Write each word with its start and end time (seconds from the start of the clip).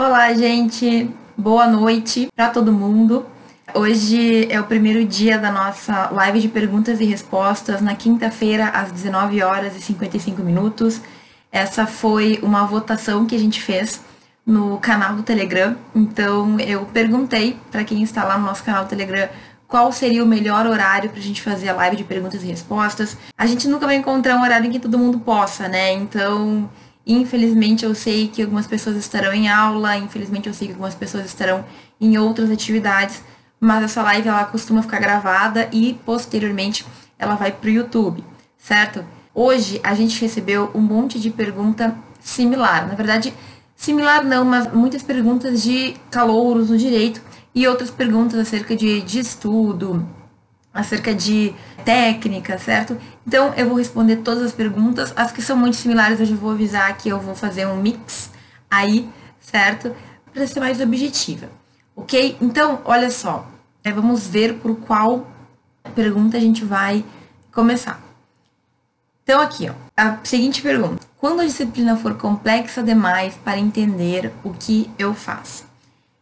Olá, 0.00 0.32
gente. 0.32 1.10
Boa 1.36 1.66
noite 1.66 2.28
para 2.32 2.50
todo 2.50 2.72
mundo. 2.72 3.26
Hoje 3.74 4.46
é 4.48 4.60
o 4.60 4.62
primeiro 4.62 5.04
dia 5.04 5.36
da 5.40 5.50
nossa 5.50 6.08
live 6.10 6.38
de 6.38 6.46
perguntas 6.46 7.00
e 7.00 7.04
respostas 7.04 7.80
na 7.80 7.96
quinta-feira 7.96 8.68
às 8.68 8.92
19 8.92 9.42
horas 9.42 9.74
e 9.74 9.80
55 9.80 10.40
minutos. 10.40 11.00
Essa 11.50 11.84
foi 11.84 12.38
uma 12.44 12.64
votação 12.64 13.26
que 13.26 13.34
a 13.34 13.38
gente 13.40 13.60
fez 13.60 14.00
no 14.46 14.78
canal 14.78 15.16
do 15.16 15.24
Telegram. 15.24 15.74
Então 15.92 16.60
eu 16.60 16.86
perguntei 16.86 17.58
para 17.68 17.82
quem 17.82 18.00
está 18.00 18.22
lá 18.22 18.38
no 18.38 18.46
nosso 18.46 18.62
canal 18.62 18.84
do 18.84 18.88
Telegram 18.90 19.28
qual 19.66 19.90
seria 19.90 20.22
o 20.22 20.28
melhor 20.28 20.64
horário 20.64 21.10
para 21.10 21.18
a 21.18 21.22
gente 21.22 21.42
fazer 21.42 21.70
a 21.70 21.74
live 21.74 21.96
de 21.96 22.04
perguntas 22.04 22.44
e 22.44 22.46
respostas. 22.46 23.16
A 23.36 23.46
gente 23.46 23.66
nunca 23.66 23.84
vai 23.84 23.96
encontrar 23.96 24.36
um 24.36 24.42
horário 24.42 24.68
em 24.68 24.70
que 24.70 24.78
todo 24.78 24.96
mundo 24.96 25.18
possa, 25.18 25.66
né? 25.66 25.92
Então, 25.92 26.70
infelizmente 27.08 27.84
eu 27.84 27.94
sei 27.94 28.28
que 28.28 28.42
algumas 28.42 28.66
pessoas 28.66 28.96
estarão 28.96 29.32
em 29.32 29.48
aula, 29.48 29.96
infelizmente 29.96 30.46
eu 30.46 30.54
sei 30.54 30.68
que 30.68 30.74
algumas 30.74 30.94
pessoas 30.94 31.24
estarão 31.24 31.64
em 31.98 32.18
outras 32.18 32.50
atividades, 32.50 33.22
mas 33.58 33.82
essa 33.82 34.02
live 34.02 34.28
ela 34.28 34.44
costuma 34.44 34.82
ficar 34.82 35.00
gravada 35.00 35.68
e 35.72 35.98
posteriormente 36.04 36.84
ela 37.18 37.34
vai 37.34 37.50
para 37.50 37.68
o 37.68 37.72
YouTube, 37.72 38.22
certo? 38.58 39.04
Hoje 39.34 39.80
a 39.82 39.94
gente 39.94 40.20
recebeu 40.20 40.70
um 40.74 40.80
monte 40.80 41.18
de 41.18 41.30
pergunta 41.30 41.96
similar. 42.20 42.86
Na 42.86 42.94
verdade, 42.94 43.32
similar 43.74 44.24
não, 44.24 44.44
mas 44.44 44.72
muitas 44.72 45.02
perguntas 45.02 45.62
de 45.62 45.96
calouros 46.10 46.70
no 46.70 46.76
direito 46.76 47.22
e 47.54 47.66
outras 47.66 47.90
perguntas 47.90 48.38
acerca 48.38 48.76
de, 48.76 49.00
de 49.00 49.18
estudo, 49.18 50.06
acerca 50.72 51.14
de 51.14 51.54
técnica, 51.84 52.58
certo? 52.58 52.96
Então 53.26 53.52
eu 53.54 53.68
vou 53.68 53.78
responder 53.78 54.16
todas 54.16 54.44
as 54.44 54.52
perguntas, 54.52 55.12
as 55.16 55.32
que 55.32 55.42
são 55.42 55.56
muito 55.56 55.76
similares 55.76 56.20
eu 56.20 56.26
já 56.26 56.36
vou 56.36 56.50
avisar 56.50 56.96
que 56.96 57.08
eu 57.08 57.18
vou 57.18 57.34
fazer 57.34 57.66
um 57.66 57.76
mix 57.76 58.30
aí, 58.70 59.08
certo? 59.40 59.94
Para 60.32 60.46
ser 60.46 60.60
mais 60.60 60.80
objetiva, 60.80 61.48
ok? 61.96 62.36
Então, 62.40 62.80
olha 62.84 63.10
só, 63.10 63.46
é, 63.82 63.90
vamos 63.90 64.26
ver 64.26 64.54
por 64.54 64.76
qual 64.76 65.26
pergunta 65.94 66.36
a 66.36 66.40
gente 66.40 66.64
vai 66.64 67.04
começar. 67.52 68.00
Então 69.22 69.40
aqui, 69.40 69.68
ó, 69.68 69.74
a 69.96 70.18
seguinte 70.24 70.62
pergunta: 70.62 71.06
quando 71.18 71.40
a 71.40 71.44
disciplina 71.44 71.96
for 71.96 72.14
complexa 72.14 72.82
demais 72.82 73.34
para 73.36 73.58
entender 73.58 74.32
o 74.44 74.52
que 74.52 74.90
eu 74.98 75.12
faço? 75.12 75.66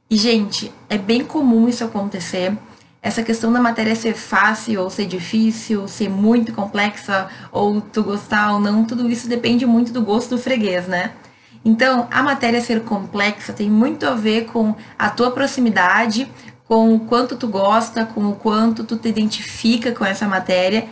E, 0.09 0.17
gente, 0.17 0.73
é 0.89 0.97
bem 0.97 1.25
comum 1.25 1.69
isso 1.69 1.85
acontecer. 1.85 2.57
Essa 3.07 3.23
questão 3.23 3.53
da 3.53 3.61
matéria 3.61 3.95
ser 3.95 4.15
fácil 4.15 4.83
ou 4.83 4.91
ser 4.91 5.07
difícil, 5.07 5.87
ser 5.87 6.09
muito 6.09 6.53
complexa, 6.53 7.29
ou 7.53 7.81
tu 7.81 8.03
gostar 8.03 8.53
ou 8.53 8.59
não, 8.59 8.85
tudo 8.85 9.09
isso 9.09 9.29
depende 9.29 9.65
muito 9.65 9.93
do 9.93 10.03
gosto 10.03 10.31
do 10.31 10.43
freguês, 10.43 10.89
né? 10.89 11.13
Então, 11.65 12.09
a 12.11 12.21
matéria 12.21 12.61
ser 12.61 12.81
complexa 12.81 13.53
tem 13.53 13.71
muito 13.71 14.05
a 14.09 14.15
ver 14.17 14.47
com 14.47 14.75
a 14.99 15.09
tua 15.09 15.31
proximidade, 15.31 16.27
com 16.67 16.97
o 16.97 16.99
quanto 16.99 17.37
tu 17.37 17.47
gosta, 17.47 18.05
com 18.05 18.29
o 18.29 18.35
quanto 18.35 18.83
tu 18.83 18.97
te 18.97 19.09
identifica 19.09 19.93
com 19.93 20.05
essa 20.05 20.27
matéria 20.27 20.89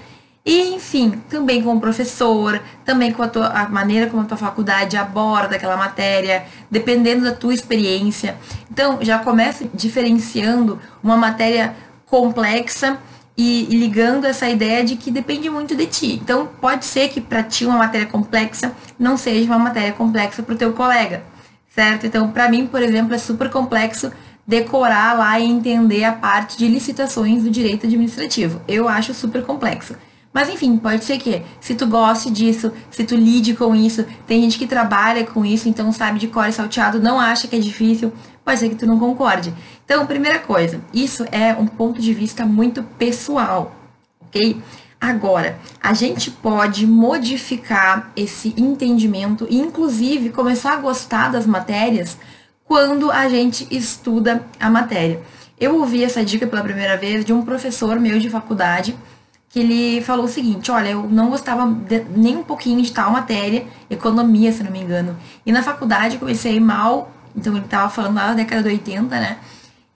e, 0.47 0.75
enfim, 0.75 1.23
também 1.31 1.63
com 1.63 1.75
o 1.75 1.81
professor, 1.81 2.61
também 2.85 3.11
com 3.11 3.23
a, 3.23 3.29
tua, 3.29 3.47
a 3.49 3.67
maneira 3.69 4.11
como 4.11 4.23
a 4.23 4.27
tua 4.27 4.37
faculdade 4.37 4.95
aborda 4.95 5.57
aquela 5.57 5.77
matéria, 5.77 6.45
dependendo 6.71 7.25
da 7.25 7.33
tua 7.33 7.55
experiência. 7.55 8.37
Então, 8.71 8.99
já 9.01 9.19
começa 9.19 9.67
diferenciando 9.73 10.79
uma 11.03 11.17
matéria 11.17 11.75
complexa 12.07 12.99
e, 13.37 13.67
e 13.71 13.77
ligando 13.77 14.25
essa 14.25 14.49
ideia 14.49 14.85
de 14.85 14.97
que 14.97 15.11
depende 15.11 15.51
muito 15.51 15.75
de 15.75 15.87
ti. 15.87 16.21
Então, 16.23 16.49
pode 16.61 16.85
ser 16.85 17.09
que 17.09 17.21
para 17.21 17.43
ti 17.43 17.67
uma 17.67 17.79
matéria 17.79 18.07
complexa 18.07 18.73
não 18.99 19.17
seja 19.17 19.47
uma 19.47 19.59
matéria 19.59 19.93
complexa 19.93 20.43
para 20.43 20.55
o 20.55 20.59
teu 20.59 20.73
colega, 20.73 21.25
certo? 21.69 22.07
Então, 22.07 22.31
para 22.31 22.49
mim, 22.49 22.67
por 22.67 22.83
exemplo, 22.83 23.15
é 23.15 23.19
super 23.19 23.51
complexo 23.51 24.13
decorar 24.47 25.17
lá 25.17 25.39
e 25.41 25.45
entender 25.45 26.05
a 26.05 26.13
parte 26.13 26.57
de 26.57 26.69
licitações 26.69 27.43
do 27.43 27.51
direito 27.51 27.87
administrativo. 27.87 28.61
Eu 28.69 28.89
acho 28.89 29.15
super 29.15 29.43
complexo. 29.43 29.95
Mas 30.33 30.49
enfim, 30.49 30.77
pode 30.77 31.05
ser 31.05 31.19
que 31.19 31.43
se 31.61 31.77
tu 31.77 31.87
goste 31.87 32.29
disso, 32.29 32.73
se 32.91 33.05
tu 33.05 33.15
lide 33.15 33.55
com 33.55 33.73
isso, 33.73 34.05
tem 34.27 34.43
gente 34.43 34.59
que 34.59 34.67
trabalha 34.67 35.25
com 35.25 35.45
isso, 35.45 35.69
então 35.69 35.93
sabe 35.93 36.19
de 36.19 36.27
cor 36.27 36.49
e 36.49 36.53
salteado, 36.53 37.01
não 37.01 37.21
acha 37.21 37.47
que 37.47 37.55
é 37.55 37.59
difícil, 37.61 38.13
pode 38.45 38.61
ser 38.61 38.69
que 38.69 38.75
tu 38.75 38.87
não 38.87 38.99
concorde. 38.99 39.55
Então, 39.85 40.07
primeira 40.07 40.39
coisa, 40.39 40.81
isso 40.93 41.25
é 41.33 41.55
um 41.55 41.67
ponto 41.67 42.01
de 42.01 42.13
vista 42.13 42.45
muito 42.45 42.83
pessoal, 42.99 43.75
ok? 44.21 44.61
Agora, 45.01 45.59
a 45.83 45.93
gente 45.93 46.31
pode 46.31 46.87
modificar 46.87 48.11
esse 48.17 48.55
entendimento 48.57 49.47
e, 49.51 49.59
inclusive, 49.59 50.31
começar 50.31 50.75
a 50.75 50.79
gostar 50.79 51.31
das 51.31 51.47
matérias 51.47 52.19
quando 52.65 53.11
a 53.11 53.29
gente 53.29 53.67
estuda 53.71 54.45
a 54.59 54.71
matéria. 54.71 55.21
Eu 55.61 55.77
ouvi 55.77 56.03
essa 56.03 56.25
dica 56.25 56.47
pela 56.47 56.63
primeira 56.63 56.97
vez 56.97 57.25
de 57.25 57.33
um 57.33 57.43
professor 57.43 58.01
meu 58.01 58.19
de 58.19 58.31
faculdade 58.31 58.97
que 59.55 59.61
ele 59.61 60.03
falou 60.03 60.25
o 60.25 60.29
seguinte, 60.29 60.69
olha, 60.73 60.89
eu 60.89 61.05
não 61.05 61.31
gostava 61.31 61.65
de, 61.71 62.01
nem 62.17 62.39
um 62.39 62.43
pouquinho 62.43 62.83
de 62.83 62.93
tal 62.93 63.13
matéria, 63.13 63.65
economia, 63.89 64.51
se 64.51 64.65
não 64.65 64.73
me 64.73 64.81
engano. 64.81 65.17
E 65.47 65.53
na 65.53 65.63
faculdade 65.63 66.19
comecei 66.19 66.59
mal, 66.59 67.14
então 67.37 67.55
ele 67.55 67.65
estava 67.65 67.91
falando 67.91 68.17
lá 68.17 68.29
da 68.29 68.35
década 68.35 68.63
de 68.63 68.69
80, 68.71 69.21
né? 69.21 69.39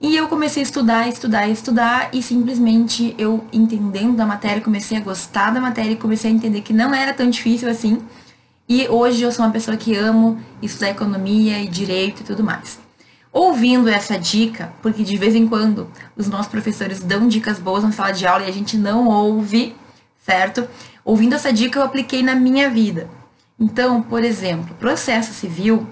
E 0.01 0.15
eu 0.15 0.27
comecei 0.27 0.61
a 0.61 0.65
estudar, 0.65 1.07
estudar, 1.09 1.47
estudar, 1.49 2.09
e 2.13 2.21
simplesmente 2.21 3.13
eu 3.17 3.45
entendendo 3.51 4.15
da 4.15 4.25
matéria, 4.25 4.61
comecei 4.61 4.97
a 4.97 5.01
gostar 5.01 5.51
da 5.51 5.59
matéria 5.59 5.91
e 5.91 5.97
comecei 5.97 6.31
a 6.31 6.33
entender 6.33 6.61
que 6.61 6.71
não 6.71 6.93
era 6.93 7.13
tão 7.13 7.29
difícil 7.29 7.69
assim. 7.69 8.01
E 8.67 8.87
hoje 8.87 9.23
eu 9.23 9.31
sou 9.31 9.43
uma 9.43 9.51
pessoa 9.51 9.75
que 9.75 9.95
amo 9.95 10.39
estudar 10.61 10.91
economia 10.91 11.59
e 11.59 11.67
direito 11.67 12.21
e 12.21 12.23
tudo 12.23 12.43
mais 12.43 12.79
ouvindo 13.31 13.87
essa 13.89 14.17
dica, 14.17 14.73
porque 14.81 15.03
de 15.03 15.15
vez 15.17 15.35
em 15.35 15.47
quando 15.47 15.89
os 16.15 16.27
nossos 16.27 16.47
professores 16.47 17.01
dão 17.01 17.27
dicas 17.27 17.59
boas 17.59 17.83
na 17.83 17.91
sala 17.91 18.11
de 18.11 18.25
aula 18.25 18.45
e 18.45 18.49
a 18.49 18.53
gente 18.53 18.77
não 18.77 19.07
ouve, 19.07 19.75
certo? 20.25 20.67
Ouvindo 21.05 21.35
essa 21.35 21.53
dica 21.53 21.79
eu 21.79 21.83
apliquei 21.83 22.23
na 22.23 22.35
minha 22.35 22.69
vida. 22.69 23.07
Então, 23.59 24.01
por 24.01 24.23
exemplo, 24.23 24.75
processo 24.75 25.33
civil 25.33 25.87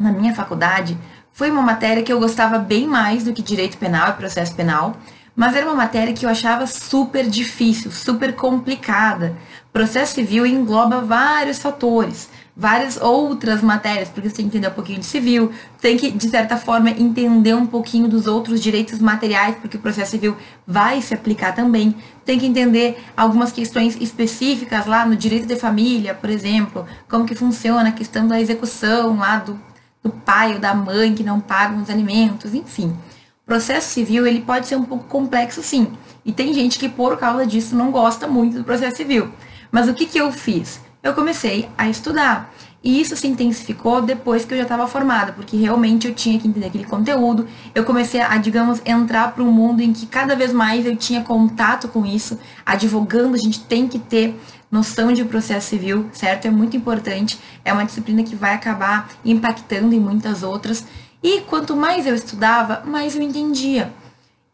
na 0.00 0.10
minha 0.10 0.34
faculdade 0.34 0.96
foi 1.30 1.50
uma 1.50 1.62
matéria 1.62 2.02
que 2.02 2.12
eu 2.12 2.18
gostava 2.18 2.58
bem 2.58 2.86
mais 2.86 3.22
do 3.22 3.32
que 3.32 3.42
direito 3.42 3.76
penal 3.76 4.10
e 4.10 4.12
processo 4.14 4.54
penal, 4.54 4.96
mas 5.36 5.54
era 5.54 5.66
uma 5.66 5.74
matéria 5.74 6.12
que 6.12 6.26
eu 6.26 6.30
achava 6.30 6.66
super 6.66 7.28
difícil, 7.28 7.90
super 7.92 8.34
complicada. 8.34 9.36
Processo 9.72 10.14
civil 10.14 10.44
engloba 10.44 11.00
vários 11.00 11.58
fatores, 11.60 12.28
várias 12.56 13.00
outras 13.00 13.62
matérias, 13.62 14.08
porque 14.08 14.28
você 14.28 14.36
tem 14.36 14.48
que 14.48 14.56
entender 14.56 14.68
um 14.68 14.74
pouquinho 14.74 14.98
de 14.98 15.06
civil, 15.06 15.52
tem 15.80 15.96
que, 15.96 16.10
de 16.10 16.28
certa 16.28 16.56
forma, 16.56 16.90
entender 16.90 17.54
um 17.54 17.64
pouquinho 17.64 18.08
dos 18.08 18.26
outros 18.26 18.60
direitos 18.60 18.98
materiais, 18.98 19.56
porque 19.60 19.76
o 19.76 19.80
processo 19.80 20.10
civil 20.10 20.36
vai 20.66 21.00
se 21.00 21.14
aplicar 21.14 21.54
também. 21.54 21.94
Tem 22.24 22.38
que 22.38 22.46
entender 22.46 23.02
algumas 23.16 23.52
questões 23.52 23.96
específicas 24.00 24.84
lá 24.84 25.06
no 25.06 25.16
direito 25.16 25.46
de 25.46 25.56
família, 25.56 26.12
por 26.12 26.28
exemplo, 26.28 26.84
como 27.08 27.24
que 27.24 27.34
funciona 27.34 27.88
a 27.88 27.92
questão 27.92 28.26
da 28.26 28.40
execução 28.40 29.16
lá 29.16 29.36
do, 29.36 29.58
do 30.02 30.10
pai 30.10 30.54
ou 30.54 30.58
da 30.58 30.74
mãe 30.74 31.14
que 31.14 31.22
não 31.22 31.40
pagam 31.40 31.82
os 31.82 31.90
alimentos, 31.90 32.54
enfim. 32.54 32.96
O 33.42 33.46
processo 33.46 33.90
civil, 33.90 34.26
ele 34.26 34.40
pode 34.40 34.66
ser 34.66 34.76
um 34.76 34.84
pouco 34.84 35.04
complexo, 35.04 35.62
sim. 35.62 35.92
E 36.24 36.32
tem 36.32 36.54
gente 36.54 36.78
que, 36.78 36.88
por 36.88 37.16
causa 37.18 37.46
disso, 37.46 37.74
não 37.74 37.90
gosta 37.90 38.26
muito 38.26 38.58
do 38.58 38.64
processo 38.64 38.96
civil. 38.96 39.30
Mas 39.70 39.88
o 39.88 39.94
que, 39.94 40.06
que 40.06 40.18
eu 40.18 40.30
fiz? 40.32 40.80
eu 41.02 41.14
comecei 41.14 41.68
a 41.76 41.88
estudar. 41.88 42.52
E 42.82 42.98
isso 42.98 43.14
se 43.14 43.26
intensificou 43.26 44.00
depois 44.00 44.44
que 44.44 44.54
eu 44.54 44.58
já 44.58 44.62
estava 44.62 44.86
formada, 44.86 45.32
porque 45.32 45.54
realmente 45.54 46.08
eu 46.08 46.14
tinha 46.14 46.38
que 46.38 46.48
entender 46.48 46.66
aquele 46.66 46.84
conteúdo. 46.84 47.46
Eu 47.74 47.84
comecei 47.84 48.22
a, 48.22 48.38
digamos, 48.38 48.80
entrar 48.86 49.32
para 49.32 49.44
um 49.44 49.52
mundo 49.52 49.82
em 49.82 49.92
que 49.92 50.06
cada 50.06 50.34
vez 50.34 50.50
mais 50.50 50.86
eu 50.86 50.96
tinha 50.96 51.22
contato 51.22 51.88
com 51.88 52.06
isso. 52.06 52.38
Advogando, 52.64 53.34
a 53.34 53.38
gente 53.38 53.60
tem 53.60 53.86
que 53.86 53.98
ter 53.98 54.34
noção 54.70 55.12
de 55.12 55.24
processo 55.24 55.68
civil, 55.68 56.08
certo? 56.12 56.46
É 56.46 56.50
muito 56.50 56.76
importante. 56.76 57.38
É 57.64 57.72
uma 57.72 57.84
disciplina 57.84 58.22
que 58.22 58.36
vai 58.36 58.54
acabar 58.54 59.10
impactando 59.24 59.94
em 59.94 60.00
muitas 60.00 60.42
outras. 60.42 60.86
E 61.22 61.40
quanto 61.42 61.76
mais 61.76 62.06
eu 62.06 62.14
estudava, 62.14 62.82
mais 62.86 63.16
eu 63.16 63.22
entendia. 63.22 63.92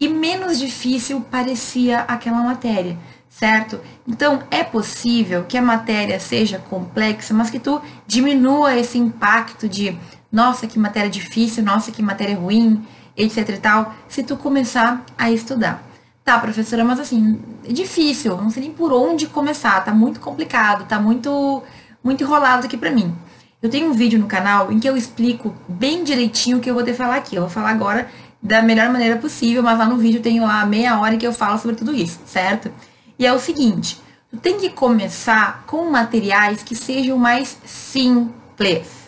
E 0.00 0.08
menos 0.08 0.58
difícil 0.58 1.20
parecia 1.30 2.00
aquela 2.00 2.38
matéria 2.38 2.98
certo? 3.36 3.78
Então, 4.08 4.42
é 4.50 4.64
possível 4.64 5.44
que 5.44 5.58
a 5.58 5.62
matéria 5.62 6.18
seja 6.18 6.58
complexa, 6.58 7.34
mas 7.34 7.50
que 7.50 7.58
tu 7.58 7.82
diminua 8.06 8.74
esse 8.74 8.96
impacto 8.96 9.68
de, 9.68 9.94
nossa, 10.32 10.66
que 10.66 10.78
matéria 10.78 11.10
difícil, 11.10 11.62
nossa, 11.62 11.92
que 11.92 12.02
matéria 12.02 12.34
ruim, 12.34 12.82
etc 13.14 13.48
e 13.50 13.58
tal, 13.58 13.94
se 14.08 14.22
tu 14.22 14.38
começar 14.38 15.04
a 15.18 15.30
estudar. 15.30 15.82
Tá, 16.26 16.40
professora, 16.40 16.84
mas 16.84 16.98
assim, 16.98 17.40
é 17.64 17.72
difícil, 17.72 18.36
não 18.36 18.50
sei 18.50 18.64
nem 18.64 18.72
por 18.72 18.92
onde 18.92 19.28
começar, 19.28 19.84
tá 19.84 19.94
muito 19.94 20.18
complicado, 20.18 20.84
tá 20.84 20.98
muito 20.98 21.62
muito 22.02 22.24
enrolado 22.24 22.66
aqui 22.66 22.76
pra 22.76 22.90
mim. 22.90 23.14
Eu 23.62 23.70
tenho 23.70 23.88
um 23.88 23.92
vídeo 23.92 24.18
no 24.18 24.26
canal 24.26 24.72
em 24.72 24.80
que 24.80 24.88
eu 24.88 24.96
explico 24.96 25.54
bem 25.68 26.02
direitinho 26.02 26.58
o 26.58 26.60
que 26.60 26.68
eu 26.68 26.74
vou 26.74 26.82
ter 26.82 26.90
que 26.90 26.96
falar 26.96 27.14
aqui. 27.14 27.36
Eu 27.36 27.42
vou 27.42 27.50
falar 27.50 27.70
agora 27.70 28.08
da 28.42 28.60
melhor 28.60 28.90
maneira 28.90 29.16
possível, 29.18 29.62
mas 29.62 29.78
lá 29.78 29.86
no 29.86 29.98
vídeo 29.98 30.20
tem 30.20 30.40
lá 30.40 30.66
meia 30.66 30.98
hora 30.98 31.16
que 31.16 31.24
eu 31.24 31.32
falo 31.32 31.60
sobre 31.60 31.76
tudo 31.76 31.94
isso, 31.94 32.18
certo? 32.26 32.72
E 33.16 33.24
é 33.24 33.32
o 33.32 33.38
seguinte, 33.38 34.00
tu 34.28 34.36
tem 34.36 34.58
que 34.58 34.70
começar 34.70 35.62
com 35.64 35.88
materiais 35.92 36.60
que 36.60 36.74
sejam 36.74 37.16
mais 37.16 37.56
simples. 37.64 39.06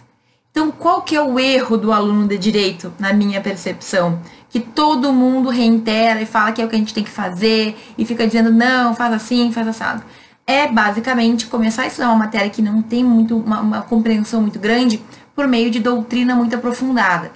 Então, 0.52 0.70
qual 0.70 1.02
que 1.02 1.16
é 1.16 1.20
o 1.20 1.38
erro 1.38 1.76
do 1.76 1.92
aluno 1.92 2.28
de 2.28 2.38
direito, 2.38 2.92
na 2.96 3.12
minha 3.12 3.40
percepção? 3.40 4.20
Que 4.50 4.60
todo 4.60 5.12
mundo 5.12 5.50
reitera 5.50 6.20
e 6.20 6.26
fala 6.26 6.52
que 6.52 6.62
é 6.62 6.64
o 6.64 6.68
que 6.68 6.76
a 6.76 6.78
gente 6.78 6.94
tem 6.94 7.04
que 7.04 7.10
fazer 7.10 7.76
e 7.96 8.04
fica 8.04 8.26
dizendo 8.26 8.50
não, 8.50 8.94
faz 8.94 9.12
assim, 9.12 9.52
faz 9.52 9.68
assado. 9.68 10.02
É 10.46 10.66
basicamente 10.66 11.46
começar 11.46 11.82
a 11.82 11.86
estudar 11.86 12.08
uma 12.08 12.16
matéria 12.16 12.48
que 12.48 12.62
não 12.62 12.80
tem 12.80 13.04
muito 13.04 13.36
uma, 13.36 13.60
uma 13.60 13.82
compreensão 13.82 14.40
muito 14.40 14.58
grande 14.58 15.02
por 15.34 15.46
meio 15.46 15.70
de 15.70 15.80
doutrina 15.80 16.34
muito 16.34 16.56
aprofundada. 16.56 17.30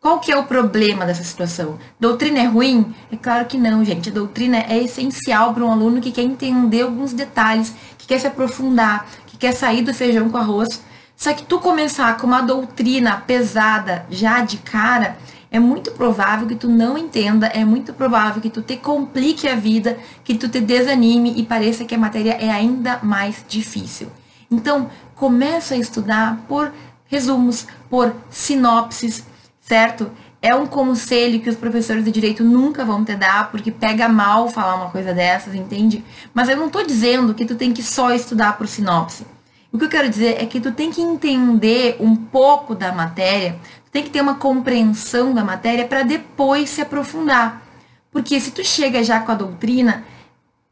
Qual 0.00 0.18
que 0.18 0.32
é 0.32 0.36
o 0.36 0.44
problema 0.44 1.04
dessa 1.04 1.22
situação? 1.22 1.78
Doutrina 1.98 2.38
é 2.38 2.44
ruim? 2.44 2.94
É 3.12 3.16
claro 3.16 3.44
que 3.46 3.58
não, 3.58 3.84
gente. 3.84 4.08
A 4.08 4.12
doutrina 4.12 4.58
é 4.58 4.82
essencial 4.82 5.52
para 5.52 5.64
um 5.64 5.70
aluno 5.70 6.00
que 6.00 6.10
quer 6.10 6.22
entender 6.22 6.82
alguns 6.82 7.12
detalhes, 7.12 7.74
que 7.98 8.06
quer 8.06 8.18
se 8.18 8.26
aprofundar, 8.26 9.06
que 9.26 9.36
quer 9.36 9.52
sair 9.52 9.82
do 9.82 9.92
feijão 9.92 10.30
com 10.30 10.38
arroz 10.38 10.82
só 11.20 11.34
que 11.34 11.42
tu 11.42 11.58
começar 11.58 12.16
com 12.16 12.26
uma 12.26 12.40
doutrina 12.40 13.22
pesada 13.26 14.06
já 14.08 14.40
de 14.40 14.56
cara, 14.56 15.18
é 15.50 15.58
muito 15.58 15.90
provável 15.92 16.46
que 16.46 16.54
tu 16.54 16.68
não 16.68 16.96
entenda, 16.96 17.48
é 17.48 17.64
muito 17.64 17.92
provável 17.92 18.40
que 18.40 18.50
tu 18.50 18.62
te 18.62 18.76
complique 18.76 19.48
a 19.48 19.56
vida, 19.56 19.98
que 20.22 20.34
tu 20.34 20.48
te 20.48 20.60
desanime 20.60 21.34
e 21.36 21.42
pareça 21.42 21.84
que 21.84 21.94
a 21.94 21.98
matéria 21.98 22.32
é 22.40 22.50
ainda 22.50 23.00
mais 23.02 23.44
difícil. 23.48 24.08
Então, 24.50 24.88
começa 25.14 25.74
a 25.74 25.78
estudar 25.78 26.44
por 26.48 26.72
resumos, 27.06 27.66
por 27.88 28.14
sinopses, 28.30 29.24
certo? 29.60 30.10
É 30.40 30.54
um 30.54 30.66
conselho 30.66 31.40
que 31.40 31.50
os 31.50 31.56
professores 31.56 32.04
de 32.04 32.10
direito 32.10 32.42
nunca 32.42 32.84
vão 32.84 33.04
te 33.04 33.14
dar, 33.14 33.50
porque 33.50 33.70
pega 33.70 34.08
mal 34.08 34.48
falar 34.48 34.76
uma 34.76 34.90
coisa 34.90 35.12
dessas, 35.12 35.54
entende? 35.54 36.04
Mas 36.32 36.48
eu 36.48 36.56
não 36.56 36.70
tô 36.70 36.82
dizendo 36.82 37.34
que 37.34 37.44
tu 37.44 37.56
tem 37.56 37.72
que 37.72 37.82
só 37.82 38.12
estudar 38.12 38.56
por 38.56 38.66
sinopse. 38.66 39.26
O 39.72 39.78
que 39.78 39.84
eu 39.84 39.88
quero 39.88 40.08
dizer 40.08 40.42
é 40.42 40.46
que 40.46 40.58
tu 40.58 40.72
tem 40.72 40.90
que 40.90 41.00
entender 41.00 41.96
um 42.00 42.16
pouco 42.16 42.74
da 42.74 42.90
matéria, 42.90 43.56
tem 43.92 44.02
que 44.02 44.10
ter 44.10 44.20
uma 44.20 44.36
compreensão 44.36 45.34
da 45.34 45.44
matéria 45.44 45.86
para 45.86 46.02
depois 46.02 46.70
se 46.70 46.80
aprofundar. 46.80 47.62
Porque 48.10 48.38
se 48.40 48.50
tu 48.50 48.64
chega 48.64 49.02
já 49.02 49.20
com 49.20 49.32
a 49.32 49.34
doutrina, 49.34 50.04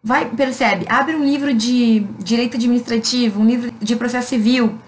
vai, 0.03 0.27
percebe, 0.27 0.87
abre 0.89 1.15
um 1.15 1.25
livro 1.25 1.53
de 1.55 2.01
direito 2.19 2.57
administrativo, 2.57 3.41
um 3.41 3.47
livro 3.47 3.73
de 3.81 3.97
processo 3.97 4.29
civil, 4.29 4.79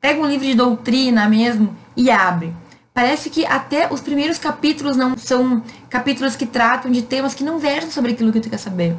pega 0.00 0.20
um 0.20 0.26
livro 0.26 0.46
de 0.46 0.54
doutrina 0.54 1.28
mesmo 1.28 1.74
e 1.96 2.10
abre. 2.10 2.54
Parece 2.92 3.30
que 3.30 3.46
até 3.46 3.92
os 3.92 4.00
primeiros 4.00 4.38
capítulos 4.38 4.96
não 4.96 5.16
são 5.16 5.62
capítulos 5.88 6.34
que 6.34 6.46
tratam 6.46 6.90
de 6.90 7.02
temas 7.02 7.34
que 7.34 7.44
não 7.44 7.58
versam 7.58 7.90
sobre 7.90 8.12
aquilo 8.12 8.32
que 8.32 8.40
tu 8.40 8.50
quer 8.50 8.58
saber. 8.58 8.96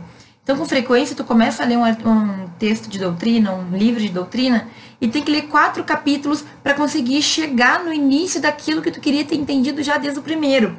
Então, 0.50 0.58
com 0.58 0.66
frequência, 0.66 1.16
tu 1.16 1.24
começa 1.24 1.62
a 1.62 1.66
ler 1.68 1.78
um, 1.78 1.86
um 1.86 2.50
texto 2.58 2.90
de 2.90 2.98
doutrina, 2.98 3.54
um 3.54 3.78
livro 3.78 4.02
de 4.02 4.10
doutrina, 4.10 4.68
e 5.00 5.08
tem 5.08 5.22
que 5.22 5.32
ler 5.32 5.44
quatro 5.44 5.84
capítulos 5.84 6.44
para 6.64 6.74
conseguir 6.74 7.22
chegar 7.22 7.84
no 7.84 7.94
início 7.94 8.42
daquilo 8.42 8.82
que 8.82 8.90
tu 8.90 9.00
queria 9.00 9.24
ter 9.24 9.36
entendido 9.36 9.84
já 9.84 10.00
desde 10.00 10.20
o 10.20 10.24
primeiro. 10.24 10.76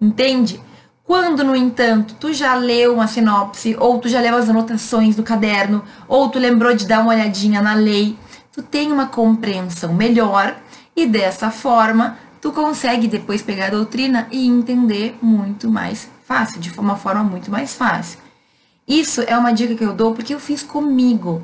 Entende? 0.00 0.60
Quando, 1.04 1.44
no 1.44 1.54
entanto, 1.54 2.16
tu 2.18 2.32
já 2.32 2.56
leu 2.56 2.94
uma 2.94 3.06
sinopse, 3.06 3.76
ou 3.78 4.00
tu 4.00 4.08
já 4.08 4.20
leu 4.20 4.34
as 4.34 4.48
anotações 4.48 5.14
do 5.14 5.22
caderno, 5.22 5.84
ou 6.08 6.28
tu 6.28 6.40
lembrou 6.40 6.74
de 6.74 6.84
dar 6.84 6.98
uma 6.98 7.12
olhadinha 7.12 7.62
na 7.62 7.74
lei, 7.74 8.18
tu 8.50 8.64
tem 8.64 8.90
uma 8.90 9.06
compreensão 9.06 9.94
melhor 9.94 10.56
e 10.96 11.06
dessa 11.06 11.52
forma 11.52 12.18
tu 12.40 12.50
consegue 12.50 13.06
depois 13.06 13.42
pegar 13.42 13.66
a 13.66 13.70
doutrina 13.70 14.26
e 14.32 14.44
entender 14.44 15.16
muito 15.22 15.70
mais 15.70 16.10
fácil, 16.26 16.58
de 16.60 16.76
uma 16.76 16.96
forma 16.96 17.22
muito 17.22 17.48
mais 17.48 17.74
fácil. 17.74 18.23
Isso 18.86 19.22
é 19.22 19.36
uma 19.36 19.52
dica 19.52 19.74
que 19.74 19.84
eu 19.84 19.94
dou 19.94 20.14
porque 20.14 20.34
eu 20.34 20.40
fiz 20.40 20.62
comigo. 20.62 21.42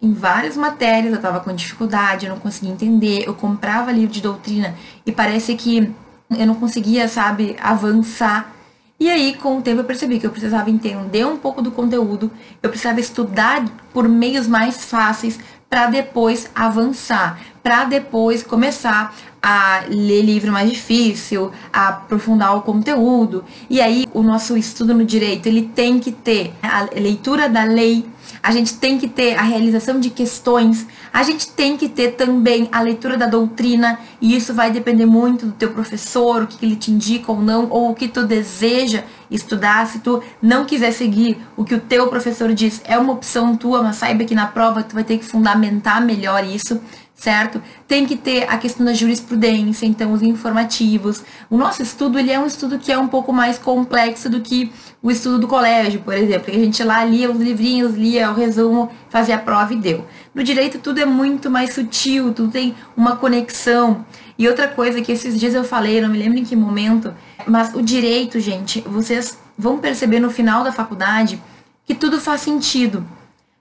Em 0.00 0.12
várias 0.12 0.56
matérias 0.56 1.12
eu 1.12 1.16
estava 1.16 1.40
com 1.40 1.54
dificuldade, 1.54 2.26
eu 2.26 2.32
não 2.32 2.40
conseguia 2.40 2.72
entender, 2.72 3.24
eu 3.26 3.34
comprava 3.34 3.92
livro 3.92 4.12
de 4.12 4.20
doutrina 4.20 4.74
e 5.06 5.12
parece 5.12 5.54
que 5.54 5.92
eu 6.30 6.46
não 6.46 6.54
conseguia, 6.54 7.06
sabe, 7.08 7.56
avançar. 7.60 8.52
E 8.98 9.10
aí, 9.10 9.34
com 9.34 9.58
o 9.58 9.62
tempo, 9.62 9.80
eu 9.80 9.84
percebi 9.84 10.18
que 10.18 10.26
eu 10.26 10.30
precisava 10.30 10.70
entender 10.70 11.26
um 11.26 11.36
pouco 11.36 11.60
do 11.60 11.72
conteúdo, 11.72 12.30
eu 12.62 12.68
precisava 12.68 13.00
estudar 13.00 13.64
por 13.92 14.08
meios 14.08 14.46
mais 14.46 14.84
fáceis 14.84 15.38
para 15.72 15.86
depois 15.86 16.50
avançar, 16.54 17.40
para 17.62 17.84
depois 17.84 18.42
começar 18.42 19.16
a 19.42 19.84
ler 19.88 20.20
livro 20.20 20.52
mais 20.52 20.70
difícil, 20.70 21.50
a 21.72 21.88
aprofundar 21.88 22.54
o 22.54 22.60
conteúdo. 22.60 23.42
E 23.70 23.80
aí 23.80 24.06
o 24.12 24.22
nosso 24.22 24.54
estudo 24.54 24.92
no 24.92 25.02
direito, 25.02 25.46
ele 25.46 25.62
tem 25.74 25.98
que 25.98 26.12
ter 26.12 26.52
a 26.62 26.88
leitura 26.94 27.48
da 27.48 27.64
lei, 27.64 28.04
a 28.42 28.50
gente 28.50 28.74
tem 28.74 28.98
que 28.98 29.08
ter 29.08 29.34
a 29.34 29.40
realização 29.40 29.98
de 29.98 30.10
questões, 30.10 30.86
a 31.12 31.22
gente 31.22 31.48
tem 31.48 31.76
que 31.76 31.88
ter 31.88 32.12
também 32.12 32.68
a 32.72 32.80
leitura 32.80 33.16
da 33.18 33.26
doutrina, 33.26 33.98
e 34.20 34.34
isso 34.34 34.54
vai 34.54 34.70
depender 34.70 35.04
muito 35.04 35.46
do 35.46 35.52
teu 35.52 35.70
professor, 35.70 36.42
o 36.42 36.46
que 36.46 36.64
ele 36.64 36.76
te 36.76 36.90
indica 36.90 37.30
ou 37.30 37.40
não, 37.40 37.68
ou 37.68 37.90
o 37.90 37.94
que 37.94 38.08
tu 38.08 38.24
deseja 38.24 39.04
estudar. 39.30 39.86
Se 39.86 39.98
tu 39.98 40.22
não 40.40 40.64
quiser 40.64 40.92
seguir 40.92 41.36
o 41.56 41.64
que 41.64 41.74
o 41.74 41.80
teu 41.80 42.08
professor 42.08 42.52
diz, 42.54 42.80
é 42.84 42.96
uma 42.96 43.12
opção 43.12 43.56
tua, 43.56 43.82
mas 43.82 43.96
saiba 43.96 44.24
que 44.24 44.34
na 44.34 44.46
prova 44.46 44.82
tu 44.82 44.94
vai 44.94 45.04
ter 45.04 45.18
que 45.18 45.24
fundamentar 45.24 46.00
melhor 46.00 46.44
isso 46.44 46.80
certo? 47.22 47.62
Tem 47.86 48.04
que 48.04 48.16
ter 48.16 48.50
a 48.50 48.58
questão 48.58 48.84
da 48.84 48.92
jurisprudência, 48.92 49.86
então 49.86 50.12
os 50.12 50.22
informativos. 50.22 51.22
O 51.48 51.56
nosso 51.56 51.80
estudo, 51.80 52.18
ele 52.18 52.32
é 52.32 52.38
um 52.38 52.46
estudo 52.46 52.80
que 52.80 52.90
é 52.90 52.98
um 52.98 53.06
pouco 53.06 53.32
mais 53.32 53.58
complexo 53.58 54.28
do 54.28 54.40
que 54.40 54.72
o 55.00 55.08
estudo 55.08 55.38
do 55.38 55.46
colégio, 55.46 56.00
por 56.00 56.14
exemplo. 56.14 56.52
A 56.52 56.58
gente 56.58 56.82
lá 56.82 57.04
lia 57.04 57.30
os 57.30 57.38
livrinhos, 57.38 57.94
lia 57.94 58.28
o 58.28 58.34
resumo, 58.34 58.90
fazia 59.08 59.36
a 59.36 59.38
prova 59.38 59.72
e 59.72 59.76
deu. 59.76 60.04
No 60.34 60.42
direito 60.42 60.80
tudo 60.80 60.98
é 60.98 61.06
muito 61.06 61.48
mais 61.48 61.72
sutil, 61.72 62.32
tudo 62.32 62.50
tem 62.50 62.74
uma 62.96 63.14
conexão. 63.14 64.04
E 64.36 64.48
outra 64.48 64.66
coisa 64.66 65.00
que 65.00 65.12
esses 65.12 65.38
dias 65.38 65.54
eu 65.54 65.62
falei, 65.62 66.00
não 66.00 66.08
me 66.08 66.18
lembro 66.18 66.40
em 66.40 66.44
que 66.44 66.56
momento, 66.56 67.14
mas 67.46 67.72
o 67.72 67.80
direito, 67.80 68.40
gente, 68.40 68.80
vocês 68.80 69.38
vão 69.56 69.78
perceber 69.78 70.18
no 70.18 70.28
final 70.28 70.64
da 70.64 70.72
faculdade 70.72 71.40
que 71.86 71.94
tudo 71.94 72.20
faz 72.20 72.40
sentido. 72.40 73.06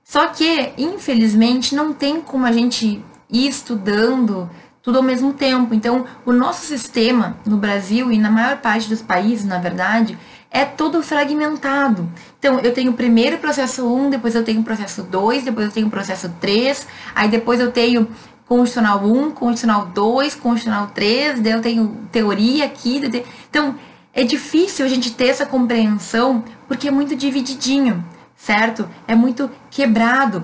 Só 0.04 0.30
que, 0.30 0.74
infelizmente, 0.80 1.76
não 1.76 1.94
tem 1.94 2.22
como 2.22 2.48
a 2.48 2.52
gente 2.52 3.04
ir 3.32 3.48
estudando 3.48 4.50
tudo 4.82 4.98
ao 4.98 5.04
mesmo 5.04 5.34
tempo. 5.34 5.74
Então, 5.74 6.06
o 6.26 6.32
nosso 6.32 6.66
sistema 6.66 7.38
no 7.46 7.58
Brasil 7.58 8.12
e 8.12 8.18
na 8.18 8.30
maior 8.30 8.58
parte 8.58 8.90
dos 8.90 9.02
países, 9.02 9.46
na 9.46 9.60
verdade, 9.60 10.18
é 10.50 10.66
todo 10.66 11.02
fragmentado. 11.02 12.10
Então, 12.40 12.60
eu 12.60 12.74
tenho 12.74 12.94
primeiro 12.94 13.38
processo 13.38 13.86
1, 13.86 14.10
depois 14.10 14.36
eu 14.36 14.44
tenho 14.44 14.64
processo 14.64 15.04
2, 15.04 15.44
depois 15.46 15.68
eu 15.68 15.72
tenho 15.72 15.90
processo 15.90 16.30
3, 16.42 16.88
aí 17.16 17.30
depois 17.30 17.60
eu 17.60 17.72
tenho 17.72 18.08
constitucional 18.48 19.06
1, 19.06 19.32
constitucional 19.32 19.86
2, 19.86 20.36
constitucional 20.36 20.92
3, 20.94 21.40
daí 21.40 21.54
eu 21.54 21.62
tenho 21.62 21.98
teoria 22.12 22.66
aqui. 22.66 23.02
Então, 23.50 23.76
é 24.14 24.24
difícil 24.24 24.86
a 24.86 24.90
gente 24.90 25.14
ter 25.14 25.28
essa 25.28 25.46
compreensão 25.46 26.44
porque 26.68 26.90
é 26.90 26.92
muito 26.92 27.16
divididinho, 27.16 28.04
certo? 28.36 28.90
É 29.08 29.16
muito 29.16 29.50
quebrado. 29.70 30.44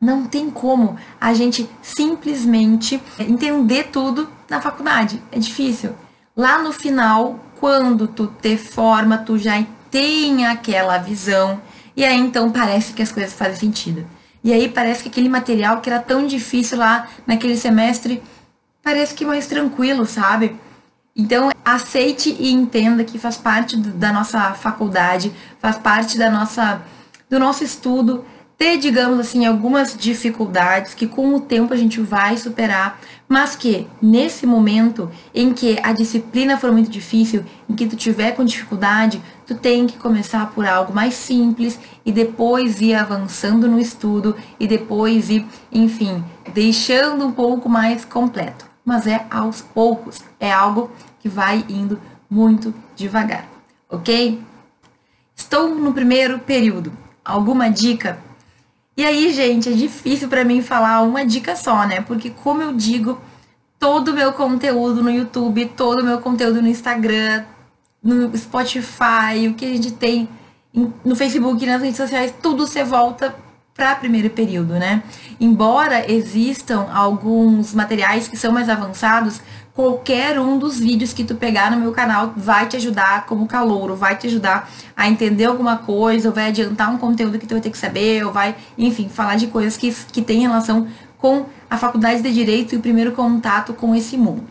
Não 0.00 0.24
tem 0.26 0.48
como 0.48 0.96
a 1.20 1.34
gente 1.34 1.68
simplesmente 1.82 3.02
entender 3.18 3.88
tudo 3.90 4.28
na 4.48 4.60
faculdade. 4.60 5.20
É 5.32 5.38
difícil. 5.38 5.92
Lá 6.36 6.62
no 6.62 6.72
final, 6.72 7.40
quando 7.58 8.06
tu 8.06 8.28
te 8.40 8.56
forma, 8.56 9.18
tu 9.18 9.36
já 9.36 9.64
tem 9.90 10.46
aquela 10.46 10.98
visão. 10.98 11.60
E 11.96 12.04
aí 12.04 12.16
então 12.16 12.50
parece 12.52 12.92
que 12.92 13.02
as 13.02 13.10
coisas 13.10 13.32
fazem 13.32 13.56
sentido. 13.56 14.06
E 14.44 14.52
aí 14.52 14.68
parece 14.68 15.02
que 15.02 15.08
aquele 15.08 15.28
material 15.28 15.80
que 15.80 15.90
era 15.90 16.00
tão 16.00 16.26
difícil 16.26 16.78
lá 16.78 17.08
naquele 17.26 17.56
semestre, 17.56 18.22
parece 18.82 19.14
que 19.14 19.24
mais 19.24 19.48
tranquilo, 19.48 20.06
sabe? 20.06 20.54
Então, 21.16 21.50
aceite 21.64 22.36
e 22.38 22.52
entenda 22.52 23.02
que 23.02 23.18
faz 23.18 23.36
parte 23.36 23.76
da 23.76 24.12
nossa 24.12 24.54
faculdade, 24.54 25.32
faz 25.58 25.76
parte 25.76 26.16
da 26.16 26.30
nossa 26.30 26.80
do 27.28 27.38
nosso 27.38 27.62
estudo 27.62 28.24
ter, 28.58 28.76
digamos 28.76 29.20
assim, 29.20 29.46
algumas 29.46 29.96
dificuldades 29.96 30.92
que 30.92 31.06
com 31.06 31.32
o 31.32 31.40
tempo 31.40 31.72
a 31.72 31.76
gente 31.76 32.00
vai 32.00 32.36
superar, 32.36 33.00
mas 33.28 33.54
que 33.54 33.86
nesse 34.02 34.44
momento 34.46 35.08
em 35.32 35.54
que 35.54 35.78
a 35.80 35.92
disciplina 35.92 36.58
for 36.58 36.72
muito 36.72 36.90
difícil, 36.90 37.44
em 37.70 37.74
que 37.76 37.86
tu 37.86 37.94
tiver 37.94 38.32
com 38.32 38.44
dificuldade, 38.44 39.22
tu 39.46 39.54
tem 39.54 39.86
que 39.86 39.96
começar 39.96 40.50
por 40.50 40.66
algo 40.66 40.92
mais 40.92 41.14
simples 41.14 41.78
e 42.04 42.10
depois 42.10 42.80
ir 42.80 42.94
avançando 42.94 43.68
no 43.68 43.78
estudo 43.78 44.34
e 44.58 44.66
depois 44.66 45.30
ir, 45.30 45.46
enfim, 45.70 46.24
deixando 46.52 47.24
um 47.24 47.30
pouco 47.30 47.68
mais 47.68 48.04
completo. 48.04 48.66
Mas 48.84 49.06
é 49.06 49.24
aos 49.30 49.60
poucos, 49.60 50.24
é 50.40 50.50
algo 50.50 50.90
que 51.20 51.28
vai 51.28 51.64
indo 51.68 52.00
muito 52.28 52.74
devagar, 52.96 53.48
ok? 53.88 54.42
Estou 55.36 55.72
no 55.76 55.92
primeiro 55.92 56.40
período. 56.40 56.92
Alguma 57.24 57.68
dica 57.68 58.18
e 58.98 59.04
aí, 59.04 59.32
gente, 59.32 59.68
é 59.68 59.72
difícil 59.72 60.28
para 60.28 60.42
mim 60.42 60.60
falar 60.60 61.02
uma 61.02 61.24
dica 61.24 61.54
só, 61.54 61.86
né? 61.86 62.00
Porque 62.00 62.30
como 62.30 62.60
eu 62.60 62.72
digo, 62.72 63.20
todo 63.78 64.08
o 64.08 64.12
meu 64.12 64.32
conteúdo 64.32 65.04
no 65.04 65.08
YouTube, 65.08 65.66
todo 65.76 66.00
o 66.00 66.04
meu 66.04 66.20
conteúdo 66.20 66.60
no 66.60 66.66
Instagram, 66.66 67.44
no 68.02 68.36
Spotify, 68.36 69.46
o 69.48 69.54
que 69.54 69.64
a 69.64 69.68
gente 69.68 69.92
tem 69.92 70.28
no 71.04 71.14
Facebook, 71.14 71.64
nas 71.64 71.80
redes 71.80 71.96
sociais, 71.96 72.34
tudo 72.42 72.66
você 72.66 72.82
volta 72.82 73.32
para 73.72 73.94
primeiro 73.94 74.30
período, 74.30 74.74
né? 74.74 75.04
Embora 75.38 76.10
existam 76.10 76.88
alguns 76.92 77.72
materiais 77.72 78.26
que 78.26 78.36
são 78.36 78.50
mais 78.50 78.68
avançados, 78.68 79.40
qualquer 79.78 80.40
um 80.40 80.58
dos 80.58 80.80
vídeos 80.80 81.12
que 81.12 81.22
tu 81.22 81.36
pegar 81.36 81.70
no 81.70 81.76
meu 81.76 81.92
canal 81.92 82.32
vai 82.36 82.66
te 82.66 82.74
ajudar 82.74 83.26
como 83.26 83.46
calouro, 83.46 83.94
vai 83.94 84.16
te 84.16 84.26
ajudar 84.26 84.68
a 84.96 85.08
entender 85.08 85.44
alguma 85.44 85.76
coisa, 85.76 86.28
ou 86.28 86.34
vai 86.34 86.48
adiantar 86.48 86.92
um 86.92 86.98
conteúdo 86.98 87.38
que 87.38 87.46
tu 87.46 87.54
vai 87.54 87.60
ter 87.60 87.70
que 87.70 87.78
saber, 87.78 88.26
ou 88.26 88.32
vai, 88.32 88.56
enfim, 88.76 89.08
falar 89.08 89.36
de 89.36 89.46
coisas 89.46 89.76
que, 89.76 89.94
que 90.10 90.20
tem 90.20 90.40
relação 90.40 90.88
com 91.16 91.46
a 91.70 91.76
faculdade 91.76 92.22
de 92.22 92.34
Direito 92.34 92.74
e 92.74 92.78
o 92.78 92.80
primeiro 92.80 93.12
contato 93.12 93.72
com 93.72 93.94
esse 93.94 94.16
mundo. 94.16 94.42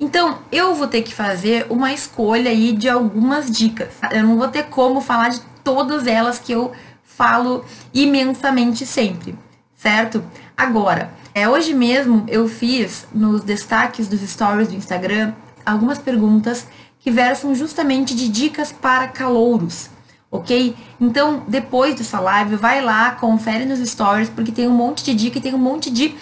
Então, 0.00 0.38
eu 0.50 0.74
vou 0.74 0.86
ter 0.86 1.02
que 1.02 1.12
fazer 1.12 1.66
uma 1.68 1.92
escolha 1.92 2.50
aí 2.50 2.72
de 2.72 2.88
algumas 2.88 3.50
dicas. 3.50 3.90
Eu 4.10 4.22
não 4.22 4.38
vou 4.38 4.48
ter 4.48 4.62
como 4.70 5.02
falar 5.02 5.28
de 5.28 5.42
todas 5.62 6.06
elas 6.06 6.38
que 6.38 6.50
eu 6.50 6.72
falo 7.04 7.62
imensamente 7.92 8.86
sempre, 8.86 9.38
certo? 9.74 10.24
Agora, 10.56 11.10
é, 11.34 11.48
hoje 11.48 11.72
mesmo 11.72 12.24
eu 12.28 12.48
fiz 12.48 13.06
nos 13.14 13.42
destaques 13.42 14.08
dos 14.08 14.20
stories 14.20 14.68
do 14.68 14.74
Instagram 14.74 15.32
algumas 15.64 15.98
perguntas 15.98 16.66
que 16.98 17.10
versam 17.10 17.54
justamente 17.54 18.14
de 18.14 18.28
dicas 18.28 18.70
para 18.72 19.08
calouros, 19.08 19.90
ok? 20.30 20.76
Então, 21.00 21.42
depois 21.48 21.94
dessa 21.94 22.20
live, 22.20 22.56
vai 22.56 22.80
lá, 22.80 23.12
confere 23.12 23.64
nos 23.64 23.80
stories, 23.80 24.28
porque 24.28 24.52
tem 24.52 24.68
um 24.68 24.72
monte 24.72 25.04
de 25.04 25.14
dica 25.14 25.38
e 25.38 25.40
tem 25.40 25.54
um 25.54 25.58
monte 25.58 25.90
de 25.90 26.14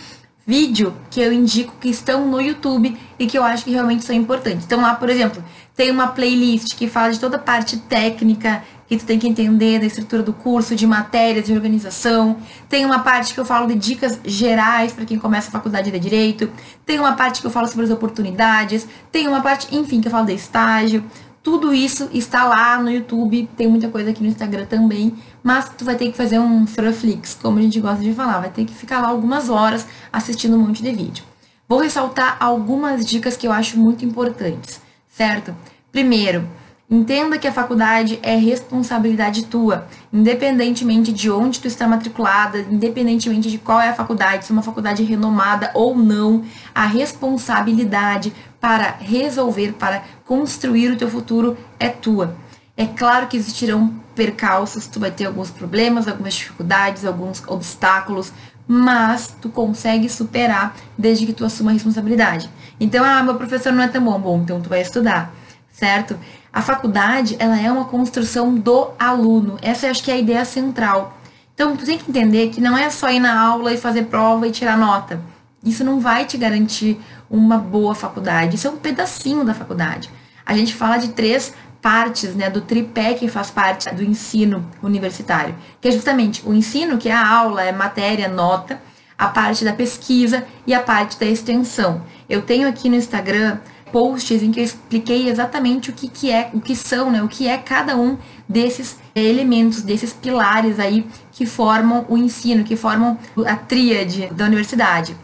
vídeo 0.51 0.93
que 1.09 1.21
eu 1.21 1.33
indico 1.33 1.73
que 1.81 1.89
estão 1.89 2.27
no 2.27 2.41
YouTube 2.41 2.99
e 3.17 3.25
que 3.25 3.39
eu 3.39 3.45
acho 3.45 3.63
que 3.63 3.71
realmente 3.71 4.05
são 4.05 4.17
importantes. 4.17 4.65
Então 4.65 4.81
lá, 4.81 4.97
por 4.97 5.09
exemplo, 5.09 5.45
tem 5.77 5.93
uma 5.93 6.09
playlist 6.09 6.75
que 6.77 6.89
fala 6.89 7.13
de 7.13 7.21
toda 7.21 7.37
a 7.37 7.39
parte 7.39 7.77
técnica 7.77 8.65
que 8.89 8.97
tu 8.97 9.05
tem 9.05 9.17
que 9.17 9.29
entender 9.29 9.79
da 9.79 9.87
estrutura 9.87 10.25
do 10.25 10.33
curso, 10.33 10.75
de 10.75 10.89
matérias, 10.89 11.47
de 11.47 11.53
organização. 11.53 12.39
Tem 12.69 12.85
uma 12.85 12.99
parte 12.99 13.33
que 13.33 13.39
eu 13.39 13.45
falo 13.45 13.69
de 13.69 13.77
dicas 13.77 14.19
gerais 14.25 14.93
para 14.93 15.05
quem 15.05 15.21
começa 15.21 15.47
a 15.47 15.53
faculdade 15.53 15.89
de 15.89 15.99
direito. 16.01 16.51
Tem 16.85 16.99
uma 16.99 17.13
parte 17.13 17.41
que 17.41 17.47
eu 17.47 17.51
falo 17.53 17.69
sobre 17.69 17.85
as 17.85 17.93
oportunidades. 17.93 18.89
Tem 19.13 19.29
uma 19.29 19.41
parte, 19.41 19.73
enfim, 19.73 20.01
que 20.01 20.09
eu 20.09 20.11
falo 20.11 20.27
de 20.27 20.35
estágio. 20.35 21.05
Tudo 21.43 21.73
isso 21.73 22.09
está 22.13 22.45
lá 22.45 22.79
no 22.79 22.91
YouTube, 22.91 23.49
tem 23.57 23.67
muita 23.67 23.89
coisa 23.89 24.11
aqui 24.11 24.23
no 24.23 24.29
Instagram 24.29 24.67
também, 24.67 25.15
mas 25.43 25.71
tu 25.71 25.87
vai 25.87 25.97
ter 25.97 26.11
que 26.11 26.17
fazer 26.17 26.39
um 26.39 26.67
Fruflix, 26.67 27.35
como 27.41 27.59
a 27.59 27.63
gente 27.63 27.81
gosta 27.81 28.03
de 28.03 28.13
falar, 28.13 28.41
vai 28.41 28.51
ter 28.51 28.67
que 28.67 28.75
ficar 28.75 29.01
lá 29.01 29.09
algumas 29.09 29.49
horas 29.49 29.87
assistindo 30.13 30.55
um 30.57 30.67
monte 30.67 30.83
de 30.83 30.93
vídeo. 30.93 31.25
Vou 31.67 31.81
ressaltar 31.81 32.37
algumas 32.41 33.07
dicas 33.07 33.39
que 33.39 33.47
eu 33.47 33.53
acho 33.53 33.79
muito 33.79 34.05
importantes, 34.05 34.83
certo? 35.09 35.57
Primeiro, 35.91 36.47
Entenda 36.93 37.39
que 37.39 37.47
a 37.47 37.53
faculdade 37.53 38.19
é 38.21 38.35
responsabilidade 38.35 39.47
tua, 39.47 39.87
independentemente 40.13 41.13
de 41.13 41.31
onde 41.31 41.61
tu 41.61 41.69
está 41.69 41.87
matriculada, 41.87 42.59
independentemente 42.69 43.49
de 43.49 43.59
qual 43.59 43.81
é 43.81 43.91
a 43.91 43.95
faculdade, 43.95 44.45
se 44.45 44.51
é 44.51 44.55
uma 44.55 44.61
faculdade 44.61 45.05
renomada 45.05 45.71
ou 45.73 45.95
não, 45.95 46.43
a 46.75 46.87
responsabilidade 46.87 48.33
para 48.61 48.97
resolver, 49.01 49.73
para 49.73 50.03
construir 50.27 50.91
o 50.91 50.97
teu 50.97 51.09
futuro 51.09 51.57
é 51.79 51.89
tua. 51.89 52.37
É 52.77 52.87
claro 52.87 53.27
que 53.27 53.37
existirão 53.37 53.95
percalços, 54.15 54.87
tu 54.87 55.01
vai 55.01 55.11
ter 55.11 55.27
alguns 55.27 55.51
problemas, 55.51 56.07
algumas 56.07 56.35
dificuldades, 56.35 57.05
alguns 57.05 57.43
obstáculos, 57.47 58.33
mas 58.67 59.35
tu 59.41 59.49
consegue 59.49 60.09
superar 60.09 60.77
desde 60.97 61.27
que 61.27 61.33
tu 61.33 61.45
assuma 61.45 61.71
a 61.71 61.75
responsabilidade. 61.75 62.49
Então, 62.79 63.05
ah, 63.05 63.23
meu 63.23 63.35
professor 63.35 63.73
não 63.73 63.83
é 63.83 63.89
tão 63.89 64.03
bom, 64.03 64.19
bom, 64.19 64.41
então 64.43 64.61
tu 64.61 64.69
vai 64.69 64.81
estudar, 64.81 65.33
certo? 65.73 66.19
A 66.53 66.61
faculdade, 66.63 67.37
ela 67.39 67.61
é 67.61 67.71
uma 67.71 67.85
construção 67.85 68.55
do 68.55 68.91
aluno. 68.99 69.57
Essa 69.63 69.87
eu 69.87 69.91
acho 69.91 70.03
que 70.03 70.11
é 70.11 70.15
a 70.15 70.19
ideia 70.19 70.45
central. 70.45 71.19
Então, 71.55 71.77
tu 71.77 71.85
tem 71.85 71.99
que 71.99 72.11
entender 72.11 72.49
que 72.49 72.61
não 72.61 72.77
é 72.77 72.89
só 72.91 73.11
ir 73.11 73.21
na 73.21 73.39
aula 73.39 73.73
e 73.73 73.77
fazer 73.77 74.05
prova 74.05 74.49
e 74.49 74.51
tirar 74.51 74.77
nota. 74.77 75.21
Isso 75.65 75.85
não 75.85 76.01
vai 76.01 76.25
te 76.25 76.39
garantir 76.39 76.99
uma 77.31 77.59
boa 77.59 77.95
faculdade. 77.95 78.57
Isso 78.57 78.67
é 78.67 78.71
um 78.71 78.77
pedacinho 78.77 79.45
da 79.45 79.53
faculdade. 79.53 80.11
A 80.45 80.57
gente 80.57 80.75
fala 80.75 80.97
de 80.97 81.09
três 81.09 81.55
partes, 81.81 82.35
né, 82.35 82.51
do 82.51 82.61
tripé 82.61 83.15
que 83.15 83.29
faz 83.29 83.51
parte 83.51 83.93
do 83.95 84.03
ensino 84.03 84.69
universitário, 84.83 85.55
que 85.81 85.89
é 85.89 85.91
justamente 85.91 86.43
o 86.47 86.53
ensino, 86.53 86.99
que 86.99 87.09
é 87.09 87.13
a 87.13 87.27
aula, 87.27 87.63
é 87.63 87.73
matéria, 87.73 88.29
nota, 88.29 88.81
a 89.17 89.29
parte 89.29 89.65
da 89.65 89.73
pesquisa 89.73 90.45
e 90.67 90.75
a 90.75 90.81
parte 90.81 91.19
da 91.19 91.27
extensão. 91.27 92.03
Eu 92.29 92.43
tenho 92.43 92.69
aqui 92.69 92.89
no 92.89 92.97
Instagram 92.97 93.59
posts 93.93 94.43
em 94.43 94.51
que 94.51 94.61
eu 94.61 94.65
expliquei 94.65 95.29
exatamente 95.29 95.91
o 95.91 95.93
que, 95.93 96.09
que 96.09 96.31
é, 96.31 96.51
o 96.55 96.61
que 96.61 96.77
são, 96.77 97.11
né, 97.11 97.23
o 97.23 97.29
que 97.29 97.47
é 97.47 97.59
cada 97.59 97.97
um 97.97 98.17
desses 98.49 98.99
elementos, 99.15 99.83
desses 99.83 100.13
pilares 100.13 100.79
aí 100.79 101.07
que 101.33 101.45
formam 101.45 102.05
o 102.09 102.17
ensino, 102.17 102.65
que 102.65 102.77
formam 102.77 103.19
a 103.47 103.57
tríade 103.57 104.29
da 104.33 104.45
universidade. 104.45 105.17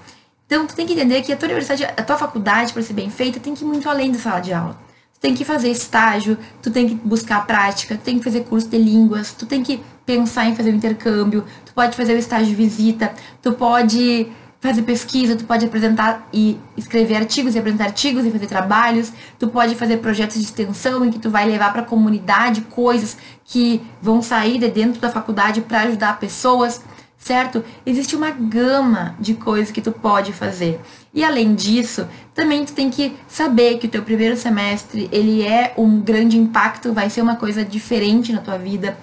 Então, 0.47 0.65
tu 0.65 0.77
tem 0.77 0.87
que 0.87 0.93
entender 0.93 1.23
que 1.23 1.33
a 1.33 1.37
tua 1.37 1.47
universidade, 1.47 1.85
a 1.85 2.03
tua 2.03 2.17
faculdade, 2.17 2.73
para 2.73 2.81
ser 2.81 2.93
bem 2.93 3.11
feita, 3.11 3.41
tem 3.41 3.53
que 3.55 3.65
ir 3.65 3.67
muito 3.67 3.89
além 3.89 4.13
da 4.13 4.19
sala 4.19 4.41
de 4.41 4.53
aula. 4.53 4.79
Tu 5.15 5.21
tem 5.21 5.35
que 5.35 5.45
fazer 5.45 5.71
estágio, 5.71 6.39
tu 6.63 6.71
tem 6.71 6.89
que 6.89 6.95
buscar 6.95 7.45
prática, 7.47 7.97
tu 7.97 8.03
tem 8.03 8.19
que 8.19 8.25
fazer 8.25 8.45
curso 8.45 8.69
de 8.69 8.79
línguas, 8.79 9.33
tu 9.33 9.45
tem 9.45 9.63
que 9.63 9.81
pensar 10.05 10.47
em 10.47 10.55
fazer 10.55 10.71
o 10.71 10.77
intercâmbio, 10.77 11.45
tu 11.65 11.73
pode 11.75 11.97
fazer 11.97 12.15
o 12.15 12.19
estágio 12.19 12.47
de 12.47 12.55
visita, 12.55 13.13
tu 13.43 13.55
pode 13.55 14.29
fazer 14.61 14.83
pesquisa, 14.83 15.35
tu 15.35 15.45
pode 15.45 15.65
apresentar 15.65 16.29
e 16.33 16.59
escrever 16.77 17.17
artigos 17.17 17.55
e 17.55 17.59
apresentar 17.59 17.85
artigos 17.85 18.25
e 18.25 18.31
fazer 18.31 18.47
trabalhos, 18.47 19.13
tu 19.39 19.49
pode 19.49 19.75
fazer 19.75 19.99
projetos 19.99 20.37
de 20.37 20.45
extensão 20.45 21.05
em 21.05 21.11
que 21.11 21.19
tu 21.19 21.29
vai 21.29 21.45
levar 21.45 21.73
para 21.73 21.83
a 21.83 21.85
comunidade 21.85 22.61
coisas 22.63 23.17
que 23.45 23.83
vão 24.01 24.23
sair 24.23 24.59
de 24.59 24.69
dentro 24.69 25.01
da 25.01 25.11
faculdade 25.11 25.61
para 25.61 25.83
ajudar 25.83 26.19
pessoas, 26.19 26.81
certo? 27.27 27.65
Existe 27.85 28.15
uma 28.15 28.31
gama 28.31 29.17
de 29.19 29.35
coisas 29.35 29.73
que 29.73 29.81
tu 29.81 29.91
pode 29.91 30.33
fazer. 30.33 30.81
E 31.13 31.25
além 31.25 31.57
disso, 31.57 32.07
também 32.33 32.65
tu 32.65 32.73
tem 32.73 32.89
que 32.89 33.17
saber 33.27 33.79
que 33.79 33.87
o 33.87 33.91
teu 33.91 34.03
primeiro 34.03 34.37
semestre, 34.37 35.09
ele 35.11 35.43
é 35.43 35.75
um 35.77 36.01
grande 36.01 36.39
impacto, 36.39 36.93
vai 36.93 37.11
ser 37.11 37.23
uma 37.23 37.35
coisa 37.35 37.65
diferente 37.65 38.33
na 38.33 38.41
tua 38.41 38.57
vida 38.57 38.97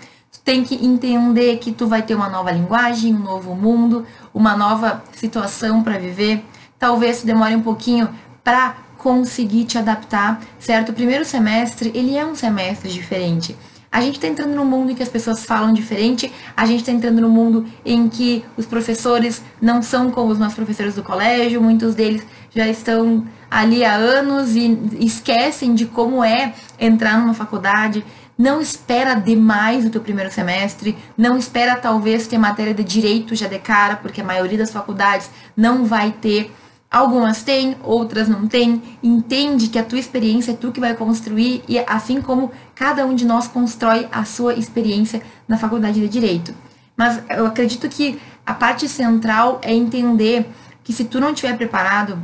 tem 0.44 0.62
que 0.62 0.76
entender 0.86 1.56
que 1.58 1.72
tu 1.72 1.88
vai 1.88 2.02
ter 2.02 2.16
uma 2.16 2.28
nova 2.28 2.52
linguagem, 2.52 3.16
um 3.16 3.20
novo 3.20 3.56
mundo, 3.56 4.06
uma 4.34 4.58
nova 4.58 5.02
situação 5.14 5.82
para 5.82 5.98
viver. 5.98 6.44
Talvez 6.78 7.22
tu 7.22 7.26
demore 7.26 7.56
um 7.56 7.62
pouquinho 7.62 8.10
para 8.44 8.76
conseguir 8.98 9.64
te 9.64 9.78
adaptar, 9.78 10.42
certo? 10.60 10.90
O 10.90 10.94
primeiro 10.94 11.24
semestre, 11.24 11.94
ele 11.96 12.18
é 12.18 12.26
um 12.26 12.36
semestre 12.36 12.92
diferente. 12.92 13.56
A 13.94 14.02
gente 14.02 14.16
está 14.16 14.28
entrando 14.28 14.56
num 14.56 14.66
mundo 14.66 14.92
em 14.92 14.96
que 14.96 15.04
as 15.04 15.08
pessoas 15.08 15.46
falam 15.46 15.72
diferente, 15.72 16.34
a 16.58 16.66
gente 16.66 16.80
está 16.80 16.92
entrando 16.92 17.22
num 17.22 17.30
mundo 17.30 17.64
em 17.86 18.10
que 18.10 18.44
os 18.58 18.66
professores 18.66 19.44
não 19.62 19.84
são 19.84 20.10
como 20.10 20.32
os 20.32 20.40
nossos 20.40 20.56
professores 20.56 20.96
do 20.96 21.04
colégio, 21.04 21.62
muitos 21.62 21.94
deles 21.94 22.26
já 22.50 22.68
estão 22.68 23.24
ali 23.52 23.86
há 23.86 23.94
anos 23.94 24.56
e 24.56 24.80
esquecem 25.00 25.76
de 25.76 25.86
como 25.86 26.24
é 26.24 26.56
entrar 26.80 27.20
numa 27.20 27.36
faculdade. 27.36 28.04
Não 28.36 28.60
espera 28.60 29.14
demais 29.14 29.86
o 29.86 29.92
teu 29.92 30.02
primeiro 30.02 30.32
semestre, 30.32 30.98
não 31.16 31.38
espera 31.38 31.76
talvez 31.76 32.26
ter 32.26 32.40
matéria 32.40 32.74
de 32.74 32.84
direito 32.84 33.36
já 33.36 33.48
de 33.48 33.60
cara, 33.60 33.96
porque 33.98 34.22
a 34.22 34.26
maioria 34.26 34.58
das 34.58 34.72
faculdades 34.72 35.30
não 35.56 35.86
vai 35.86 36.12
ter. 36.20 36.52
Algumas 36.94 37.42
têm, 37.42 37.76
outras 37.82 38.30
não 38.30 38.48
têm. 38.48 38.80
Entende 39.02 39.68
que 39.68 39.80
a 39.80 39.84
tua 39.84 39.98
experiência 39.98 40.52
é 40.52 40.56
tu 40.56 40.72
que 40.72 40.80
vai 40.80 40.94
construir 40.94 41.64
e 41.68 41.80
assim 41.88 42.22
como 42.22 42.52
cada 42.76 43.06
um 43.06 43.16
de 43.16 43.26
nós 43.26 43.48
constrói 43.48 44.08
a 44.12 44.26
sua 44.26 44.54
experiência 44.54 45.22
na 45.48 45.58
faculdade 45.58 46.00
de 46.00 46.08
direito. 46.08 46.54
Mas 46.96 47.22
eu 47.30 47.46
acredito 47.46 47.88
que 47.90 48.20
a 48.46 48.54
parte 48.54 48.88
central 48.88 49.60
é 49.64 49.74
entender 49.74 50.50
que 50.84 50.94
se 50.94 51.06
tu 51.06 51.20
não 51.20 51.32
estiver 51.32 51.56
preparado, 51.58 52.22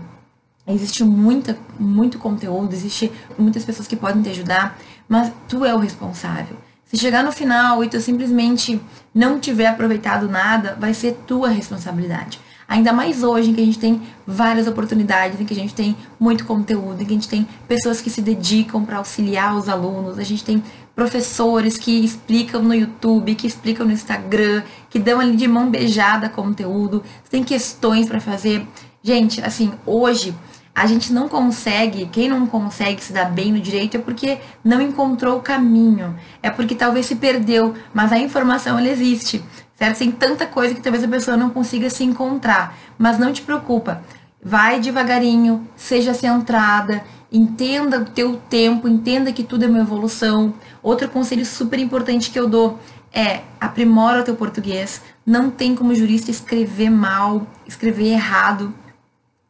existe 0.68 1.04
muita, 1.04 1.58
muito 1.80 2.20
conteúdo, 2.20 2.74
existe 2.74 3.12
muitas 3.38 3.64
pessoas 3.66 3.88
que 3.88 3.96
podem 3.96 4.22
te 4.22 4.30
ajudar, 4.30 4.78
mas 5.08 5.32
tu 5.48 5.66
é 5.66 5.74
o 5.74 5.80
responsável. 5.80 6.58
Se 6.86 6.98
chegar 6.98 7.24
no 7.24 7.32
final 7.32 7.84
e 7.84 7.88
tu 7.88 8.00
simplesmente 8.02 8.82
não 9.14 9.40
tiver 9.40 9.68
aproveitado 9.68 10.28
nada, 10.28 10.76
vai 10.80 10.94
ser 10.94 11.14
tua 11.28 11.50
responsabilidade. 11.50 12.40
Ainda 12.70 12.94
mais 12.94 13.24
hoje, 13.24 13.50
em 13.50 13.54
que 13.56 13.62
a 13.62 13.66
gente 13.66 13.80
tem 13.80 14.00
várias 14.28 14.68
oportunidades, 14.68 15.42
em 15.42 15.46
que 15.46 15.54
a 15.54 15.58
gente 15.58 15.74
tem 15.74 15.98
muito 16.20 16.46
conteúdo, 16.46 17.02
em 17.02 17.06
que 17.06 17.12
a 17.12 17.16
gente 17.16 17.28
tem 17.28 17.48
pessoas 17.68 18.00
que 18.00 18.12
se 18.12 18.22
dedicam 18.22 18.86
para 18.86 18.98
auxiliar 18.98 19.58
os 19.58 19.68
alunos, 19.68 20.20
a 20.20 20.24
gente 20.24 20.44
tem 20.44 20.64
professores 20.96 21.80
que 21.80 22.06
explicam 22.06 22.62
no 22.62 22.76
YouTube, 22.76 23.34
que 23.34 23.48
explicam 23.48 23.88
no 23.88 23.92
Instagram, 23.92 24.62
que 24.88 25.00
dão 25.00 25.20
ali 25.20 25.36
de 25.36 25.48
mão 25.48 25.68
beijada 25.68 26.30
conteúdo, 26.30 27.04
tem 27.28 27.44
questões 27.44 28.08
para 28.08 28.20
fazer. 28.20 28.68
Gente, 29.02 29.42
assim, 29.42 29.72
hoje 29.84 30.36
a 30.76 30.86
gente 30.86 31.12
não 31.12 31.28
consegue, 31.28 32.06
quem 32.06 32.30
não 32.30 32.46
consegue 32.46 33.04
se 33.04 33.12
dar 33.12 33.32
bem 33.32 33.52
no 33.52 33.60
direito 33.60 33.98
é 33.98 34.00
porque 34.00 34.38
não 34.64 34.80
encontrou 34.80 35.38
o 35.38 35.42
caminho, 35.42 36.16
é 36.44 36.50
porque 36.52 36.76
talvez 36.76 37.08
se 37.08 37.16
perdeu, 37.16 37.74
mas 37.94 38.12
a 38.12 38.20
informação 38.20 38.78
ela 38.78 38.88
existe, 38.88 39.44
certo? 39.80 40.00
Tem 40.00 40.12
tanta 40.12 40.46
coisa 40.46 40.76
que 40.76 40.82
talvez 40.82 41.04
a 41.04 41.08
pessoa 41.08 41.38
não 41.38 41.50
consiga 41.50 41.90
se 41.90 42.04
encontrar, 42.04 42.78
mas 42.98 43.18
não 43.18 43.32
te 43.32 43.42
preocupa, 43.42 44.04
vai 44.44 44.80
devagarinho, 44.80 45.66
seja 45.76 46.14
centrada, 46.14 47.02
entenda 47.32 48.00
o 48.00 48.06
teu 48.06 48.36
tempo, 48.50 48.90
entenda 48.90 49.32
que 49.32 49.44
tudo 49.44 49.64
é 49.64 49.68
uma 49.68 49.80
evolução. 49.80 50.54
Outro 50.84 51.08
conselho 51.08 51.46
super 51.46 51.80
importante 51.80 52.30
que 52.30 52.40
eu 52.40 52.48
dou 52.48 52.78
é 53.14 53.42
aprimora 53.60 54.20
o 54.22 54.24
teu 54.24 54.36
português. 54.36 55.02
Não 55.26 55.50
tem 55.50 55.76
como 55.76 55.96
jurista 55.96 56.30
escrever 56.30 56.90
mal, 56.90 57.48
escrever 57.66 58.08
errado. 58.08 58.74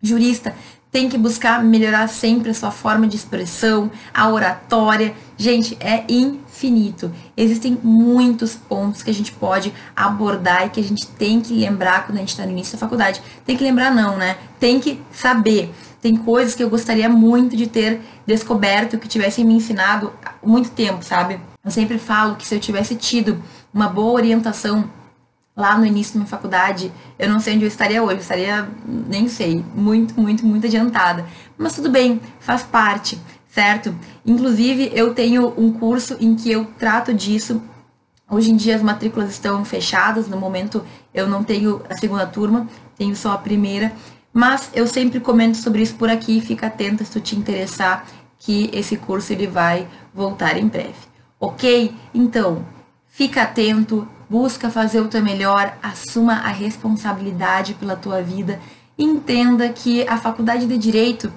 Jurista 0.02 0.54
tem 0.92 1.10
que 1.10 1.18
buscar 1.18 1.64
melhorar 1.64 2.08
sempre 2.08 2.50
a 2.50 2.54
sua 2.54 2.72
forma 2.72 3.08
de 3.08 3.16
expressão, 3.16 3.92
a 4.14 4.30
oratória. 4.30 5.14
Gente, 5.38 5.78
é 5.80 6.04
infinito. 6.60 7.12
Existem 7.38 7.78
muitos 7.82 8.56
pontos 8.56 9.01
que 9.01 9.10
a 9.10 9.13
gente 9.13 9.32
pode 9.32 9.74
abordar 9.96 10.68
e 10.68 10.70
que 10.70 10.80
a 10.80 10.84
gente 10.84 11.08
tem 11.08 11.39
que 11.39 11.54
lembrar 11.54 12.06
quando 12.06 12.18
a 12.18 12.20
gente 12.20 12.30
está 12.30 12.46
no 12.46 12.51
início 12.51 12.74
da 12.74 12.80
faculdade. 12.80 13.22
Tem 13.46 13.56
que 13.56 13.63
lembrar, 13.63 13.94
não, 13.94 14.18
né? 14.18 14.38
Tem 14.60 14.80
que 14.80 15.01
saber. 15.12 15.74
Tem 16.01 16.16
coisas 16.16 16.56
que 16.56 16.63
eu 16.63 16.70
gostaria 16.70 17.10
muito 17.10 17.56
de 17.56 17.68
ter 17.68 18.01
descoberto, 18.25 18.98
que 18.98 19.08
tivessem 19.08 19.46
me 19.46 19.54
ensinado 19.54 20.13
há 20.24 20.34
muito 20.46 20.70
tempo, 20.72 21.04
sabe? 21.04 21.39
Eu 21.63 21.72
sempre 21.72 21.98
falo 21.98 22.36
que 22.36 22.48
se 22.48 22.56
eu 22.56 22.60
tivesse 22.60 22.96
tido 22.96 23.42
uma 23.74 23.88
boa 23.88 24.13
orientação 24.13 24.89
lá 25.56 25.78
no 25.78 25.86
início 25.86 26.13
da 26.13 26.20
minha 26.20 26.30
faculdade, 26.30 26.92
eu 27.18 27.30
não 27.30 27.39
sei 27.39 27.56
onde 27.56 27.66
eu 27.66 27.68
estaria 27.68 28.01
hoje, 28.01 28.16
eu 28.16 28.22
estaria, 28.22 28.70
nem 28.86 29.28
sei, 29.28 29.63
muito, 29.75 30.20
muito, 30.20 30.46
muito 30.46 30.68
adiantada. 30.68 31.25
Mas 31.58 31.75
tudo 31.75 31.89
bem, 31.89 32.22
faz 32.39 32.63
parte, 32.63 33.20
certo? 33.50 33.94
Inclusive, 34.25 34.91
eu 34.94 35.13
tenho 35.13 35.53
um 35.58 35.74
curso 35.74 36.15
em 36.20 36.36
que 36.36 36.51
eu 36.51 36.65
trato 36.77 37.13
disso. 37.13 37.62
Hoje 38.29 38.51
em 38.51 38.56
dia 38.56 38.75
as 38.75 38.82
matrículas 38.82 39.32
estão 39.32 39.65
fechadas, 39.65 40.27
no 40.27 40.38
momento 40.38 40.86
eu 41.13 41.27
não 41.27 41.44
tenho 41.44 41.82
a 41.89 41.98
segunda 41.98 42.27
turma, 42.27 42.68
tenho 42.96 43.15
só 43.15 43.34
a 43.34 43.38
primeira. 43.38 43.91
Mas 44.32 44.70
eu 44.74 44.86
sempre 44.86 45.20
comento 45.20 45.58
sobre 45.58 45.82
isso 45.82 45.96
por 45.96 46.10
aqui, 46.10 46.39
fica 46.39 46.68
atenta 46.68 47.03
se 47.03 47.12
tu 47.12 47.20
te 47.20 47.36
interessar 47.36 48.06
que 48.38 48.70
esse 48.72 48.96
curso 48.96 49.34
ele 49.34 49.48
vai 49.48 49.88
voltar 50.13 50.56
em 50.56 50.68
breve. 50.68 51.10
Ok? 51.39 51.94
Então, 52.13 52.63
fica 53.08 53.41
atento, 53.41 54.08
busca 54.29 54.70
fazer 54.70 55.01
o 55.01 55.08
teu 55.08 55.24
melhor, 55.24 55.75
assuma 55.82 56.34
a 56.34 56.50
responsabilidade 56.50 57.74
pela 57.74 57.96
tua 57.96 58.22
vida, 58.22 58.60
entenda 58.98 59.68
que 59.70 60.08
a 60.08 60.18
faculdade 60.18 60.68
de 60.68 60.77
direito 60.77 61.34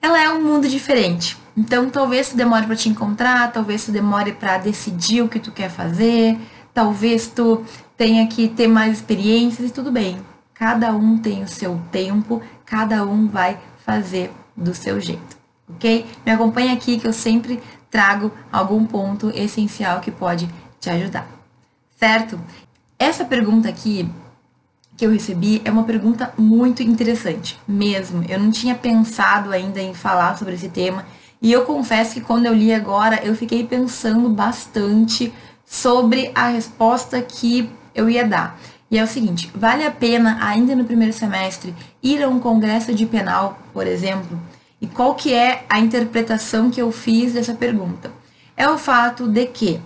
ela 0.00 0.22
é 0.22 0.30
um 0.30 0.42
mundo 0.42 0.68
diferente. 0.68 1.36
Então, 1.56 1.90
talvez 1.90 2.30
tu 2.30 2.36
demore 2.36 2.66
para 2.66 2.76
te 2.76 2.88
encontrar, 2.88 3.52
talvez 3.52 3.84
tu 3.84 3.92
demore 3.92 4.32
para 4.32 4.58
decidir 4.58 5.22
o 5.22 5.28
que 5.28 5.40
tu 5.40 5.50
quer 5.50 5.68
fazer, 5.68 6.38
talvez 6.72 7.26
tu 7.26 7.64
tenha 7.96 8.26
que 8.28 8.48
ter 8.48 8.68
mais 8.68 8.98
experiências 8.98 9.68
e 9.68 9.72
tudo 9.72 9.90
bem. 9.90 10.18
Cada 10.54 10.92
um 10.92 11.18
tem 11.18 11.42
o 11.42 11.48
seu 11.48 11.80
tempo, 11.90 12.40
cada 12.64 13.04
um 13.04 13.26
vai 13.28 13.58
fazer 13.84 14.30
do 14.56 14.74
seu 14.74 15.00
jeito, 15.00 15.36
ok? 15.68 16.06
Me 16.24 16.32
acompanha 16.32 16.72
aqui 16.72 16.98
que 16.98 17.06
eu 17.06 17.12
sempre 17.12 17.60
trago 17.90 18.32
algum 18.52 18.84
ponto 18.84 19.30
essencial 19.30 20.00
que 20.00 20.10
pode 20.10 20.48
te 20.78 20.90
ajudar, 20.90 21.26
certo? 21.96 22.38
Essa 22.98 23.24
pergunta 23.24 23.68
aqui 23.68 24.08
que 24.98 25.06
eu 25.06 25.12
recebi 25.12 25.62
é 25.64 25.70
uma 25.70 25.84
pergunta 25.84 26.34
muito 26.36 26.82
interessante, 26.82 27.56
mesmo. 27.68 28.24
Eu 28.28 28.40
não 28.40 28.50
tinha 28.50 28.74
pensado 28.74 29.52
ainda 29.52 29.80
em 29.80 29.94
falar 29.94 30.36
sobre 30.36 30.54
esse 30.54 30.68
tema 30.68 31.06
e 31.40 31.52
eu 31.52 31.64
confesso 31.64 32.14
que 32.14 32.20
quando 32.20 32.46
eu 32.46 32.52
li 32.52 32.74
agora 32.74 33.24
eu 33.24 33.32
fiquei 33.36 33.64
pensando 33.64 34.28
bastante 34.28 35.32
sobre 35.64 36.32
a 36.34 36.48
resposta 36.48 37.22
que 37.22 37.70
eu 37.94 38.10
ia 38.10 38.26
dar. 38.26 38.58
E 38.90 38.98
é 38.98 39.04
o 39.04 39.06
seguinte, 39.06 39.48
vale 39.54 39.86
a 39.86 39.90
pena, 39.90 40.36
ainda 40.40 40.74
no 40.74 40.84
primeiro 40.84 41.12
semestre, 41.12 41.72
ir 42.02 42.20
a 42.20 42.28
um 42.28 42.40
congresso 42.40 42.92
de 42.92 43.06
penal, 43.06 43.56
por 43.72 43.86
exemplo? 43.86 44.36
E 44.80 44.88
qual 44.88 45.14
que 45.14 45.32
é 45.32 45.64
a 45.68 45.78
interpretação 45.78 46.70
que 46.70 46.82
eu 46.82 46.90
fiz 46.90 47.34
dessa 47.34 47.54
pergunta? 47.54 48.10
É 48.56 48.68
o 48.68 48.76
fato 48.76 49.28
de 49.28 49.46
que 49.46 49.80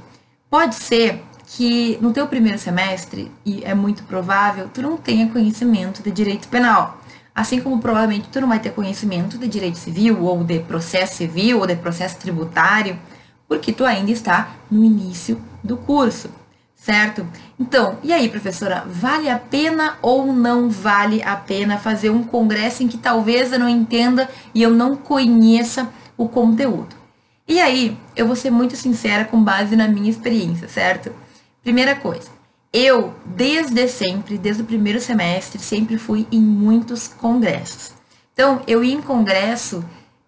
pode 0.48 0.74
ser 0.74 1.22
que 1.54 1.98
no 2.00 2.12
teu 2.12 2.26
primeiro 2.26 2.58
semestre, 2.58 3.30
e 3.44 3.62
é 3.62 3.74
muito 3.74 4.04
provável, 4.04 4.70
tu 4.72 4.80
não 4.80 4.96
tenha 4.96 5.28
conhecimento 5.28 6.02
de 6.02 6.10
direito 6.10 6.48
penal. 6.48 6.98
Assim 7.34 7.60
como 7.60 7.78
provavelmente 7.78 8.28
tu 8.30 8.40
não 8.40 8.48
vai 8.48 8.58
ter 8.58 8.72
conhecimento 8.72 9.36
de 9.36 9.46
direito 9.46 9.78
civil, 9.78 10.22
ou 10.22 10.42
de 10.42 10.60
processo 10.60 11.16
civil, 11.16 11.60
ou 11.60 11.66
de 11.66 11.76
processo 11.76 12.16
tributário, 12.16 12.98
porque 13.46 13.72
tu 13.72 13.84
ainda 13.84 14.10
está 14.10 14.54
no 14.70 14.82
início 14.82 15.40
do 15.62 15.76
curso 15.76 16.30
certo? 16.82 17.24
Então, 17.60 17.96
e 18.02 18.12
aí, 18.12 18.28
professora, 18.28 18.84
vale 18.84 19.30
a 19.30 19.38
pena 19.38 19.98
ou 20.02 20.32
não 20.32 20.68
vale 20.68 21.22
a 21.22 21.36
pena 21.36 21.78
fazer 21.78 22.10
um 22.10 22.24
congresso 22.24 22.82
em 22.82 22.88
que 22.88 22.98
talvez 22.98 23.52
eu 23.52 23.60
não 23.60 23.68
entenda 23.68 24.28
e 24.52 24.60
eu 24.60 24.70
não 24.70 24.96
conheça 24.96 25.88
o 26.16 26.28
conteúdo? 26.28 26.96
E 27.46 27.60
aí, 27.60 27.96
eu 28.16 28.26
vou 28.26 28.34
ser 28.34 28.50
muito 28.50 28.74
sincera 28.74 29.24
com 29.24 29.40
base 29.40 29.76
na 29.76 29.86
minha 29.86 30.10
experiência, 30.10 30.66
certo? 30.66 31.12
Primeira 31.62 31.94
coisa, 31.94 32.28
eu, 32.72 33.14
desde 33.24 33.86
sempre, 33.86 34.36
desde 34.36 34.62
o 34.62 34.66
primeiro 34.66 35.00
semestre, 35.00 35.62
sempre 35.62 35.96
fui 35.96 36.26
em 36.32 36.40
muitos 36.40 37.06
congressos. 37.06 37.92
Então, 38.32 38.62
eu 38.66 38.82
ia 38.82 38.94
em 38.94 39.00
congresso 39.00 39.84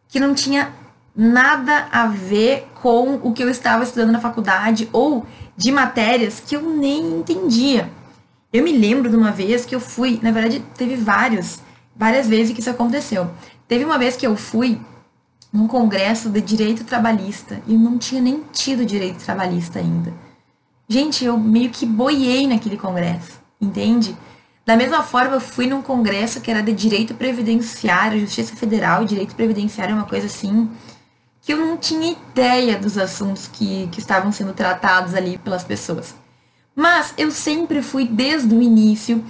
que 0.09 0.21
não 0.21 0.33
tinha 0.33 0.73
nada 1.17 1.89
a 1.91 2.07
ver 2.07 2.69
com 2.81 3.15
o 3.23 3.33
que 3.33 3.43
eu 3.43 3.49
estava 3.49 3.83
estudando 3.83 4.13
na 4.13 4.21
faculdade 4.21 4.89
ou 4.93 5.27
de 5.57 5.73
matérias 5.73 6.39
que 6.39 6.55
eu 6.55 6.63
nem 6.63 7.19
entendia. 7.19 7.91
Eu 8.53 8.63
me 8.63 8.73
lembro 8.77 9.11
de 9.11 9.17
uma 9.17 9.33
vez 9.33 9.65
que 9.65 9.75
eu 9.75 9.81
fui, 9.81 10.21
na 10.23 10.31
verdade, 10.31 10.63
teve 10.77 10.95
vários, 10.95 11.59
várias 11.97 12.29
vezes 12.29 12.55
que 12.55 12.61
isso 12.61 12.71
aconteceu. 12.71 13.29
Teve 13.67 13.85
uma 13.85 13.99
vez 13.99 14.17
que 14.17 14.27
eu 14.27 14.37
fui 14.37 14.81
num 15.53 15.67
congresso 15.67 16.29
de 16.31 16.41
direito 16.41 16.85
trabalhista 16.85 17.61
e 17.67 17.75
eu 17.75 17.81
não 17.81 17.99
tinha 17.99 18.21
nem 18.21 18.43
tido 18.53 18.85
direito 18.85 19.25
trabalhista 19.25 19.81
ainda. 19.81 20.13
Gente, 20.89 21.25
eu 21.25 21.39
meio 21.39 21.71
que 21.71 21.87
boiei 21.87 22.47
naquele 22.47 22.77
congresso, 22.77 23.41
entende? 23.61 24.17
Da 24.67 24.77
mesma 24.77 25.03
forma, 25.03 25.37
eu 25.37 25.41
fui 25.41 25.67
num 25.67 25.83
congresso 25.83 26.41
que 26.41 26.51
era 26.51 26.63
de 26.63 26.73
direito 26.73 27.15
previdenciário, 27.15 28.21
Justiça 28.21 28.57
Federal 28.57 29.05
direito 29.05 29.35
previdenciário 29.35 29.93
é 29.93 29.95
uma 29.95 30.07
coisa 30.07 30.27
assim 30.27 30.71
que 31.45 31.53
eu 31.53 31.59
não 31.59 31.77
tinha 31.77 32.13
ideia 32.13 32.79
dos 32.79 32.97
assuntos 32.97 33.47
que, 33.47 33.87
que 33.93 34.01
estavam 34.01 34.33
sendo 34.33 34.55
tratados 34.55 35.15
ali 35.15 35.37
pelas 35.37 35.63
pessoas. 35.63 36.15
Mas 36.75 37.13
eu 37.19 37.31
sempre 37.31 37.83
fui 37.83 38.07
desde 38.07 38.55
o 38.55 38.63
início. 38.63 39.23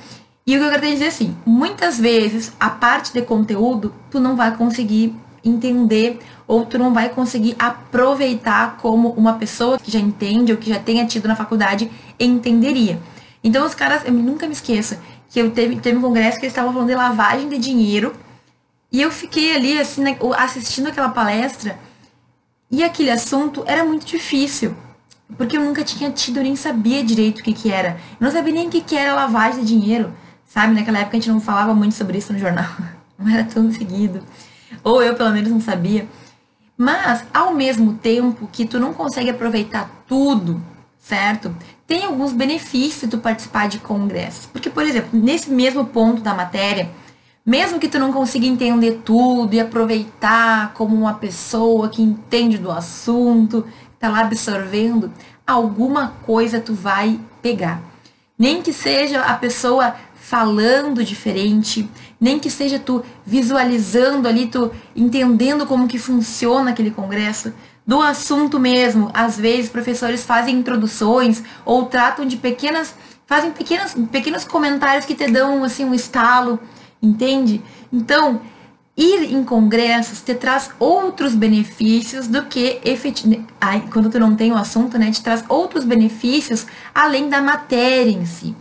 E 0.46 0.56
o 0.56 0.60
que 0.60 0.64
eu 0.64 0.70
quero 0.70 0.86
dizer 0.86 1.06
é 1.06 1.08
assim, 1.08 1.36
muitas 1.44 1.98
vezes 1.98 2.52
a 2.60 2.70
parte 2.70 3.12
de 3.12 3.20
conteúdo 3.20 3.92
tu 4.12 4.20
não 4.20 4.36
vai 4.36 4.56
conseguir 4.56 5.12
entender 5.44 6.20
ou 6.46 6.64
tu 6.64 6.78
não 6.78 6.92
vai 6.92 7.08
conseguir 7.08 7.54
aproveitar 7.58 8.76
como 8.78 9.10
uma 9.10 9.34
pessoa 9.34 9.78
que 9.78 9.90
já 9.90 9.98
entende 9.98 10.52
ou 10.52 10.58
que 10.58 10.70
já 10.70 10.78
tenha 10.78 11.06
tido 11.06 11.28
na 11.28 11.36
faculdade 11.36 11.90
entenderia. 12.18 12.98
Então 13.42 13.66
os 13.66 13.74
caras, 13.74 14.02
eu 14.04 14.12
nunca 14.12 14.46
me 14.46 14.52
esqueço, 14.52 14.96
que 15.28 15.40
eu 15.40 15.50
teve, 15.50 15.76
teve 15.76 15.98
um 15.98 16.00
congresso 16.00 16.38
que 16.38 16.46
eles 16.46 16.52
estavam 16.52 16.72
falando 16.72 16.88
de 16.88 16.94
lavagem 16.94 17.48
de 17.48 17.58
dinheiro 17.58 18.14
e 18.90 19.02
eu 19.02 19.10
fiquei 19.10 19.54
ali 19.54 19.78
assim, 19.78 20.02
né, 20.02 20.16
assistindo 20.36 20.88
aquela 20.88 21.08
palestra 21.08 21.78
e 22.70 22.82
aquele 22.82 23.10
assunto 23.10 23.62
era 23.66 23.84
muito 23.84 24.06
difícil, 24.06 24.74
porque 25.36 25.56
eu 25.56 25.60
nunca 25.60 25.84
tinha 25.84 26.10
tido, 26.10 26.40
nem 26.40 26.56
sabia 26.56 27.04
direito 27.04 27.40
o 27.40 27.42
que, 27.42 27.52
que 27.52 27.70
era. 27.70 27.98
Eu 28.20 28.24
não 28.24 28.30
sabia 28.30 28.52
nem 28.52 28.66
o 28.68 28.70
que, 28.70 28.80
que 28.80 28.96
era 28.96 29.14
lavagem 29.14 29.60
de 29.60 29.66
dinheiro, 29.66 30.12
sabe? 30.46 30.74
Naquela 30.74 30.98
época 30.98 31.16
a 31.16 31.20
gente 31.20 31.30
não 31.30 31.40
falava 31.40 31.74
muito 31.74 31.94
sobre 31.94 32.18
isso 32.18 32.32
no 32.32 32.38
jornal, 32.38 32.70
não 33.18 33.32
era 33.32 33.44
tão 33.44 33.70
seguido. 33.72 34.22
Ou 34.84 35.02
eu, 35.02 35.14
pelo 35.14 35.30
menos, 35.30 35.50
não 35.50 35.60
sabia. 35.60 36.06
Mas, 36.76 37.24
ao 37.32 37.54
mesmo 37.54 37.94
tempo 37.94 38.48
que 38.52 38.66
tu 38.66 38.78
não 38.78 38.92
consegue 38.92 39.30
aproveitar 39.30 39.90
tudo, 40.06 40.62
certo? 40.98 41.54
Tem 41.86 42.04
alguns 42.04 42.32
benefícios 42.32 43.10
tu 43.10 43.18
participar 43.18 43.68
de 43.68 43.78
congressos. 43.78 44.46
Porque, 44.46 44.70
por 44.70 44.84
exemplo, 44.84 45.18
nesse 45.18 45.50
mesmo 45.50 45.84
ponto 45.86 46.20
da 46.20 46.34
matéria, 46.34 46.90
mesmo 47.46 47.78
que 47.78 47.88
tu 47.88 47.98
não 47.98 48.12
consiga 48.12 48.46
entender 48.46 49.02
tudo 49.04 49.54
e 49.54 49.60
aproveitar 49.60 50.72
como 50.74 50.96
uma 50.96 51.14
pessoa 51.14 51.88
que 51.88 52.02
entende 52.02 52.56
do 52.56 52.70
assunto, 52.70 53.66
tá 53.98 54.08
lá 54.08 54.20
absorvendo, 54.20 55.12
alguma 55.46 56.14
coisa 56.24 56.60
tu 56.60 56.74
vai 56.74 57.20
pegar. 57.42 57.80
Nem 58.38 58.62
que 58.62 58.72
seja 58.72 59.20
a 59.20 59.34
pessoa 59.34 59.94
falando 60.14 61.04
diferente, 61.04 61.88
nem 62.24 62.38
que 62.38 62.48
seja 62.48 62.78
tu 62.78 63.04
visualizando 63.26 64.26
ali, 64.26 64.46
tu 64.46 64.70
entendendo 64.96 65.66
como 65.66 65.86
que 65.86 65.98
funciona 65.98 66.70
aquele 66.70 66.90
congresso, 66.90 67.52
do 67.86 68.00
assunto 68.00 68.58
mesmo. 68.58 69.10
Às 69.12 69.36
vezes 69.36 69.68
professores 69.68 70.24
fazem 70.24 70.56
introduções 70.56 71.42
ou 71.66 71.84
tratam 71.84 72.24
de 72.24 72.38
pequenas, 72.38 72.94
fazem 73.26 73.50
pequenas, 73.50 73.94
pequenos 74.10 74.44
comentários 74.44 75.04
que 75.04 75.14
te 75.14 75.30
dão 75.30 75.62
assim 75.62 75.84
um 75.84 75.92
estalo 75.92 76.58
entende? 77.04 77.62
Então, 77.92 78.40
ir 78.96 79.32
em 79.32 79.44
congressos 79.44 80.22
te 80.22 80.34
traz 80.34 80.70
outros 80.78 81.34
benefícios 81.34 82.26
do 82.26 82.44
que. 82.46 82.80
Quando 83.92 84.10
tu 84.10 84.18
não 84.18 84.34
tem 84.34 84.50
o 84.52 84.56
assunto, 84.56 84.98
né? 84.98 85.10
Te 85.10 85.22
traz 85.22 85.44
outros 85.48 85.84
benefícios 85.84 86.66
além 86.94 87.28
da 87.28 87.40
matéria 87.40 88.10
em 88.10 88.24
si. 88.24 88.56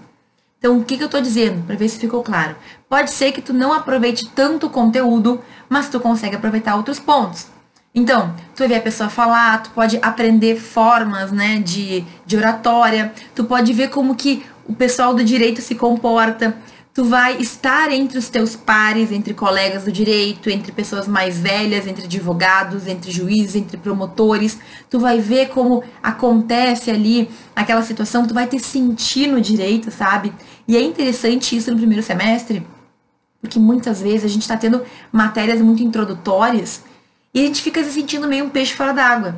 Então, 0.63 0.77
o 0.77 0.83
que, 0.85 0.95
que 0.95 1.03
eu 1.03 1.07
estou 1.07 1.19
dizendo? 1.19 1.61
Para 1.65 1.75
ver 1.75 1.89
se 1.89 1.99
ficou 1.99 2.23
claro. 2.23 2.55
Pode 2.93 3.09
ser 3.09 3.31
que 3.31 3.41
tu 3.41 3.53
não 3.53 3.73
aproveite 3.73 4.29
tanto 4.29 4.67
o 4.67 4.69
conteúdo, 4.69 5.41
mas 5.67 5.89
tu 5.89 5.99
consegue 5.99 6.35
aproveitar 6.35 6.75
outros 6.75 6.99
pontos. 6.99 7.47
Então, 7.91 8.35
tu 8.55 8.67
ver 8.67 8.75
a 8.75 8.81
pessoa 8.81 9.09
falar, 9.09 9.63
tu 9.63 9.71
pode 9.71 9.97
aprender 9.99 10.57
formas, 10.57 11.31
né, 11.31 11.57
de, 11.57 12.05
de 12.23 12.37
oratória, 12.37 13.11
tu 13.33 13.45
pode 13.45 13.73
ver 13.73 13.89
como 13.89 14.13
que 14.13 14.45
o 14.67 14.75
pessoal 14.75 15.15
do 15.15 15.23
direito 15.23 15.59
se 15.59 15.73
comporta, 15.73 16.55
tu 16.93 17.03
vai 17.03 17.35
estar 17.37 17.91
entre 17.91 18.19
os 18.19 18.29
teus 18.29 18.55
pares, 18.55 19.11
entre 19.11 19.33
colegas 19.33 19.85
do 19.85 19.91
direito, 19.91 20.47
entre 20.47 20.71
pessoas 20.71 21.07
mais 21.07 21.39
velhas, 21.39 21.87
entre 21.87 22.05
advogados, 22.05 22.85
entre 22.85 23.09
juízes, 23.09 23.55
entre 23.55 23.75
promotores, 23.75 24.59
tu 24.87 24.99
vai 24.99 25.17
ver 25.17 25.47
como 25.47 25.83
acontece 26.03 26.91
ali 26.91 27.27
aquela 27.55 27.81
situação, 27.81 28.27
tu 28.27 28.35
vai 28.35 28.45
te 28.45 28.59
sentir 28.59 29.25
no 29.25 29.41
direito, 29.41 29.89
sabe? 29.89 30.31
E 30.67 30.77
é 30.77 30.81
interessante 30.83 31.57
isso 31.57 31.71
no 31.71 31.77
primeiro 31.77 32.03
semestre, 32.03 32.63
porque 33.43 33.59
muitas 33.59 34.01
vezes 34.01 34.23
a 34.23 34.29
gente 34.29 34.43
está 34.43 34.55
tendo 34.55 34.81
matérias 35.11 35.59
muito 35.59 35.83
introdutórias 35.83 36.81
e 37.33 37.41
a 37.41 37.43
gente 37.45 37.61
fica 37.61 37.83
se 37.83 37.91
sentindo 37.91 38.25
meio 38.25 38.45
um 38.45 38.49
peixe 38.49 38.73
fora 38.73 38.93
d'água. 38.93 39.35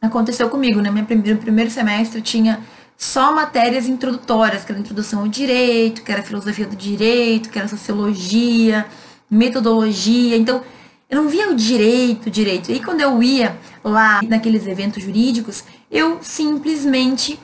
Aconteceu 0.00 0.50
comigo, 0.50 0.80
né? 0.80 0.90
Meu 0.90 1.04
primeiro, 1.04 1.38
primeiro 1.38 1.70
semestre 1.70 2.20
tinha 2.20 2.58
só 2.98 3.32
matérias 3.32 3.86
introdutórias, 3.86 4.64
que 4.64 4.72
era 4.72 4.80
introdução 4.80 5.20
ao 5.20 5.28
direito, 5.28 6.02
que 6.02 6.10
era 6.10 6.20
filosofia 6.20 6.66
do 6.66 6.74
direito, 6.74 7.48
que 7.48 7.60
era 7.60 7.68
sociologia, 7.68 8.86
metodologia. 9.30 10.36
Então, 10.36 10.60
eu 11.08 11.22
não 11.22 11.28
via 11.28 11.48
o 11.48 11.54
direito, 11.54 12.28
direito. 12.28 12.72
E 12.72 12.80
quando 12.80 13.02
eu 13.02 13.22
ia 13.22 13.56
lá 13.84 14.20
naqueles 14.24 14.66
eventos 14.66 15.00
jurídicos, 15.00 15.62
eu 15.88 16.18
simplesmente 16.22 17.38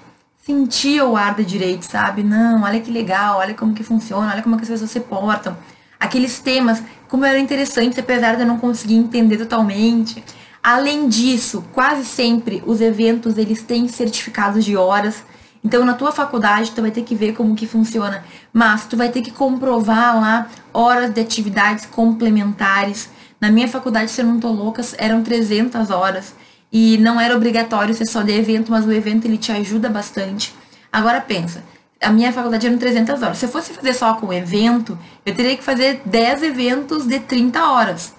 sentia 0.49 1.05
o 1.05 1.15
ar 1.15 1.35
do 1.35 1.45
direito, 1.45 1.83
sabe? 1.83 2.23
Não, 2.23 2.63
olha 2.63 2.81
que 2.81 2.91
legal, 2.91 3.37
olha 3.37 3.53
como 3.53 3.75
que 3.75 3.83
funciona, 3.83 4.33
olha 4.33 4.43
como 4.43 4.57
que 4.57 4.63
as 4.63 4.69
pessoas 4.71 4.91
se 4.91 5.01
portam. 5.01 5.55
Aqueles 6.01 6.41
temas 6.41 6.83
como 7.07 7.27
era 7.27 7.39
interessante, 7.39 8.01
apesar 8.01 8.35
de 8.35 8.43
eu 8.43 8.47
não 8.47 8.57
conseguir 8.57 8.95
entender 8.95 9.37
totalmente. 9.37 10.25
Além 10.63 11.07
disso, 11.07 11.63
quase 11.75 12.07
sempre 12.07 12.63
os 12.67 12.81
eventos 12.81 13.37
eles 13.37 13.61
têm 13.61 13.89
certificados 13.89 14.65
de 14.65 14.75
horas. 14.75 15.23
Então, 15.63 15.85
na 15.85 15.93
tua 15.93 16.13
faculdade, 16.13 16.71
tu 16.71 16.81
vai 16.81 16.91
ter 16.91 17.03
que 17.03 17.15
ver 17.15 17.35
como 17.35 17.55
que 17.55 17.67
funciona, 17.67 18.25
mas 18.51 18.87
tu 18.87 18.97
vai 18.97 19.11
ter 19.11 19.21
que 19.21 19.31
comprovar 19.31 20.19
lá 20.19 20.47
horas 20.73 21.11
de 21.11 21.21
atividades 21.21 21.85
complementares. 21.85 23.11
Na 23.39 23.51
minha 23.51 23.69
faculdade, 23.69 24.11
se 24.11 24.23
eu 24.23 24.27
não 24.27 24.41
tô 24.41 24.49
louca, 24.49 24.81
eram 24.97 25.23
300 25.23 25.91
horas. 25.91 26.35
E 26.73 26.99
não 26.99 27.21
era 27.21 27.35
obrigatório 27.35 27.95
ser 27.95 28.07
só 28.07 28.23
de 28.23 28.33
evento, 28.33 28.71
mas 28.71 28.87
o 28.87 28.93
evento 28.93 29.27
ele 29.27 29.39
te 29.39 29.51
ajuda 29.51 29.89
bastante. 29.89 30.55
Agora 30.93 31.21
pensa, 31.21 31.65
a 32.01 32.11
minha 32.11 32.33
faculdade 32.33 32.67
eram 32.67 32.79
300 32.79 33.23
horas. 33.23 33.39
Se 33.39 33.47
eu 33.47 33.49
fosse 33.49 33.73
fazer 33.73 33.95
só 33.95 34.15
com 34.15 34.33
evento, 34.33 34.99
eu 35.25 35.35
teria 35.35 35.57
que 35.57 35.65
fazer 35.65 36.03
10 36.05 36.43
eventos 36.43 37.07
de 37.07 37.19
30 37.21 37.71
horas. 37.71 38.15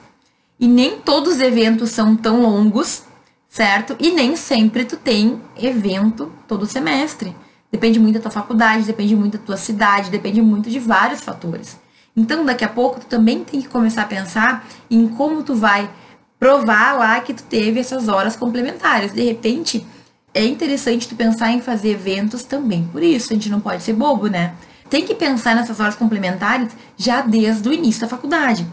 E 0.60 0.68
nem 0.68 1.00
todos 1.00 1.36
os 1.36 1.42
eventos 1.42 1.92
são 1.92 2.16
tão 2.16 2.42
longos, 2.42 3.04
certo? 3.48 3.96
E 4.00 4.12
nem 4.12 4.36
sempre 4.36 4.84
tu 4.84 4.98
tem 4.98 5.42
evento 5.56 6.32
todo 6.48 6.66
semestre. 6.66 7.36
Depende 7.72 8.00
muito 8.00 8.16
da 8.16 8.22
tua 8.22 8.32
faculdade, 8.32 8.84
depende 8.84 9.16
muito 9.16 9.38
da 9.38 9.46
tua 9.46 9.58
cidade, 9.58 10.10
depende 10.10 10.42
muito 10.42 10.70
de 10.70 10.80
vários 10.80 11.22
fatores. 11.22 11.78
Então, 12.16 12.44
daqui 12.44 12.66
a 12.66 12.70
pouco, 12.70 13.00
tu 13.00 13.06
também 13.06 13.44
tem 13.44 13.62
que 13.62 13.70
começar 13.70 14.02
a 14.02 14.06
pensar 14.06 14.68
em 14.90 15.08
como 15.08 15.44
tu 15.44 15.56
vai 15.56 15.90
provar 16.40 16.94
lá 16.98 17.20
que 17.20 17.34
tu 17.34 17.44
teve 17.44 17.80
essas 17.80 18.08
horas 18.08 18.36
complementares. 18.36 19.12
De 19.12 19.22
repente, 19.22 19.86
é 20.34 20.46
interessante 20.46 21.08
tu 21.08 21.16
pensar 21.16 21.52
em 21.52 21.62
fazer 21.62 21.92
eventos 21.92 22.44
também. 22.44 22.88
Por 22.92 23.04
isso, 23.04 23.34
a 23.34 23.36
gente 23.36 23.50
não 23.50 23.60
pode 23.60 23.84
ser 23.84 23.94
bobo, 23.94 24.28
né? 24.28 24.54
Tem 24.90 25.06
que 25.06 25.14
pensar 25.14 25.56
nessas 25.56 25.80
horas 25.80 25.96
complementares 25.96 26.70
já 26.98 27.22
desde 27.22 27.68
o 27.68 27.74
início 27.74 28.02
da 28.02 28.08
faculdade. 28.08 28.66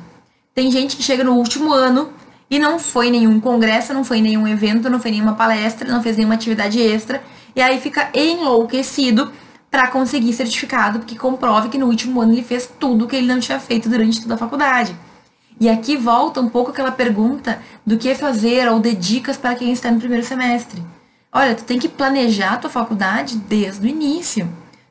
Tem 0.55 0.71
gente 0.71 0.97
que 0.97 1.03
chega 1.03 1.25
no 1.25 1.35
último 1.35 1.73
ano 1.73 2.11
e 2.49 2.59
não 2.59 2.79
foi 2.79 3.11
nenhum 3.11 3.41
congresso, 3.41 3.93
não 3.93 4.05
foi 4.05 4.21
nenhum 4.21 4.47
evento, 4.47 4.89
não 4.89 5.01
foi 5.01 5.11
nenhuma 5.11 5.35
palestra, 5.35 5.91
não 5.91 6.03
fez 6.03 6.17
nenhuma 6.17 6.35
atividade 6.35 6.81
extra, 6.81 7.23
e 7.55 7.61
aí 7.61 7.81
fica 7.81 8.09
enlouquecido 8.15 9.33
para 9.71 9.89
conseguir 9.89 10.33
certificado, 10.33 11.01
porque 11.01 11.17
comprove 11.17 11.69
que 11.69 11.77
no 11.77 11.87
último 11.87 12.21
ano 12.21 12.33
ele 12.33 12.43
fez 12.43 12.71
tudo 12.79 13.07
que 13.07 13.17
ele 13.17 13.27
não 13.27 13.41
tinha 13.41 13.59
feito 13.59 13.89
durante 13.89 14.23
toda 14.23 14.35
a 14.35 14.39
faculdade. 14.39 14.97
E 15.59 15.69
aqui 15.69 15.97
volta 15.97 16.41
um 16.41 16.49
pouco 16.49 16.71
aquela 16.71 16.93
pergunta 16.93 17.61
do 17.85 17.97
que 17.97 18.15
fazer 18.15 18.69
ou 18.69 18.79
de 18.79 18.95
dicas 18.95 19.37
para 19.37 19.55
quem 19.55 19.73
está 19.73 19.91
no 19.91 19.99
primeiro 19.99 20.25
semestre. 20.25 20.83
Olha, 21.33 21.55
tu 21.55 21.65
tem 21.65 21.79
que 21.79 21.89
planejar 21.89 22.55
a 22.55 22.57
tua 22.59 22.71
faculdade 22.71 23.37
desde 23.39 23.87
o 23.87 23.89
início. 23.89 24.49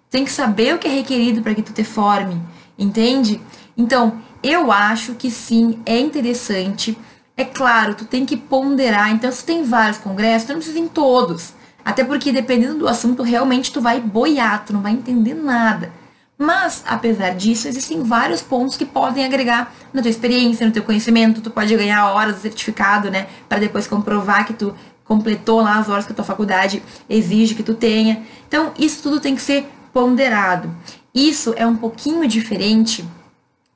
Tem 0.09 0.25
que 0.25 0.31
saber 0.31 0.73
o 0.73 0.79
que 0.79 0.87
é 0.87 0.91
requerido 0.91 1.41
para 1.41 1.53
que 1.53 1.61
tu 1.61 1.71
te 1.71 1.83
forme, 1.83 2.41
entende? 2.77 3.39
Então, 3.77 4.21
eu 4.41 4.71
acho 4.71 5.13
que 5.15 5.29
sim, 5.29 5.79
é 5.85 5.99
interessante. 5.99 6.97
É 7.37 7.43
claro, 7.43 7.95
tu 7.95 8.05
tem 8.05 8.25
que 8.25 8.37
ponderar. 8.37 9.11
Então, 9.11 9.31
se 9.31 9.43
tu 9.43 9.47
tem 9.47 9.63
vários 9.63 9.97
congressos, 9.97 10.47
tu 10.47 10.53
não 10.53 10.59
precisa 10.59 10.79
em 10.79 10.87
todos. 10.87 11.53
Até 11.83 12.03
porque, 12.03 12.31
dependendo 12.31 12.79
do 12.79 12.87
assunto, 12.87 13.21
realmente 13.21 13.71
tu 13.71 13.81
vai 13.81 13.99
boiar, 13.99 14.65
tu 14.65 14.73
não 14.73 14.81
vai 14.81 14.93
entender 14.93 15.35
nada. 15.35 15.91
Mas, 16.37 16.83
apesar 16.85 17.31
disso, 17.31 17.67
existem 17.67 18.03
vários 18.03 18.41
pontos 18.41 18.75
que 18.75 18.85
podem 18.85 19.23
agregar 19.23 19.73
na 19.93 20.01
tua 20.01 20.11
experiência, 20.11 20.65
no 20.65 20.71
teu 20.71 20.83
conhecimento. 20.83 21.41
Tu 21.41 21.49
pode 21.49 21.75
ganhar 21.75 22.11
horas 22.11 22.35
do 22.35 22.41
certificado, 22.41 23.09
né? 23.09 23.27
Para 23.47 23.59
depois 23.59 23.87
comprovar 23.87 24.45
que 24.45 24.53
tu 24.53 24.75
completou 25.05 25.61
lá 25.61 25.77
as 25.77 25.87
horas 25.87 26.05
que 26.05 26.11
a 26.11 26.15
tua 26.15 26.25
faculdade 26.25 26.83
exige 27.09 27.55
que 27.55 27.63
tu 27.63 27.73
tenha. 27.73 28.23
Então, 28.47 28.73
isso 28.77 29.01
tudo 29.01 29.19
tem 29.19 29.35
que 29.35 29.41
ser 29.41 29.69
ponderado. 29.93 30.69
Isso 31.13 31.53
é 31.55 31.65
um 31.65 31.75
pouquinho 31.75 32.27
diferente 32.27 33.05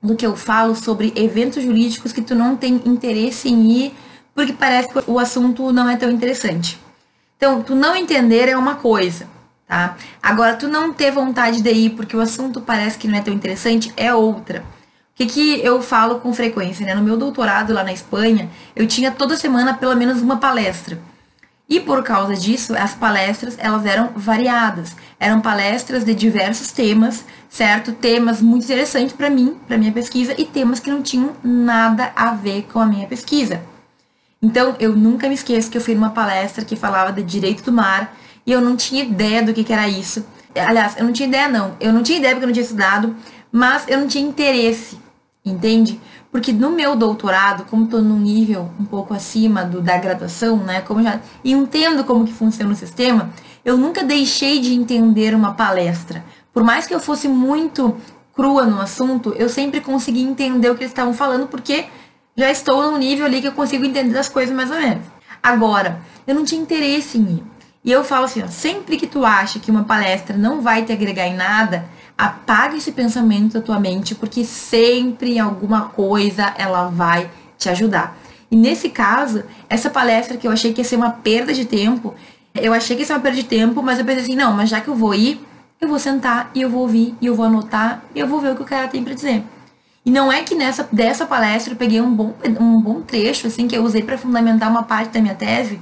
do 0.01 0.15
que 0.15 0.25
eu 0.25 0.35
falo 0.35 0.75
sobre 0.75 1.13
eventos 1.15 1.63
jurídicos 1.63 2.11
que 2.11 2.21
tu 2.21 2.35
não 2.35 2.57
tem 2.57 2.81
interesse 2.85 3.47
em 3.47 3.71
ir 3.71 3.93
porque 4.39 4.53
parece 4.53 4.87
que 4.87 5.03
o 5.05 5.19
assunto 5.19 5.71
não 5.73 5.89
é 5.89 5.97
tão 5.97 6.09
interessante. 6.09 6.79
Então, 7.35 7.61
tu 7.61 7.75
não 7.75 7.93
entender 7.93 8.47
é 8.47 8.55
uma 8.55 8.75
coisa, 8.75 9.27
tá? 9.69 9.95
Agora, 10.21 10.55
tu 10.55 10.67
não 10.67 10.91
ter 10.91 11.11
vontade 11.11 11.61
de 11.61 11.71
ir 11.71 11.91
porque 11.91 12.17
o 12.17 12.19
assunto 12.19 12.59
parece 12.59 12.97
que 12.97 13.07
não 13.07 13.19
é 13.19 13.21
tão 13.21 13.33
interessante 13.33 13.93
é 13.95 14.11
outra. 14.13 14.61
O 14.61 14.63
que, 15.15 15.27
que 15.27 15.63
eu 15.63 15.79
falo 15.81 16.19
com 16.19 16.33
frequência, 16.33 16.85
né? 16.85 16.95
No 16.95 17.03
meu 17.03 17.15
doutorado 17.15 17.71
lá 17.71 17.83
na 17.83 17.93
Espanha, 17.93 18.49
eu 18.75 18.87
tinha 18.87 19.11
toda 19.11 19.37
semana 19.37 19.75
pelo 19.75 19.95
menos 19.95 20.21
uma 20.21 20.37
palestra. 20.37 20.99
E 21.69 21.79
por 21.79 22.01
causa 22.01 22.35
disso, 22.35 22.75
as 22.75 22.95
palestras 22.95 23.55
elas 23.59 23.85
eram 23.85 24.09
variadas. 24.15 24.95
Eram 25.19 25.39
palestras 25.39 26.03
de 26.03 26.15
diversos 26.15 26.71
temas, 26.71 27.23
certo? 27.47 27.91
Temas 27.91 28.41
muito 28.41 28.63
interessantes 28.63 29.13
para 29.13 29.29
mim, 29.29 29.55
para 29.67 29.77
minha 29.77 29.91
pesquisa, 29.91 30.33
e 30.35 30.45
temas 30.45 30.79
que 30.79 30.89
não 30.89 31.03
tinham 31.03 31.35
nada 31.43 32.11
a 32.15 32.31
ver 32.31 32.63
com 32.73 32.79
a 32.79 32.87
minha 32.87 33.05
pesquisa. 33.05 33.61
Então, 34.41 34.75
eu 34.79 34.95
nunca 34.95 35.27
me 35.27 35.35
esqueço 35.35 35.69
que 35.69 35.77
eu 35.77 35.81
fui 35.81 35.93
numa 35.93 36.09
palestra 36.09 36.65
que 36.65 36.75
falava 36.75 37.11
de 37.11 37.21
direito 37.21 37.61
do 37.63 37.71
mar 37.71 38.15
e 38.49 38.51
eu 38.51 38.61
não 38.61 38.75
tinha 38.75 39.03
ideia 39.03 39.43
do 39.43 39.53
que, 39.53 39.63
que 39.63 39.71
era 39.71 39.87
isso. 39.87 40.25
Aliás, 40.55 40.97
eu 40.97 41.05
não 41.05 41.13
tinha 41.13 41.27
ideia, 41.27 41.47
não. 41.47 41.75
Eu 41.79 41.93
não 41.93 42.01
tinha 42.01 42.17
ideia 42.17 42.33
porque 42.33 42.45
eu 42.45 42.47
não 42.47 42.53
tinha 42.53 42.63
estudado, 42.63 43.15
mas 43.51 43.87
eu 43.87 43.99
não 43.99 44.07
tinha 44.07 44.27
interesse, 44.27 44.97
entende? 45.45 46.01
Porque 46.31 46.51
no 46.51 46.71
meu 46.71 46.95
doutorado, 46.95 47.65
como 47.65 47.85
estou 47.85 48.01
num 48.01 48.17
nível 48.17 48.71
um 48.79 48.85
pouco 48.85 49.13
acima 49.13 49.63
do 49.63 49.81
da 49.81 49.99
graduação, 49.99 50.57
né, 50.57 50.81
como 50.81 51.03
já 51.03 51.19
entendo 51.45 52.03
como 52.03 52.25
que 52.25 52.33
funciona 52.33 52.71
o 52.71 52.75
sistema, 52.75 53.29
eu 53.63 53.77
nunca 53.77 54.03
deixei 54.03 54.59
de 54.59 54.73
entender 54.73 55.35
uma 55.35 55.53
palestra. 55.53 56.25
Por 56.51 56.63
mais 56.63 56.87
que 56.87 56.95
eu 56.95 56.99
fosse 56.99 57.27
muito 57.27 57.95
crua 58.33 58.65
no 58.65 58.81
assunto, 58.81 59.31
eu 59.37 59.47
sempre 59.47 59.79
consegui 59.79 60.23
entender 60.23 60.71
o 60.71 60.73
que 60.73 60.81
eles 60.81 60.91
estavam 60.91 61.13
falando, 61.13 61.45
porque 61.45 61.85
já 62.35 62.49
estou 62.49 62.81
num 62.81 62.97
nível 62.97 63.27
ali 63.27 63.41
que 63.41 63.47
eu 63.47 63.51
consigo 63.51 63.85
entender 63.85 64.17
as 64.17 64.27
coisas 64.27 64.55
mais 64.55 64.71
ou 64.71 64.77
menos. 64.77 65.03
Agora, 65.43 66.01
eu 66.25 66.33
não 66.33 66.43
tinha 66.43 66.59
interesse 66.59 67.19
em 67.19 67.35
ir. 67.35 67.58
E 67.83 67.91
eu 67.91 68.03
falo 68.03 68.25
assim, 68.25 68.43
ó, 68.43 68.47
sempre 68.47 68.97
que 68.97 69.07
tu 69.07 69.25
acha 69.25 69.59
que 69.59 69.71
uma 69.71 69.83
palestra 69.83 70.35
não 70.35 70.61
vai 70.61 70.83
te 70.83 70.91
agregar 70.91 71.27
em 71.27 71.35
nada, 71.35 71.85
apaga 72.17 72.75
esse 72.75 72.91
pensamento 72.91 73.53
da 73.53 73.61
tua 73.61 73.79
mente, 73.79 74.13
porque 74.13 74.43
sempre 74.43 75.39
alguma 75.39 75.83
coisa 75.89 76.53
ela 76.57 76.89
vai 76.89 77.29
te 77.57 77.69
ajudar. 77.69 78.17
E 78.51 78.55
nesse 78.55 78.89
caso, 78.89 79.43
essa 79.69 79.89
palestra 79.89 80.35
que 80.35 80.45
eu 80.45 80.51
achei 80.51 80.73
que 80.73 80.81
ia 80.81 80.85
ser 80.85 80.97
uma 80.97 81.11
perda 81.11 81.53
de 81.53 81.65
tempo, 81.65 82.13
eu 82.53 82.73
achei 82.73 82.95
que 82.95 83.03
ia 83.03 83.05
ser 83.05 83.13
uma 83.13 83.19
perda 83.19 83.37
de 83.37 83.45
tempo, 83.45 83.81
mas 83.81 83.99
eu 83.99 84.05
pensei 84.05 84.23
assim, 84.23 84.35
não, 84.35 84.51
mas 84.51 84.69
já 84.69 84.81
que 84.81 84.89
eu 84.89 84.95
vou 84.95 85.13
ir, 85.13 85.39
eu 85.79 85.87
vou 85.87 85.99
sentar 85.99 86.51
e 86.53 86.61
eu 86.61 86.69
vou 86.69 86.81
ouvir 86.81 87.15
e 87.21 87.27
eu 87.27 87.35
vou 87.35 87.45
anotar 87.45 88.03
e 88.13 88.19
eu 88.19 88.27
vou 88.27 88.41
ver 88.41 88.51
o 88.51 88.55
que 88.55 88.63
o 88.63 88.65
cara 88.65 88.87
tem 88.87 89.03
para 89.03 89.13
dizer. 89.13 89.43
E 90.05 90.11
não 90.11 90.31
é 90.31 90.43
que 90.43 90.55
nessa 90.55 90.87
dessa 90.91 91.25
palestra 91.25 91.73
eu 91.73 91.77
peguei 91.77 92.01
um 92.01 92.13
bom, 92.13 92.33
um 92.59 92.81
bom 92.81 93.01
trecho 93.01 93.47
assim 93.47 93.67
que 93.67 93.77
eu 93.77 93.83
usei 93.83 94.01
para 94.01 94.17
fundamentar 94.17 94.69
uma 94.69 94.83
parte 94.83 95.13
da 95.13 95.21
minha 95.21 95.35
tese, 95.35 95.79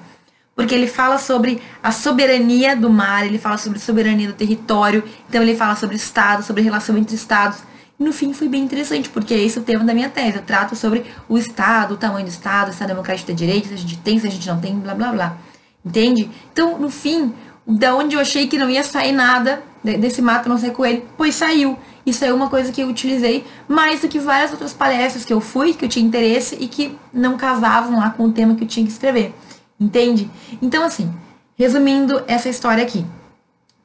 porque 0.58 0.74
ele 0.74 0.88
fala 0.88 1.20
sobre 1.20 1.62
a 1.84 1.92
soberania 1.92 2.76
do 2.76 2.90
mar, 2.90 3.24
ele 3.24 3.38
fala 3.38 3.60
sobre 3.60 3.78
soberania 3.78 4.28
do 4.28 4.34
território, 4.34 5.04
então 5.30 5.40
ele 5.40 5.56
fala 5.56 5.76
sobre 5.76 5.96
Estado, 5.96 6.42
sobre 6.42 6.64
relação 6.64 6.98
entre 6.98 7.16
Estados. 7.16 7.60
E 8.00 8.04
no 8.04 8.12
fim 8.12 8.34
foi 8.34 8.50
bem 8.50 8.64
interessante, 8.64 9.08
porque 9.08 9.36
esse 9.36 9.60
é 9.60 9.62
o 9.62 9.64
tema 9.64 9.84
da 9.84 9.94
minha 9.94 10.10
tese. 10.10 10.38
Eu 10.38 10.42
trato 10.42 10.76
sobre 10.76 11.06
o 11.30 11.38
Estado, 11.38 11.94
o 11.94 11.98
tamanho 11.98 12.26
do 12.26 12.30
Estado, 12.30 12.70
o 12.70 12.72
Estado 12.72 12.88
democrático 12.88 13.32
de 13.32 13.38
direitos, 13.38 13.70
se 13.70 13.76
a 13.76 13.78
gente 13.78 13.98
tem, 14.00 14.20
se 14.20 14.26
a 14.26 14.32
gente 14.32 14.48
não 14.48 14.60
tem, 14.60 14.76
blá 14.80 14.96
blá 14.96 15.12
blá. 15.12 15.38
Entende? 15.86 16.28
Então, 16.52 16.80
no 16.80 16.90
fim, 16.90 17.32
da 17.68 17.96
onde 17.96 18.16
eu 18.16 18.20
achei 18.20 18.48
que 18.48 18.58
não 18.58 18.68
ia 18.68 18.84
sair 18.84 19.12
nada 19.12 19.62
desse 19.84 20.24
mato 20.24 20.50
não 20.50 20.58
sei 20.58 20.72
coelho, 20.72 21.04
pois 21.16 21.36
saiu. 21.36 21.78
Isso 22.04 22.26
é 22.26 22.34
uma 22.34 22.50
coisa 22.50 22.72
que 22.72 22.82
eu 22.82 22.88
utilizei 22.88 23.46
mais 23.68 24.02
do 24.02 24.08
que 24.08 24.18
várias 24.18 24.52
outras 24.52 24.74
palestras 24.74 25.24
que 25.24 25.32
eu 25.32 25.40
fui, 25.40 25.76
que 25.76 25.86
eu 25.86 25.90
tinha 25.90 26.04
interesse 26.04 26.58
e 26.60 26.68
que 26.68 26.98
não 27.14 27.38
casavam 27.38 28.00
lá 28.00 28.10
com 28.10 28.24
o 28.24 28.32
tema 28.32 28.56
que 28.56 28.64
eu 28.64 28.68
tinha 28.68 28.84
que 28.84 28.92
escrever. 28.92 29.36
Entende? 29.80 30.30
Então, 30.62 30.84
assim, 30.84 31.14
resumindo 31.56 32.24
essa 32.28 32.50
história 32.50 32.84
aqui. 32.84 33.06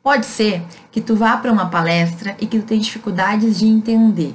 Pode 0.03 0.27
ser 0.27 0.63
que 0.91 1.01
tu 1.01 1.15
vá 1.15 1.37
para 1.37 1.53
uma 1.53 1.69
palestra 1.69 2.37
e 2.41 2.47
que 2.47 2.59
tu 2.59 2.67
tenha 2.67 2.81
dificuldades 2.81 3.59
de 3.59 3.67
entender. 3.67 4.35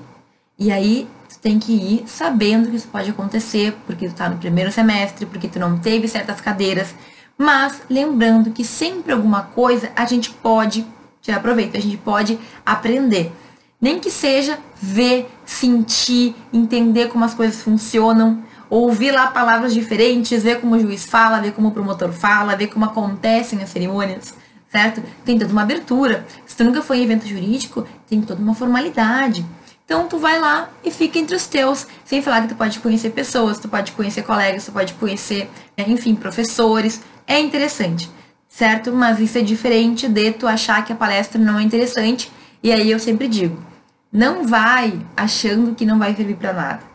E 0.58 0.72
aí 0.72 1.08
tu 1.30 1.38
tem 1.40 1.60
que 1.60 1.74
ir 1.74 2.04
sabendo 2.08 2.70
que 2.70 2.78
isso 2.78 2.88
pode 2.88 3.10
acontecer, 3.10 3.78
porque 3.86 4.08
tu 4.08 4.16
tá 4.16 4.30
no 4.30 4.38
primeiro 4.38 4.72
semestre, 4.72 5.26
porque 5.26 5.48
tu 5.48 5.60
não 5.60 5.78
teve 5.78 6.08
certas 6.08 6.40
cadeiras, 6.40 6.96
mas 7.38 7.82
lembrando 7.90 8.52
que 8.52 8.64
sempre 8.64 9.12
alguma 9.12 9.44
coisa 9.44 9.92
a 9.96 10.06
gente 10.06 10.32
pode 10.32 10.86
tirar 11.22 11.42
proveito, 11.42 11.78
a 11.78 11.82
gente 11.82 11.98
pode 11.98 12.40
aprender. 12.66 13.32
Nem 13.80 14.00
que 14.00 14.10
seja 14.10 14.58
ver, 14.82 15.30
sentir, 15.46 16.36
entender 16.52 17.10
como 17.10 17.26
as 17.26 17.34
coisas 17.34 17.62
funcionam, 17.62 18.42
ouvir 18.70 19.12
lá 19.12 19.28
palavras 19.28 19.74
diferentes, 19.74 20.44
ver 20.44 20.60
como 20.60 20.76
o 20.76 20.80
juiz 20.80 21.06
fala, 21.06 21.40
ver 21.40 21.54
como 21.54 21.70
o 21.70 21.72
promotor 21.72 22.12
fala, 22.12 22.56
ver 22.56 22.68
como 22.68 22.86
acontecem 22.86 23.62
as 23.62 23.70
cerimônias, 23.70 24.34
certo? 24.70 25.02
Tem 25.26 25.38
toda 25.38 25.52
uma 25.52 25.62
abertura. 25.62 26.26
Se 26.46 26.56
tu 26.56 26.64
nunca 26.64 26.82
foi 26.82 27.00
em 27.00 27.04
evento 27.04 27.28
jurídico, 27.28 27.88
tem 28.08 28.22
toda 28.22 28.42
uma 28.42 28.54
formalidade. 28.54 29.46
Então 29.86 30.08
tu 30.08 30.18
vai 30.18 30.40
lá 30.40 30.70
e 30.84 30.92
fica 30.92 31.18
entre 31.18 31.36
os 31.36 31.48
teus, 31.48 31.88
sem 32.04 32.22
falar 32.22 32.42
que 32.42 32.50
tu 32.50 32.56
pode 32.56 32.80
conhecer 32.80 33.12
pessoas, 33.12 33.58
tu 33.58 33.70
pode 33.70 33.94
conhecer 33.94 34.24
colegas, 34.24 34.66
tu 34.66 34.72
pode 34.72 34.94
conhecer, 34.96 35.50
enfim, 35.78 36.14
professores. 36.14 37.02
É 37.26 37.40
interessante 37.40 38.10
certo? 38.58 38.92
Mas 38.92 39.20
isso 39.20 39.38
é 39.38 39.42
diferente 39.42 40.08
de 40.08 40.32
tu 40.32 40.48
achar 40.48 40.84
que 40.84 40.92
a 40.92 40.96
palestra 40.96 41.40
não 41.40 41.60
é 41.60 41.62
interessante. 41.62 42.32
E 42.64 42.72
aí 42.72 42.90
eu 42.90 42.98
sempre 42.98 43.28
digo, 43.28 43.64
não 44.12 44.48
vai 44.48 45.00
achando 45.16 45.76
que 45.76 45.86
não 45.86 46.00
vai 46.00 46.16
servir 46.16 46.38
para 46.38 46.54
nada. 46.54 46.87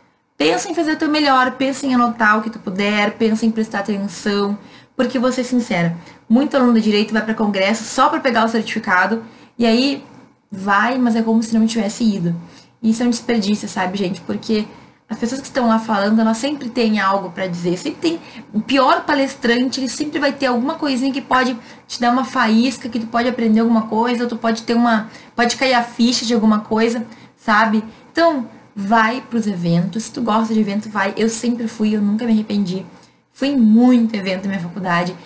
Pensa 0.43 0.71
em 0.71 0.75
fazer 0.75 0.93
o 0.93 0.97
teu 0.97 1.09
melhor, 1.09 1.53
pensa 1.53 1.87
em 1.87 1.95
anotar 1.95 2.39
o 2.39 2.43
que 2.43 2.51
tu 2.51 2.59
puder, 2.59 3.13
pensa 3.13 3.47
em 3.47 3.51
prestar 3.51 3.81
atenção, 3.81 4.59
porque 4.97 5.19
vou 5.19 5.33
ser 5.33 5.45
sincera, 5.45 5.97
muito 6.29 6.57
aluno 6.57 6.75
de 6.75 6.81
direito 6.81 7.13
vai 7.13 7.23
para 7.23 7.35
congresso 7.35 7.85
só 7.85 8.09
para 8.09 8.21
pegar 8.21 8.45
o 8.45 8.49
certificado 8.49 9.23
e 9.59 9.65
aí 9.67 10.05
vai, 10.51 10.99
mas 10.99 11.17
é 11.17 11.23
como 11.23 11.43
se 11.43 11.57
não 11.57 11.67
tivesse 11.67 12.05
ido. 12.05 12.35
Isso 12.83 13.03
é 13.03 13.07
um 13.07 13.11
desperdício, 13.11 13.69
sabe, 13.69 13.97
gente? 13.97 14.21
Porque 14.23 14.67
as 15.09 15.19
pessoas 15.19 15.41
que 15.41 15.47
estão 15.47 15.69
lá 15.69 15.79
falando, 15.79 16.21
elas 16.21 16.39
sempre 16.39 16.71
têm 16.71 16.99
algo 16.99 17.31
para 17.31 17.47
dizer. 17.47 17.77
Sempre 17.77 18.01
tem 18.01 18.21
o 18.53 18.61
pior 18.61 19.05
palestrante, 19.05 19.79
ele 19.79 19.89
sempre 19.89 20.19
vai 20.19 20.33
ter 20.33 20.47
alguma 20.47 20.75
coisinha 20.75 21.13
que 21.13 21.21
pode 21.21 21.57
te 21.87 22.01
dar 22.01 22.11
uma 22.11 22.25
faísca, 22.25 22.89
que 22.89 22.99
tu 22.99 23.07
pode 23.07 23.29
aprender 23.29 23.61
alguma 23.61 23.83
coisa, 23.83 24.25
ou 24.25 24.29
tu 24.29 24.37
pode 24.37 24.63
ter 24.63 24.75
uma, 24.75 25.09
pode 25.37 25.57
cair 25.57 25.75
a 25.75 25.83
ficha 25.83 26.25
de 26.25 26.35
alguma 26.35 26.61
coisa, 26.61 27.07
sabe? 27.37 27.85
Então, 28.11 28.49
vai 28.75 29.21
para 29.21 29.39
os 29.39 29.47
eventos. 29.47 30.05
Se 30.05 30.13
tu 30.13 30.23
gosta 30.23 30.53
de 30.53 30.61
evento, 30.61 30.89
vai. 30.89 31.15
Eu 31.17 31.29
sempre 31.29 31.69
fui, 31.69 31.95
eu 31.95 32.03
nunca 32.03 32.25
me 32.25 32.33
arrependi. 32.33 32.85
Fui 33.33 33.49
em 33.49 33.57
muito 33.57 34.15
evento 34.15 34.45
na 34.45 34.51
minha 34.51 34.63
faculdade. 34.63 35.17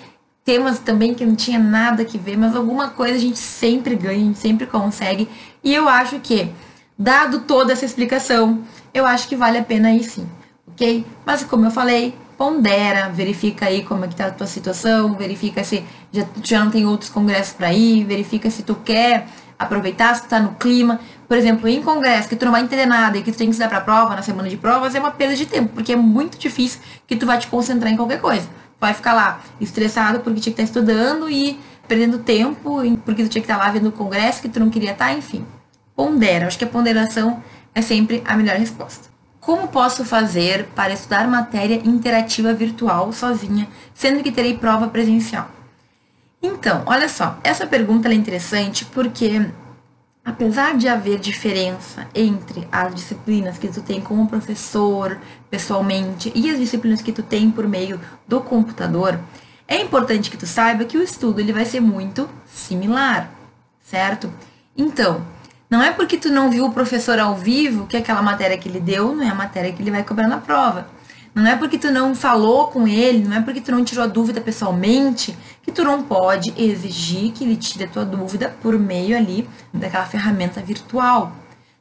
Temas 0.45 0.79
também 0.79 1.15
que 1.15 1.27
não 1.27 1.35
tinha 1.35 1.59
nada 1.59 2.05
que 2.05 2.17
ver, 2.17 2.37
mas 2.37 2.55
alguma 2.55 2.91
coisa 2.91 3.17
a 3.17 3.19
gente 3.19 3.39
sempre 3.39 3.97
ganha, 3.97 4.19
a 4.19 4.25
gente 4.25 4.39
sempre 4.39 4.67
consegue. 4.67 5.29
E 5.63 5.75
eu 5.75 5.89
acho 5.89 6.21
que, 6.21 6.51
dado 6.97 7.41
toda 7.41 7.73
essa 7.73 7.85
explicação, 7.85 8.63
eu 8.95 9.05
acho 9.05 9.29
que 9.29 9.35
vale 9.35 9.59
a 9.59 9.65
pena 9.65 9.89
aí 9.89 10.05
sim, 10.05 10.25
ok? 10.69 11.05
Mas 11.25 11.43
como 11.43 11.67
eu 11.67 11.71
falei, 11.73 12.15
pondera, 12.39 13.09
verifica 13.09 13.67
aí 13.67 13.83
como 13.83 14.05
é 14.05 14.09
que 14.09 14.15
tá 14.15 14.27
a 14.27 14.31
tua 14.31 14.47
situação, 14.47 15.15
verifica 15.15 15.65
se 15.65 15.83
já, 16.13 16.25
já 16.43 16.65
não 16.65 16.71
tem 16.71 16.87
outros 16.87 17.11
congressos 17.11 17.55
para 17.55 17.73
ir, 17.73 18.05
verifica 18.05 18.49
se 18.49 18.63
tu 18.63 18.77
quer 18.77 19.27
aproveitar, 19.59 20.15
se 20.15 20.23
tu 20.23 20.29
tá 20.29 20.39
no 20.39 20.55
clima. 20.55 21.01
Por 21.29 21.37
exemplo, 21.37 21.69
em 21.69 21.83
congresso 21.83 22.29
que 22.29 22.37
tu 22.37 22.45
não 22.45 22.53
vai 22.53 22.63
entender 22.63 22.87
nada 22.87 23.19
e 23.19 23.23
que 23.23 23.33
tu 23.33 23.39
tem 23.39 23.49
que 23.49 23.53
estudar 23.53 23.69
pra 23.69 23.81
prova, 23.81 24.15
na 24.15 24.23
semana 24.23 24.49
de 24.49 24.57
provas, 24.57 24.95
é 24.95 25.01
uma 25.01 25.11
perda 25.11 25.35
de 25.35 25.47
tempo, 25.47 25.73
porque 25.75 25.93
é 25.93 25.97
muito 25.97 26.39
difícil 26.39 26.81
que 27.07 27.17
tu 27.17 27.27
vai 27.27 27.39
te 27.39 27.49
concentrar 27.49 27.93
em 27.93 27.97
qualquer 27.97 28.21
coisa. 28.21 28.49
Vai 28.81 28.95
ficar 28.95 29.13
lá 29.13 29.41
estressado 29.61 30.21
porque 30.21 30.41
tinha 30.41 30.55
que 30.55 30.63
estar 30.63 30.75
tá 30.75 30.81
estudando 30.81 31.29
e 31.29 31.59
perdendo 31.89 32.19
tempo 32.19 32.81
porque 33.05 33.23
tu 33.25 33.29
tinha 33.29 33.43
que 33.43 33.51
estar 33.51 33.59
tá 33.59 33.65
lá 33.65 33.71
vendo 33.71 33.89
o 33.89 33.93
congresso 33.93 34.41
que 34.41 34.49
tu 34.49 34.61
não 34.61 34.71
queria 34.71 34.93
estar, 34.93 35.07
tá, 35.07 35.13
enfim. 35.13 35.45
Pondera, 35.95 36.47
acho 36.47 36.59
que 36.59 36.65
a 36.65 36.69
ponderação 36.69 37.43
é 37.75 37.83
sempre 37.83 38.23
a 38.25 38.37
melhor 38.37 38.57
resposta. 38.57 39.09
Como 39.41 39.69
posso 39.69 40.05
fazer 40.05 40.67
para 40.75 40.93
estudar 40.93 41.27
matéria 41.29 41.81
interativa 41.85 42.53
virtual 42.53 43.13
sozinha, 43.13 43.69
sendo 43.95 44.23
que 44.23 44.33
terei 44.33 44.59
prova 44.59 44.89
presencial? 44.89 45.49
Então, 46.43 46.83
olha 46.87 47.09
só, 47.09 47.39
essa 47.43 47.67
pergunta 47.67 48.09
é 48.09 48.15
interessante 48.15 48.85
porque 48.85 49.47
apesar 50.27 50.77
de 50.77 50.89
haver 50.89 51.21
diferença 51.21 52.09
entre 52.13 52.67
as 52.73 52.93
disciplinas 52.93 53.59
que 53.59 53.69
tu 53.69 53.81
tem 53.81 54.01
como 54.01 54.27
professor 54.27 55.17
pessoalmente 55.49 56.33
e 56.35 56.51
as 56.51 56.59
disciplinas 56.59 57.01
que 57.01 57.13
tu 57.13 57.23
tem 57.23 57.49
por 57.49 57.69
meio 57.69 58.01
do 58.27 58.41
computador, 58.41 59.21
é 59.69 59.81
importante 59.81 60.29
que 60.29 60.37
tu 60.37 60.45
saiba 60.45 60.85
que 60.85 60.99
o 60.99 61.03
estudo 61.03 61.41
ele 61.41 61.53
vai 61.53 61.65
ser 61.65 61.79
muito 61.79 62.29
similar, 62.45 63.31
certo? 63.81 64.33
Então, 64.77 65.25
não 65.71 65.81
é 65.81 65.93
porque 65.93 66.17
tu 66.17 66.29
não 66.29 66.51
viu 66.51 66.67
o 66.67 66.73
professor 66.73 67.21
ao 67.21 67.37
vivo 67.37 67.87
que 67.87 67.97
aquela 67.97 68.21
matéria 68.21 68.59
que 68.59 68.69
ele 68.69 68.81
deu 68.81 69.15
não 69.15 69.23
é 69.23 69.29
a 69.29 69.35
matéria 69.35 69.73
que 69.73 69.81
ele 69.81 69.93
vai 69.93 70.03
cobrar 70.03 70.27
na 70.27 70.39
prova. 70.39 70.89
Não 71.37 71.47
é 71.47 71.55
porque 71.55 71.77
tu 71.77 71.93
não 71.93 72.15
falou 72.15 72.69
com 72.69 72.89
ele, 72.89 73.29
não 73.29 73.37
é 73.37 73.43
porque 73.43 73.61
tu 73.61 73.71
não 73.71 73.85
tirou 73.85 74.03
a 74.03 74.07
dúvida 74.07 74.41
pessoalmente, 74.41 75.37
que 75.63 75.71
tu 75.71 75.85
não 75.85 76.03
pode 76.03 76.51
exigir 76.57 77.31
que 77.31 77.45
ele 77.45 77.57
tire 77.57 77.85
a 77.85 77.89
tua 77.89 78.07
dúvida 78.07 78.57
por 78.63 78.79
meio 78.79 79.15
ali 79.15 79.47
daquela 79.71 80.07
ferramenta 80.07 80.63
virtual, 80.63 81.31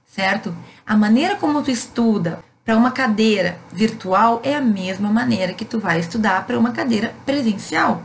certo? 0.06 0.54
A 0.86 0.98
maneira 0.98 1.38
como 1.38 1.64
tu 1.64 1.72
estuda 1.72 2.44
para 2.66 2.76
uma 2.76 2.92
cadeira 2.92 3.58
virtual 3.72 4.42
é 4.44 4.56
a 4.56 4.62
mesma 4.62 5.10
maneira 5.10 5.54
que 5.54 5.64
tu 5.64 5.80
vai 5.80 6.02
estudar 6.02 6.46
para 6.46 6.60
uma 6.60 6.74
cadeira 6.74 7.16
presencial. 7.26 8.04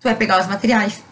Tu 0.00 0.04
vai 0.04 0.14
pegar 0.14 0.40
os 0.40 0.46
materiais, 0.46 1.04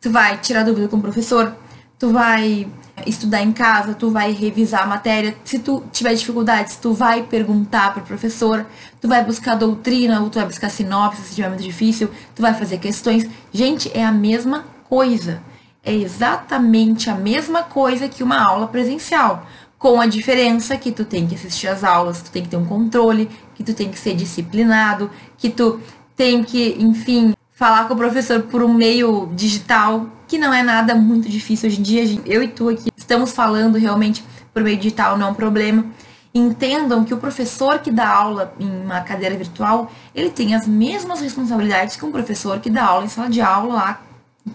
tu 0.00 0.12
vai 0.12 0.38
tirar 0.38 0.62
dúvida 0.62 0.86
com 0.86 0.98
o 0.98 1.02
professor, 1.02 1.52
tu 1.98 2.12
vai 2.12 2.68
estudar 3.06 3.42
em 3.42 3.52
casa, 3.52 3.94
tu 3.94 4.10
vai 4.10 4.32
revisar 4.32 4.82
a 4.82 4.86
matéria. 4.86 5.36
Se 5.44 5.58
tu 5.58 5.82
tiver 5.92 6.14
dificuldades, 6.14 6.76
tu 6.76 6.92
vai 6.92 7.22
perguntar 7.22 7.92
para 7.92 8.02
o 8.02 8.06
professor, 8.06 8.64
tu 9.00 9.08
vai 9.08 9.24
buscar 9.24 9.54
doutrina, 9.54 10.20
ou 10.20 10.30
tu 10.30 10.38
vai 10.38 10.46
buscar 10.46 10.70
sinopse, 10.70 11.22
se 11.22 11.34
tiver 11.34 11.48
muito 11.48 11.62
difícil, 11.62 12.10
tu 12.34 12.42
vai 12.42 12.54
fazer 12.54 12.78
questões. 12.78 13.28
Gente, 13.52 13.90
é 13.94 14.04
a 14.04 14.12
mesma 14.12 14.64
coisa. 14.88 15.42
É 15.82 15.92
exatamente 15.92 17.10
a 17.10 17.14
mesma 17.14 17.62
coisa 17.62 18.08
que 18.08 18.22
uma 18.22 18.42
aula 18.42 18.66
presencial, 18.68 19.46
com 19.78 20.00
a 20.00 20.06
diferença 20.06 20.78
que 20.78 20.90
tu 20.90 21.04
tem 21.04 21.26
que 21.26 21.34
assistir 21.34 21.68
às 21.68 21.84
aulas, 21.84 22.22
tu 22.22 22.30
tem 22.30 22.42
que 22.42 22.48
ter 22.48 22.56
um 22.56 22.64
controle, 22.64 23.28
que 23.54 23.62
tu 23.62 23.74
tem 23.74 23.90
que 23.90 23.98
ser 23.98 24.14
disciplinado, 24.14 25.10
que 25.36 25.50
tu 25.50 25.78
tem 26.16 26.42
que, 26.42 26.76
enfim, 26.78 27.34
falar 27.52 27.86
com 27.86 27.94
o 27.94 27.96
professor 27.96 28.42
por 28.42 28.62
um 28.62 28.72
meio 28.72 29.28
digital, 29.34 30.06
que 30.34 30.38
não 30.38 30.52
é 30.52 30.64
nada 30.64 30.96
muito 30.96 31.28
difícil 31.28 31.68
hoje 31.68 31.78
em 31.78 31.82
dia. 31.82 32.20
Eu 32.26 32.42
e 32.42 32.48
tu 32.48 32.68
aqui 32.68 32.90
estamos 32.96 33.30
falando 33.30 33.78
realmente 33.78 34.24
por 34.52 34.64
meio 34.64 34.76
digital, 34.76 35.16
não 35.16 35.28
é 35.28 35.30
um 35.30 35.34
problema. 35.34 35.86
Entendam 36.34 37.04
que 37.04 37.14
o 37.14 37.18
professor 37.18 37.78
que 37.78 37.88
dá 37.88 38.08
aula 38.08 38.52
em 38.58 38.68
uma 38.68 39.00
cadeira 39.02 39.36
virtual, 39.36 39.92
ele 40.12 40.30
tem 40.30 40.52
as 40.56 40.66
mesmas 40.66 41.20
responsabilidades 41.20 41.94
que 41.94 42.04
um 42.04 42.10
professor 42.10 42.58
que 42.58 42.68
dá 42.68 42.84
aula 42.84 43.04
em 43.04 43.08
sala 43.08 43.30
de 43.30 43.40
aula 43.40 43.74
lá, 43.74 44.02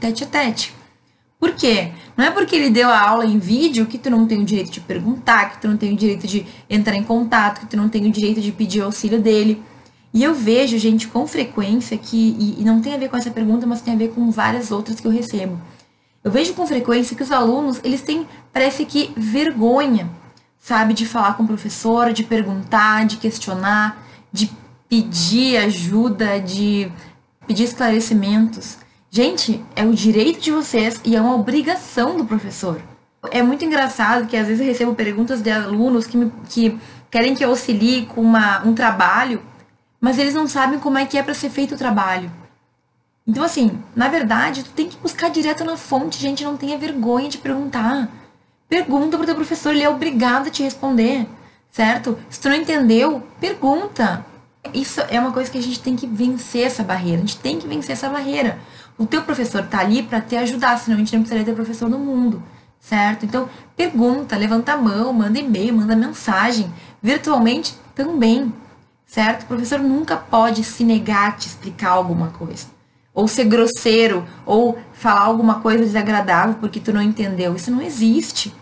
tete 0.01 0.25
a 0.25 0.27
tete. 0.27 0.75
Por 1.39 1.53
quê? 1.53 1.93
Não 2.17 2.25
é 2.25 2.31
porque 2.31 2.57
ele 2.57 2.69
deu 2.69 2.89
a 2.89 2.99
aula 2.99 3.25
em 3.25 3.39
vídeo 3.39 3.85
que 3.85 3.97
tu 3.97 4.09
não 4.09 4.25
tem 4.25 4.41
o 4.41 4.43
direito 4.43 4.71
de 4.71 4.81
perguntar, 4.81 5.51
que 5.51 5.61
tu 5.61 5.69
não 5.69 5.77
tem 5.77 5.93
o 5.93 5.95
direito 5.95 6.27
de 6.27 6.45
entrar 6.69 6.97
em 6.97 7.03
contato, 7.05 7.61
que 7.61 7.67
tu 7.67 7.77
não 7.77 7.87
tem 7.87 8.05
o 8.05 8.11
direito 8.11 8.41
de 8.41 8.51
pedir 8.51 8.81
auxílio 8.81 9.21
dele. 9.21 9.63
E 10.13 10.23
eu 10.23 10.33
vejo, 10.33 10.77
gente, 10.77 11.07
com 11.07 11.27
frequência 11.27 11.97
que, 11.97 12.35
e, 12.39 12.61
e 12.61 12.65
não 12.65 12.81
tem 12.81 12.93
a 12.93 12.97
ver 12.97 13.09
com 13.09 13.17
essa 13.17 13.29
pergunta, 13.29 13.67
mas 13.67 13.81
tem 13.81 13.93
a 13.93 13.97
ver 13.97 14.09
com 14.09 14.31
várias 14.31 14.71
outras 14.71 14.99
que 14.99 15.05
eu 15.05 15.11
recebo. 15.11 15.59
Eu 16.23 16.31
vejo 16.31 16.53
com 16.53 16.65
frequência 16.65 17.15
que 17.15 17.23
os 17.23 17.31
alunos, 17.31 17.79
eles 17.83 18.01
têm, 18.01 18.27
parece 18.51 18.85
que, 18.85 19.11
vergonha, 19.15 20.09
sabe, 20.59 20.93
de 20.93 21.05
falar 21.05 21.37
com 21.37 21.43
o 21.43 21.47
professor, 21.47 22.11
de 22.11 22.23
perguntar, 22.23 23.05
de 23.05 23.17
questionar, 23.17 24.03
de 24.31 24.51
pedir 24.89 25.57
ajuda, 25.57 26.39
de 26.39 26.91
pedir 27.47 27.63
esclarecimentos. 27.63 28.77
Gente, 29.11 29.63
é 29.75 29.83
o 29.83 29.93
direito 29.93 30.41
de 30.41 30.51
vocês 30.51 30.99
e 31.05 31.15
é 31.15 31.21
uma 31.21 31.35
obrigação 31.35 32.17
do 32.17 32.25
professor. 32.25 32.81
É 33.31 33.41
muito 33.41 33.63
engraçado 33.63 34.27
que 34.27 34.35
às 34.35 34.47
vezes 34.47 34.61
eu 34.61 34.67
recebo 34.67 34.95
perguntas 34.95 35.41
de 35.41 35.49
alunos 35.49 36.07
que, 36.07 36.17
me, 36.17 36.31
que 36.49 36.77
querem 37.09 37.35
que 37.35 37.43
eu 37.43 37.49
auxilie 37.49 38.05
com 38.05 38.21
uma, 38.21 38.65
um 38.65 38.73
trabalho 38.73 39.41
mas 39.99 40.17
eles 40.17 40.33
não 40.33 40.47
sabem 40.47 40.79
como 40.79 40.97
é 40.97 41.05
que 41.05 41.17
é 41.17 41.23
para 41.23 41.33
ser 41.33 41.49
feito 41.49 41.75
o 41.75 41.77
trabalho. 41.77 42.31
Então, 43.27 43.43
assim, 43.43 43.77
na 43.95 44.07
verdade, 44.07 44.63
tu 44.63 44.71
tem 44.71 44.87
que 44.87 44.97
buscar 44.97 45.29
direto 45.29 45.63
na 45.63 45.77
fonte, 45.77 46.19
gente, 46.19 46.43
não 46.43 46.57
tenha 46.57 46.77
vergonha 46.77 47.29
de 47.29 47.37
perguntar. 47.37 48.09
Pergunta 48.67 49.17
pro 49.17 49.25
teu 49.25 49.35
professor, 49.35 49.71
ele 49.71 49.83
é 49.83 49.89
obrigado 49.89 50.47
a 50.47 50.49
te 50.49 50.63
responder, 50.63 51.27
certo? 51.69 52.17
Se 52.29 52.39
tu 52.39 52.49
não 52.49 52.55
entendeu, 52.55 53.21
pergunta. 53.39 54.25
Isso 54.73 55.01
é 55.09 55.19
uma 55.19 55.31
coisa 55.31 55.49
que 55.49 55.57
a 55.57 55.61
gente 55.61 55.79
tem 55.79 55.95
que 55.95 56.07
vencer 56.07 56.65
essa 56.65 56.83
barreira, 56.83 57.17
a 57.17 57.21
gente 57.21 57.37
tem 57.37 57.59
que 57.59 57.67
vencer 57.67 57.93
essa 57.93 58.09
barreira. 58.09 58.59
O 58.97 59.05
teu 59.05 59.21
professor 59.21 59.63
tá 59.63 59.79
ali 59.79 60.03
para 60.03 60.19
te 60.21 60.35
ajudar, 60.35 60.77
senão 60.77 60.97
a 60.97 60.99
gente 60.99 61.13
não 61.13 61.21
precisaria 61.21 61.45
ter 61.45 61.55
professor 61.55 61.89
no 61.89 61.97
mundo, 61.97 62.43
certo? 62.79 63.25
Então, 63.25 63.49
pergunta, 63.75 64.35
levanta 64.35 64.73
a 64.73 64.77
mão, 64.77 65.13
manda 65.13 65.39
e-mail, 65.39 65.73
manda 65.73 65.95
mensagem. 65.95 66.71
Virtualmente 67.01 67.75
também, 67.95 68.51
certo? 69.09 69.43
O 69.43 69.47
professor 69.47 69.79
nunca 69.79 70.15
pode 70.15 70.63
se 70.63 70.83
negar 70.83 71.29
a 71.29 71.31
te 71.31 71.47
explicar 71.47 71.89
alguma 71.89 72.27
coisa. 72.27 72.67
Ou 73.11 73.27
ser 73.27 73.45
grosseiro, 73.45 74.23
ou 74.45 74.77
falar 74.93 75.21
alguma 75.21 75.61
coisa 75.61 75.83
desagradável 75.83 76.55
porque 76.59 76.79
tu 76.79 76.93
não 76.93 77.01
entendeu. 77.01 77.55
Isso 77.55 77.71
não 77.71 77.81
existe. 77.81 78.53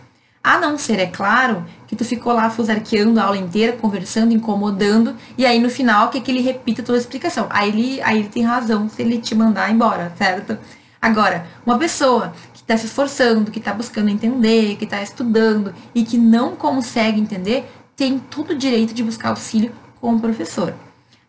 A 0.42 0.58
não 0.58 0.78
ser, 0.78 1.00
é 1.00 1.06
claro, 1.06 1.66
que 1.86 1.98
tu 1.98 2.06
ficou 2.06 2.32
lá 2.32 2.50
fusarqueando 2.50 3.20
a 3.20 3.26
aula 3.26 3.38
inteira, 3.38 3.74
conversando, 3.74 4.34
incomodando, 4.34 5.14
e 5.38 5.46
aí 5.46 5.60
no 5.60 5.70
final 5.70 6.10
que, 6.10 6.18
é 6.18 6.22
que 6.22 6.32
ele 6.32 6.40
repita 6.40 6.82
toda 6.82 6.98
a 6.98 7.02
explicação. 7.02 7.48
Aí 7.50 7.68
ele, 7.68 8.02
aí 8.02 8.20
ele 8.20 8.30
tem 8.30 8.44
razão 8.44 8.88
se 8.88 9.02
ele 9.02 9.18
te 9.18 9.36
mandar 9.36 9.70
embora, 9.70 10.14
certo? 10.18 10.58
Agora, 11.02 11.46
uma 11.66 11.78
pessoa 11.78 12.34
que 12.54 12.62
está 12.62 12.78
se 12.78 12.86
esforçando, 12.86 13.52
que 13.52 13.60
está 13.60 13.74
buscando 13.74 14.10
entender, 14.10 14.78
que 14.78 14.86
está 14.86 15.02
estudando 15.02 15.76
e 15.94 16.06
que 16.06 16.18
não 16.18 16.56
consegue 16.56 17.20
entender, 17.20 17.70
tem 17.98 18.18
todo 18.18 18.52
o 18.52 18.58
direito 18.58 18.94
de 18.94 19.04
buscar 19.04 19.30
auxílio 19.30 19.74
com 20.00 20.14
o 20.14 20.20
professor. 20.20 20.74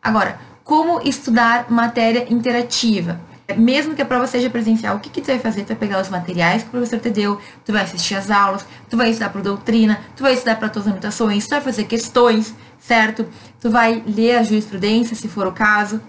Agora, 0.03 0.39
como 0.65 1.01
estudar 1.03 1.71
matéria 1.71 2.27
interativa? 2.33 3.21
mesmo 3.57 3.95
que 3.95 4.03
a 4.03 4.05
prova 4.05 4.27
seja 4.27 4.51
presencial, 4.51 4.97
o 4.97 5.01
que, 5.01 5.09
que 5.09 5.21
tu 5.21 5.29
vai 5.29 5.39
fazer? 5.39 5.63
Tu 5.63 5.69
vai 5.69 5.77
pegar 5.77 6.01
os 6.01 6.11
materiais 6.11 6.63
que 6.63 6.69
o 6.69 6.73
professor 6.73 7.01
te 7.01 7.11
deu, 7.11 7.41
tu 7.65 7.73
vai 7.73 7.83
assistir 7.83 8.15
as 8.15 8.31
aulas, 8.31 8.65
tu 8.91 8.97
vai 8.97 9.11
estudar 9.11 9.31
por 9.31 9.41
doutrina, 9.41 9.99
tu 10.15 10.23
vai 10.23 10.35
estudar 10.35 10.57
para 10.57 10.69
tuas 10.69 10.87
anotações, 10.87 11.47
tu 11.47 11.51
vai 11.51 11.61
fazer 11.61 11.85
questões, 11.85 12.55
certo? 12.79 13.27
Tu 13.61 13.71
vai 13.71 14.03
ler 14.07 14.37
a 14.37 14.43
jurisprudência, 14.43 15.17
se 15.17 15.29
for 15.29 15.47
o 15.47 15.53
caso. 15.53 16.01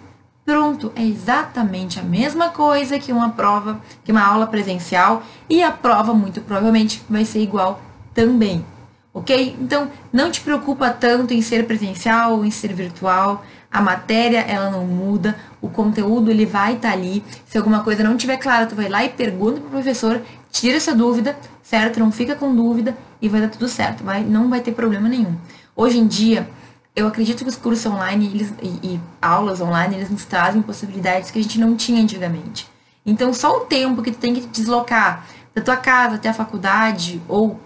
Pronto, 0.45 0.91
é 0.95 1.03
exatamente 1.03 1.99
a 1.99 2.03
mesma 2.03 2.49
coisa 2.49 2.99
que 2.99 3.13
uma 3.13 3.29
prova, 3.29 3.79
que 4.03 4.11
uma 4.11 4.25
aula 4.25 4.47
presencial, 4.47 5.23
e 5.49 5.63
a 5.63 5.71
prova 5.71 6.13
muito 6.13 6.41
provavelmente 6.41 7.01
vai 7.09 7.23
ser 7.23 7.39
igual 7.39 7.81
também. 8.13 8.65
Ok? 9.13 9.57
Então, 9.59 9.89
não 10.13 10.29
te 10.29 10.41
preocupa 10.41 10.89
tanto 10.91 11.33
em 11.33 11.41
ser 11.41 11.65
presencial 11.65 12.33
ou 12.37 12.45
em 12.45 12.51
ser 12.51 12.73
virtual. 12.73 13.43
A 13.71 13.81
matéria, 13.81 14.39
ela 14.39 14.69
não 14.69 14.85
muda, 14.85 15.35
o 15.61 15.69
conteúdo, 15.69 16.31
ele 16.31 16.45
vai 16.45 16.75
estar 16.75 16.89
tá 16.89 16.93
ali. 16.93 17.23
Se 17.45 17.57
alguma 17.57 17.83
coisa 17.83 18.03
não 18.03 18.15
estiver 18.15 18.37
clara, 18.37 18.65
tu 18.65 18.75
vai 18.75 18.89
lá 18.89 19.03
e 19.03 19.09
pergunta 19.09 19.59
pro 19.61 19.69
professor, 19.69 20.21
tira 20.51 20.77
essa 20.77 20.95
dúvida, 20.95 21.37
certo? 21.61 21.99
Não 21.99 22.11
fica 22.11 22.35
com 22.35 22.55
dúvida 22.55 22.97
e 23.21 23.27
vai 23.27 23.41
dar 23.41 23.49
tudo 23.49 23.67
certo, 23.67 24.03
vai, 24.03 24.23
não 24.23 24.49
vai 24.49 24.61
ter 24.61 24.71
problema 24.71 25.07
nenhum. 25.07 25.35
Hoje 25.75 25.97
em 25.97 26.07
dia, 26.07 26.49
eu 26.95 27.07
acredito 27.07 27.43
que 27.43 27.49
os 27.49 27.55
cursos 27.55 27.85
online 27.85 28.27
eles, 28.27 28.53
e, 28.61 28.67
e 28.95 28.99
aulas 29.21 29.61
online, 29.61 29.95
eles 29.95 30.09
nos 30.09 30.25
trazem 30.25 30.61
possibilidades 30.61 31.31
que 31.31 31.39
a 31.39 31.41
gente 31.41 31.59
não 31.59 31.75
tinha 31.75 32.01
antigamente. 32.01 32.67
Então, 33.05 33.33
só 33.33 33.57
o 33.57 33.59
tempo 33.61 34.01
que 34.01 34.11
tu 34.11 34.17
tem 34.17 34.33
que 34.33 34.41
te 34.41 34.47
deslocar 34.49 35.25
da 35.53 35.61
tua 35.61 35.77
casa 35.77 36.15
até 36.15 36.29
a 36.29 36.33
faculdade, 36.33 37.21
ou, 37.27 37.59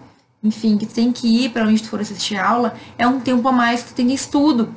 enfim, 0.44 0.76
que 0.76 0.84
tu 0.84 0.94
tem 0.94 1.10
que 1.10 1.26
ir 1.26 1.48
para 1.48 1.66
onde 1.66 1.82
tu 1.82 1.88
for 1.88 2.00
assistir 2.00 2.36
aula, 2.36 2.74
é 2.98 3.08
um 3.08 3.18
tempo 3.18 3.48
a 3.48 3.52
mais 3.52 3.82
que 3.82 3.88
tu 3.88 3.94
tem 3.94 4.12
estudo. 4.12 4.74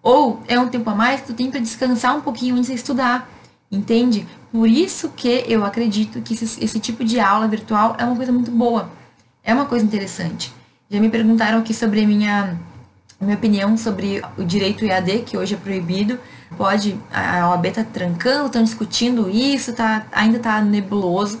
Ou 0.00 0.40
é 0.46 0.58
um 0.58 0.68
tempo 0.68 0.88
a 0.88 0.94
mais 0.94 1.20
que 1.20 1.26
tu 1.26 1.34
tem 1.34 1.50
para 1.50 1.58
descansar 1.58 2.16
um 2.16 2.20
pouquinho 2.20 2.54
antes 2.54 2.70
de 2.70 2.76
estudar, 2.76 3.28
entende? 3.70 4.26
Por 4.52 4.68
isso 4.68 5.10
que 5.10 5.44
eu 5.48 5.64
acredito 5.64 6.22
que 6.22 6.34
esse, 6.34 6.64
esse 6.64 6.78
tipo 6.78 7.04
de 7.04 7.18
aula 7.18 7.48
virtual 7.48 7.96
é 7.98 8.04
uma 8.04 8.14
coisa 8.14 8.30
muito 8.30 8.52
boa, 8.52 8.88
é 9.42 9.52
uma 9.52 9.66
coisa 9.66 9.84
interessante. 9.84 10.52
Já 10.88 11.00
me 11.00 11.10
perguntaram 11.10 11.58
aqui 11.58 11.74
sobre 11.74 12.04
a 12.04 12.06
minha, 12.06 12.56
minha 13.20 13.36
opinião 13.36 13.76
sobre 13.76 14.22
o 14.38 14.44
direito 14.44 14.84
EAD, 14.84 15.24
que 15.26 15.36
hoje 15.36 15.54
é 15.54 15.58
proibido. 15.58 16.18
Pode, 16.56 16.98
a 17.12 17.50
OAB 17.50 17.66
tá 17.72 17.84
trancando, 17.84 18.46
estão 18.46 18.62
discutindo 18.62 19.28
isso, 19.28 19.74
tá, 19.74 20.06
ainda 20.12 20.38
tá 20.38 20.62
nebuloso. 20.62 21.40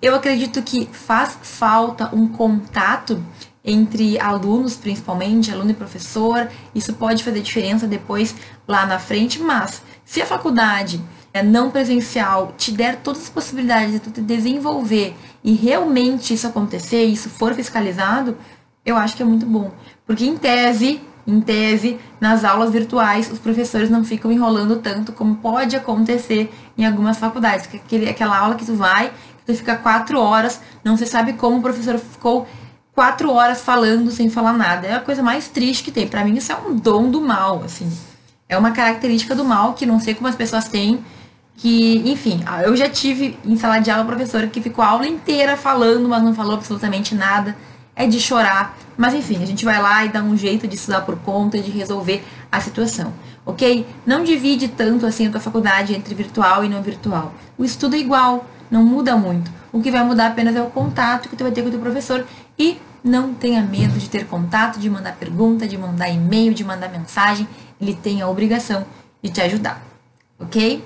Eu 0.00 0.14
acredito 0.14 0.62
que 0.62 0.88
faz 0.92 1.38
falta 1.42 2.08
um 2.14 2.28
contato 2.28 3.20
entre 3.64 4.18
alunos, 4.18 4.76
principalmente, 4.76 5.50
aluno 5.50 5.72
e 5.72 5.74
professor. 5.74 6.48
Isso 6.74 6.92
pode 6.94 7.24
fazer 7.24 7.40
diferença 7.40 7.86
depois 7.86 8.34
lá 8.66 8.86
na 8.86 8.98
frente, 8.98 9.40
mas 9.40 9.82
se 10.04 10.22
a 10.22 10.26
faculdade 10.26 11.00
é 11.34 11.42
não 11.42 11.70
presencial 11.70 12.54
te 12.56 12.72
der 12.72 12.96
todas 12.96 13.24
as 13.24 13.28
possibilidades 13.28 13.92
de 13.92 14.00
tu 14.00 14.22
desenvolver 14.22 15.14
e 15.44 15.52
realmente 15.52 16.32
isso 16.32 16.46
acontecer, 16.46 17.04
isso 17.04 17.28
for 17.28 17.52
fiscalizado, 17.54 18.36
eu 18.86 18.96
acho 18.96 19.16
que 19.16 19.22
é 19.22 19.26
muito 19.26 19.44
bom. 19.44 19.70
Porque 20.06 20.24
em 20.24 20.36
tese, 20.36 21.00
em 21.26 21.40
tese, 21.40 21.98
nas 22.18 22.44
aulas 22.44 22.70
virtuais, 22.70 23.30
os 23.30 23.38
professores 23.38 23.90
não 23.90 24.02
ficam 24.02 24.32
enrolando 24.32 24.76
tanto 24.76 25.12
como 25.12 25.36
pode 25.36 25.76
acontecer 25.76 26.50
em 26.76 26.86
algumas 26.86 27.18
faculdades. 27.18 27.68
Aquela 28.08 28.38
aula 28.38 28.54
que 28.54 28.64
tu 28.64 28.74
vai, 28.74 29.12
tu 29.48 29.54
fica 29.54 29.76
quatro 29.76 30.20
horas, 30.20 30.60
não 30.84 30.94
se 30.98 31.06
sabe 31.06 31.32
como 31.32 31.56
o 31.56 31.62
professor 31.62 31.98
ficou 31.98 32.46
quatro 32.94 33.32
horas 33.32 33.62
falando 33.62 34.10
sem 34.10 34.28
falar 34.28 34.52
nada. 34.52 34.86
É 34.86 34.94
a 34.94 35.00
coisa 35.00 35.22
mais 35.22 35.48
triste 35.48 35.84
que 35.84 35.90
tem. 35.90 36.06
Para 36.06 36.22
mim, 36.22 36.36
isso 36.36 36.52
é 36.52 36.56
um 36.56 36.76
dom 36.76 37.10
do 37.10 37.18
mal, 37.18 37.62
assim. 37.64 37.90
É 38.46 38.58
uma 38.58 38.72
característica 38.72 39.34
do 39.34 39.46
mal 39.46 39.72
que 39.72 39.86
não 39.86 39.98
sei 39.98 40.14
como 40.14 40.28
as 40.28 40.34
pessoas 40.34 40.68
têm. 40.68 41.02
Que, 41.56 42.02
enfim, 42.04 42.44
eu 42.62 42.76
já 42.76 42.90
tive 42.90 43.38
em 43.42 43.56
sala 43.56 43.78
de 43.78 43.90
aula 43.90 44.04
professora 44.04 44.46
que 44.48 44.60
ficou 44.60 44.84
a 44.84 44.88
aula 44.88 45.06
inteira 45.06 45.56
falando, 45.56 46.06
mas 46.08 46.22
não 46.22 46.34
falou 46.34 46.54
absolutamente 46.54 47.14
nada. 47.14 47.56
É 47.96 48.06
de 48.06 48.20
chorar. 48.20 48.76
Mas 48.98 49.14
enfim, 49.14 49.42
a 49.42 49.46
gente 49.46 49.64
vai 49.64 49.80
lá 49.80 50.04
e 50.04 50.10
dá 50.10 50.22
um 50.22 50.36
jeito 50.36 50.68
de 50.68 50.76
estudar 50.76 51.00
por 51.00 51.16
conta, 51.20 51.58
de 51.58 51.70
resolver 51.70 52.22
a 52.52 52.60
situação. 52.60 53.14
Ok? 53.46 53.86
Não 54.04 54.22
divide 54.22 54.68
tanto 54.68 55.06
assim 55.06 55.26
a 55.26 55.30
tua 55.30 55.40
faculdade 55.40 55.94
entre 55.94 56.14
virtual 56.14 56.64
e 56.66 56.68
não 56.68 56.82
virtual. 56.82 57.32
O 57.56 57.64
estudo 57.64 57.96
é 57.96 57.98
igual, 57.98 58.44
não 58.70 58.84
muda 58.84 59.16
muito. 59.16 59.50
O 59.72 59.82
que 59.82 59.90
vai 59.90 60.02
mudar 60.04 60.28
apenas 60.28 60.54
é 60.56 60.62
o 60.62 60.70
contato 60.70 61.28
que 61.28 61.36
tu 61.36 61.44
vai 61.44 61.52
ter 61.52 61.62
com 61.62 61.68
o 61.68 61.70
teu 61.70 61.80
professor 61.80 62.26
e 62.58 62.78
não 63.02 63.34
tenha 63.34 63.62
medo 63.62 63.98
de 63.98 64.08
ter 64.08 64.26
contato, 64.26 64.78
de 64.78 64.88
mandar 64.90 65.16
pergunta, 65.16 65.66
de 65.66 65.78
mandar 65.78 66.08
e-mail, 66.08 66.54
de 66.54 66.64
mandar 66.64 66.88
mensagem. 66.88 67.48
Ele 67.80 67.94
tem 67.94 68.20
a 68.20 68.28
obrigação 68.28 68.84
de 69.22 69.30
te 69.30 69.40
ajudar, 69.40 69.82
ok? 70.38 70.84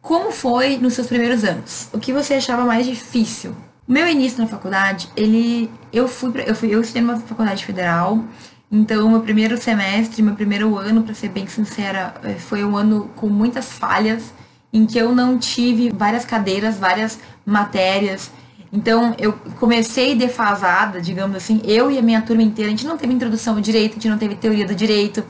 Como 0.00 0.30
foi 0.30 0.76
nos 0.78 0.94
seus 0.94 1.06
primeiros 1.06 1.44
anos? 1.44 1.88
O 1.92 1.98
que 1.98 2.12
você 2.12 2.34
achava 2.34 2.64
mais 2.64 2.86
difícil? 2.86 3.54
Meu 3.88 4.08
início 4.08 4.38
na 4.38 4.46
faculdade, 4.46 5.08
ele, 5.16 5.70
eu 5.92 6.08
fui, 6.08 6.32
eu 6.46 6.54
fui, 6.54 6.74
eu 6.74 6.80
estudei 6.80 7.02
numa 7.02 7.18
faculdade 7.18 7.64
federal. 7.64 8.22
Então, 8.70 9.08
meu 9.08 9.20
primeiro 9.20 9.56
semestre, 9.56 10.22
meu 10.22 10.34
primeiro 10.34 10.76
ano, 10.76 11.02
para 11.02 11.14
ser 11.14 11.28
bem 11.28 11.46
sincera, 11.46 12.14
eh, 12.24 12.34
foi 12.34 12.64
um 12.64 12.76
ano 12.76 13.10
com 13.14 13.28
muitas 13.28 13.72
falhas, 13.72 14.32
em 14.76 14.86
que 14.86 14.98
eu 14.98 15.14
não 15.14 15.38
tive 15.38 15.90
várias 15.90 16.24
cadeiras, 16.24 16.78
várias 16.78 17.18
matérias 17.44 18.30
então, 18.72 19.14
eu 19.18 19.32
comecei 19.58 20.14
defasada, 20.14 21.00
digamos 21.00 21.36
assim, 21.36 21.62
eu 21.64 21.90
e 21.90 21.98
a 21.98 22.02
minha 22.02 22.20
turma 22.20 22.42
inteira, 22.42 22.68
a 22.68 22.70
gente 22.70 22.86
não 22.86 22.98
teve 22.98 23.12
introdução 23.14 23.54
ao 23.54 23.60
direito, 23.60 23.92
a 23.92 23.94
gente 23.94 24.08
não 24.08 24.18
teve 24.18 24.34
teoria 24.34 24.66
do 24.66 24.74
direito, 24.74 25.24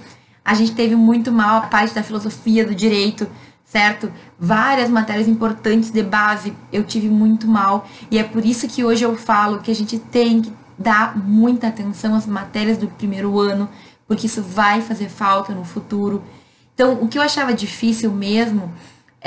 a 0.44 0.54
gente 0.54 0.72
teve 0.72 0.96
muito 0.96 1.30
mal 1.30 1.58
a 1.58 1.60
parte 1.62 1.94
da 1.94 2.02
filosofia 2.02 2.64
do 2.64 2.74
direito, 2.74 3.28
certo? 3.64 4.12
Várias 4.38 4.88
matérias 4.88 5.28
importantes 5.28 5.90
de 5.90 6.02
base 6.02 6.52
eu 6.72 6.82
tive 6.82 7.08
muito 7.08 7.46
mal, 7.46 7.88
e 8.10 8.18
é 8.18 8.24
por 8.24 8.44
isso 8.44 8.66
que 8.66 8.84
hoje 8.84 9.04
eu 9.04 9.16
falo 9.16 9.60
que 9.60 9.70
a 9.70 9.74
gente 9.74 9.98
tem 9.98 10.42
que 10.42 10.52
dar 10.78 11.16
muita 11.16 11.68
atenção 11.68 12.14
às 12.14 12.26
matérias 12.26 12.78
do 12.78 12.88
primeiro 12.88 13.38
ano, 13.38 13.68
porque 14.08 14.26
isso 14.26 14.42
vai 14.42 14.80
fazer 14.80 15.08
falta 15.08 15.52
no 15.52 15.64
futuro. 15.64 16.22
Então, 16.74 16.94
o 17.00 17.08
que 17.08 17.16
eu 17.16 17.22
achava 17.22 17.54
difícil 17.54 18.10
mesmo 18.12 18.72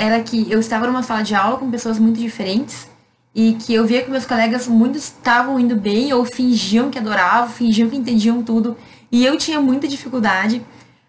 era 0.00 0.18
que 0.22 0.50
eu 0.50 0.58
estava 0.58 0.86
numa 0.86 1.02
sala 1.02 1.22
de 1.22 1.34
aula 1.34 1.58
com 1.58 1.70
pessoas 1.70 1.98
muito 1.98 2.18
diferentes, 2.18 2.88
e 3.34 3.52
que 3.52 3.74
eu 3.74 3.86
via 3.86 4.02
que 4.02 4.10
meus 4.10 4.24
colegas 4.24 4.66
muitos 4.66 5.02
estavam 5.02 5.60
indo 5.60 5.76
bem 5.76 6.10
ou 6.14 6.24
fingiam 6.24 6.88
que 6.90 6.98
adoravam, 6.98 7.50
fingiam 7.50 7.90
que 7.90 7.96
entendiam 7.96 8.42
tudo, 8.42 8.78
e 9.12 9.26
eu 9.26 9.36
tinha 9.36 9.60
muita 9.60 9.86
dificuldade. 9.86 10.62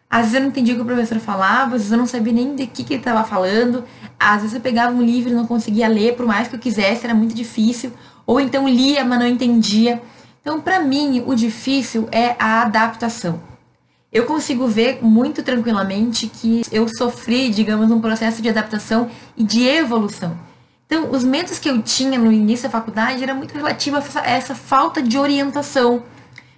Às 0.09 0.23
vezes 0.23 0.33
eu 0.33 0.41
não 0.41 0.49
entendia 0.49 0.73
o 0.73 0.77
que 0.77 0.83
o 0.83 0.85
professor 0.85 1.19
falava, 1.19 1.67
às 1.67 1.83
vezes 1.83 1.91
eu 1.93 1.97
não 1.97 2.05
sabia 2.05 2.33
nem 2.33 2.53
de 2.53 2.67
que, 2.67 2.83
que 2.83 2.95
ele 2.95 2.99
estava 2.99 3.23
falando, 3.23 3.85
às 4.19 4.41
vezes 4.41 4.53
eu 4.53 4.59
pegava 4.59 4.93
um 4.93 5.01
livro 5.01 5.31
e 5.31 5.33
não 5.33 5.47
conseguia 5.47 5.87
ler, 5.87 6.17
por 6.17 6.25
mais 6.25 6.49
que 6.49 6.55
eu 6.55 6.59
quisesse, 6.59 7.05
era 7.05 7.13
muito 7.13 7.33
difícil, 7.33 7.93
ou 8.25 8.41
então 8.41 8.67
lia, 8.67 9.05
mas 9.05 9.19
não 9.19 9.25
entendia. 9.25 10.01
Então, 10.41 10.59
para 10.59 10.81
mim, 10.81 11.23
o 11.25 11.33
difícil 11.33 12.09
é 12.11 12.35
a 12.37 12.63
adaptação. 12.63 13.50
Eu 14.11 14.25
consigo 14.25 14.67
ver 14.67 14.99
muito 15.01 15.41
tranquilamente 15.41 16.27
que 16.27 16.63
eu 16.69 16.85
sofri, 16.89 17.49
digamos, 17.49 17.89
um 17.89 18.01
processo 18.01 18.41
de 18.41 18.49
adaptação 18.49 19.09
e 19.37 19.43
de 19.43 19.63
evolução. 19.63 20.37
Então, 20.85 21.09
os 21.11 21.23
medos 21.23 21.57
que 21.57 21.69
eu 21.69 21.81
tinha 21.81 22.19
no 22.19 22.29
início 22.29 22.67
da 22.67 22.69
faculdade 22.69 23.23
era 23.23 23.33
muito 23.33 23.53
relativo 23.53 23.95
a 23.95 24.29
essa, 24.29 24.53
falta 24.53 25.01
de 25.01 25.17
orientação. 25.17 26.03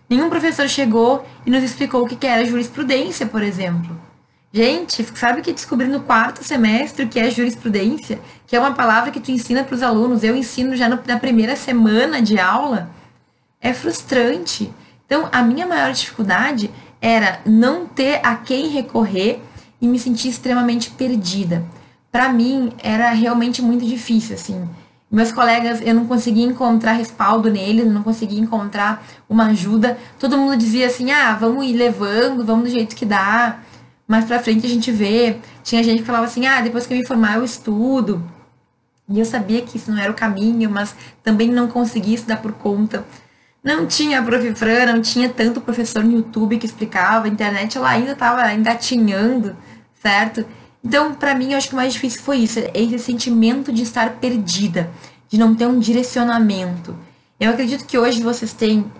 Nenhum 0.10 0.32
professor 0.32 0.68
chegou 0.68 1.24
e 1.46 1.52
nos 1.52 1.64
explicou 1.64 2.04
o 2.04 2.08
que 2.08 2.26
era 2.26 2.44
jurisprudência, 2.44 3.28
por 3.28 3.44
exemplo. 3.44 3.96
Gente, 4.52 5.06
sabe 5.14 5.44
que 5.44 5.54
descobri 5.54 5.88
no 5.88 6.00
quarto 6.00 6.44
semestre 6.44 7.06
o 7.06 7.08
que 7.08 7.20
é 7.20 7.30
jurisprudência? 7.30 8.20
Que 8.48 8.56
é 8.56 8.60
uma 8.60 8.74
palavra 8.74 9.12
que 9.12 9.20
tu 9.20 9.30
ensina 9.30 9.64
para 9.64 9.76
os 9.76 9.84
alunos. 9.84 10.24
Eu 10.24 10.36
ensino 10.36 10.76
já 10.76 10.90
na 10.90 11.20
primeira 11.20 11.56
semana 11.56 12.20
de 12.20 12.40
aula. 12.40 12.90
É 13.62 13.74
frustrante. 13.74 14.74
Então, 15.06 15.30
a 15.32 15.44
minha 15.44 15.68
maior 15.68 15.92
dificuldade 15.92 16.72
era 17.04 17.40
não 17.46 17.86
ter 17.86 18.20
a 18.24 18.36
quem 18.36 18.70
recorrer 18.70 19.40
e 19.80 19.88
me 19.88 20.00
sentir 20.00 20.30
extremamente 20.30 20.90
perdida 20.90 21.64
para 22.14 22.32
mim 22.32 22.72
era 22.84 23.10
realmente 23.10 23.60
muito 23.60 23.84
difícil, 23.84 24.36
assim. 24.36 24.70
Meus 25.10 25.32
colegas, 25.32 25.82
eu 25.82 25.96
não 25.96 26.06
conseguia 26.06 26.46
encontrar 26.46 26.94
respaldo 26.94 27.50
neles, 27.50 27.92
não 27.92 28.04
conseguia 28.04 28.40
encontrar 28.40 29.04
uma 29.28 29.48
ajuda. 29.48 29.98
Todo 30.20 30.38
mundo 30.38 30.56
dizia 30.56 30.86
assim: 30.86 31.12
ah, 31.12 31.34
vamos 31.34 31.66
ir 31.66 31.74
levando, 31.74 32.46
vamos 32.46 32.66
do 32.66 32.70
jeito 32.70 32.96
que 32.96 33.04
dá. 33.06 33.60
Mais 34.08 34.26
pra 34.26 34.40
frente 34.40 34.66
a 34.66 34.70
gente 34.70 34.92
vê. 34.92 35.38
Tinha 35.64 35.84
gente 35.84 36.00
que 36.00 36.06
falava 36.06 36.26
assim: 36.26 36.46
ah, 36.46 36.62
depois 36.62 36.86
que 36.86 36.94
eu 36.94 36.98
me 37.00 37.06
formar 37.06 37.38
eu 37.38 37.44
estudo. 37.44 38.24
E 39.10 39.20
eu 39.20 39.26
sabia 39.26 39.62
que 39.64 39.78
isso 39.78 39.92
não 39.92 40.00
era 40.00 40.12
o 40.12 40.16
caminho, 40.16 40.70
mas 40.70 40.96
também 41.24 41.50
não 41.50 41.68
conseguia 41.68 42.16
estudar 42.16 42.38
por 42.38 42.54
conta. 42.54 43.04
Não 43.64 43.88
tinha 43.88 44.22
Prof. 44.22 44.54
Fran, 44.56 44.88
não 44.88 45.02
tinha 45.02 45.30
tanto 45.30 45.62
professor 45.62 46.04
no 46.04 46.12
YouTube 46.12 46.58
que 46.58 46.66
explicava, 46.66 47.26
a 47.28 47.30
internet 47.30 47.78
ela 47.78 47.90
ainda 47.90 48.12
estava 48.12 48.54
engatinhando, 48.54 49.56
certo? 50.02 50.46
Então, 50.84 51.14
para 51.14 51.34
mim, 51.34 51.52
eu 51.52 51.58
acho 51.58 51.70
que 51.70 51.74
o 51.74 51.78
mais 51.78 51.94
difícil 51.94 52.22
foi 52.22 52.40
isso, 52.40 52.60
esse 52.74 53.00
sentimento 53.00 53.72
de 53.72 53.84
estar 53.84 54.18
perdida, 54.18 54.92
de 55.30 55.38
não 55.38 55.56
ter 55.56 55.66
um 55.66 55.80
direcionamento. 55.80 56.94
Eu 57.40 57.52
acredito 57.52 57.86
que 57.86 57.98
hoje 57.98 58.22
vocês 58.22 58.52
têm, 58.52 58.92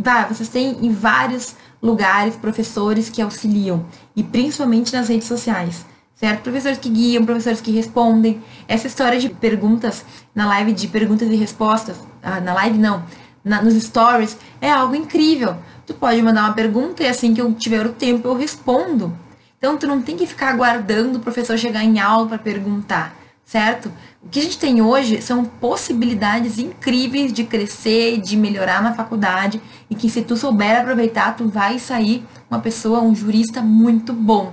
tá, 0.00 0.26
vocês 0.26 0.48
têm 0.48 0.78
em 0.80 0.92
vários 0.92 1.56
lugares 1.82 2.36
professores 2.36 3.08
que 3.08 3.20
auxiliam, 3.20 3.84
e 4.14 4.22
principalmente 4.22 4.92
nas 4.92 5.08
redes 5.08 5.26
sociais, 5.26 5.84
certo? 6.14 6.42
Professores 6.42 6.78
que 6.78 6.88
guiam, 6.88 7.24
professores 7.24 7.60
que 7.60 7.72
respondem. 7.72 8.40
Essa 8.68 8.86
história 8.86 9.18
de 9.18 9.28
perguntas 9.28 10.04
na 10.32 10.46
live 10.46 10.72
de 10.72 10.86
perguntas 10.86 11.28
e 11.28 11.34
respostas, 11.34 11.96
ah, 12.22 12.40
na 12.40 12.54
live 12.54 12.78
não, 12.78 13.02
na, 13.44 13.62
nos 13.62 13.74
stories, 13.74 14.36
é 14.60 14.70
algo 14.70 14.94
incrível. 14.94 15.56
Tu 15.86 15.94
pode 15.94 16.20
mandar 16.22 16.44
uma 16.44 16.52
pergunta 16.52 17.02
e 17.02 17.06
assim 17.06 17.32
que 17.32 17.40
eu 17.40 17.52
tiver 17.54 17.86
o 17.86 17.92
tempo 17.92 18.28
eu 18.28 18.36
respondo. 18.36 19.16
Então 19.58 19.76
tu 19.76 19.86
não 19.86 20.00
tem 20.00 20.16
que 20.16 20.26
ficar 20.26 20.50
aguardando 20.50 21.18
o 21.18 21.20
professor 21.20 21.58
chegar 21.58 21.82
em 21.82 21.98
aula 21.98 22.28
para 22.28 22.38
perguntar, 22.38 23.16
certo? 23.44 23.90
O 24.22 24.28
que 24.28 24.38
a 24.38 24.42
gente 24.42 24.58
tem 24.58 24.80
hoje 24.82 25.20
são 25.22 25.44
possibilidades 25.44 26.58
incríveis 26.58 27.32
de 27.32 27.44
crescer, 27.44 28.20
de 28.20 28.36
melhorar 28.36 28.82
na 28.82 28.94
faculdade 28.94 29.60
e 29.88 29.94
que 29.94 30.08
se 30.08 30.22
tu 30.22 30.36
souber 30.36 30.80
aproveitar, 30.80 31.36
tu 31.36 31.48
vai 31.48 31.78
sair 31.78 32.24
uma 32.50 32.60
pessoa, 32.60 33.00
um 33.00 33.14
jurista 33.14 33.60
muito 33.60 34.12
bom. 34.12 34.52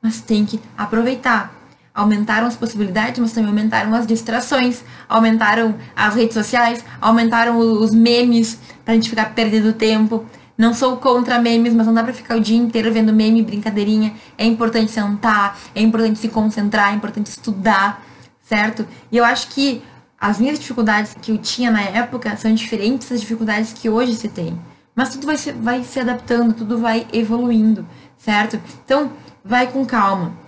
Mas 0.00 0.20
tem 0.20 0.44
que 0.44 0.60
aproveitar 0.76 1.52
aumentaram 1.94 2.48
as 2.48 2.56
possibilidades, 2.56 3.20
mas 3.20 3.32
também 3.32 3.50
aumentaram 3.50 3.94
as 3.94 4.06
distrações, 4.06 4.82
aumentaram 5.08 5.76
as 5.94 6.16
redes 6.16 6.34
sociais, 6.34 6.84
aumentaram 7.00 7.56
os 7.56 7.94
memes 7.94 8.58
pra 8.84 8.94
gente 8.94 9.08
ficar 9.08 9.32
perdendo 9.32 9.72
tempo. 9.72 10.26
Não 10.58 10.74
sou 10.74 10.96
contra 10.96 11.38
memes, 11.38 11.72
mas 11.72 11.86
não 11.86 11.94
dá 11.94 12.02
pra 12.02 12.12
ficar 12.12 12.36
o 12.36 12.40
dia 12.40 12.56
inteiro 12.56 12.92
vendo 12.92 13.12
meme, 13.12 13.42
brincadeirinha. 13.42 14.14
É 14.36 14.44
importante 14.44 14.90
sentar, 14.90 15.56
é 15.74 15.80
importante 15.80 16.18
se 16.18 16.28
concentrar, 16.28 16.92
é 16.92 16.96
importante 16.96 17.28
estudar, 17.28 18.04
certo? 18.42 18.86
E 19.10 19.16
eu 19.16 19.24
acho 19.24 19.48
que 19.48 19.82
as 20.20 20.40
minhas 20.40 20.58
dificuldades 20.58 21.16
que 21.20 21.30
eu 21.30 21.38
tinha 21.38 21.70
na 21.70 21.82
época 21.82 22.36
são 22.36 22.52
diferentes 22.52 23.08
das 23.08 23.20
dificuldades 23.20 23.72
que 23.72 23.88
hoje 23.88 24.14
se 24.14 24.28
tem. 24.28 24.58
Mas 24.96 25.10
tudo 25.10 25.26
vai 25.26 25.36
se, 25.36 25.52
vai 25.52 25.82
se 25.82 26.00
adaptando, 26.00 26.54
tudo 26.54 26.78
vai 26.78 27.06
evoluindo, 27.12 27.86
certo? 28.16 28.60
Então, 28.84 29.10
vai 29.44 29.66
com 29.66 29.84
calma 29.84 30.43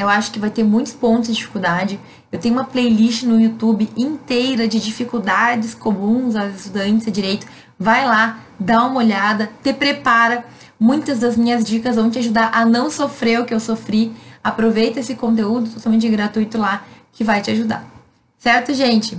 eu 0.00 0.08
acho 0.08 0.30
que 0.30 0.38
vai 0.38 0.48
ter 0.48 0.64
muitos 0.64 0.94
pontos 0.94 1.28
de 1.28 1.34
dificuldade. 1.34 2.00
Eu 2.32 2.38
tenho 2.38 2.54
uma 2.54 2.64
playlist 2.64 3.24
no 3.24 3.38
YouTube 3.38 3.90
inteira 3.96 4.66
de 4.66 4.80
dificuldades 4.80 5.74
comuns 5.74 6.34
aos 6.34 6.54
estudantes 6.54 7.04
de 7.04 7.10
direito. 7.10 7.46
Vai 7.78 8.06
lá, 8.06 8.40
dá 8.58 8.84
uma 8.86 8.98
olhada, 8.98 9.50
te 9.62 9.74
prepara. 9.74 10.44
Muitas 10.78 11.18
das 11.18 11.36
minhas 11.36 11.62
dicas 11.62 11.96
vão 11.96 12.10
te 12.10 12.18
ajudar 12.18 12.50
a 12.54 12.64
não 12.64 12.90
sofrer 12.90 13.40
o 13.40 13.44
que 13.44 13.52
eu 13.52 13.60
sofri. 13.60 14.12
Aproveita 14.42 15.00
esse 15.00 15.14
conteúdo 15.14 15.68
totalmente 15.68 16.08
gratuito 16.08 16.56
lá 16.56 16.82
que 17.12 17.22
vai 17.22 17.42
te 17.42 17.50
ajudar. 17.50 17.84
Certo, 18.38 18.72
gente? 18.72 19.18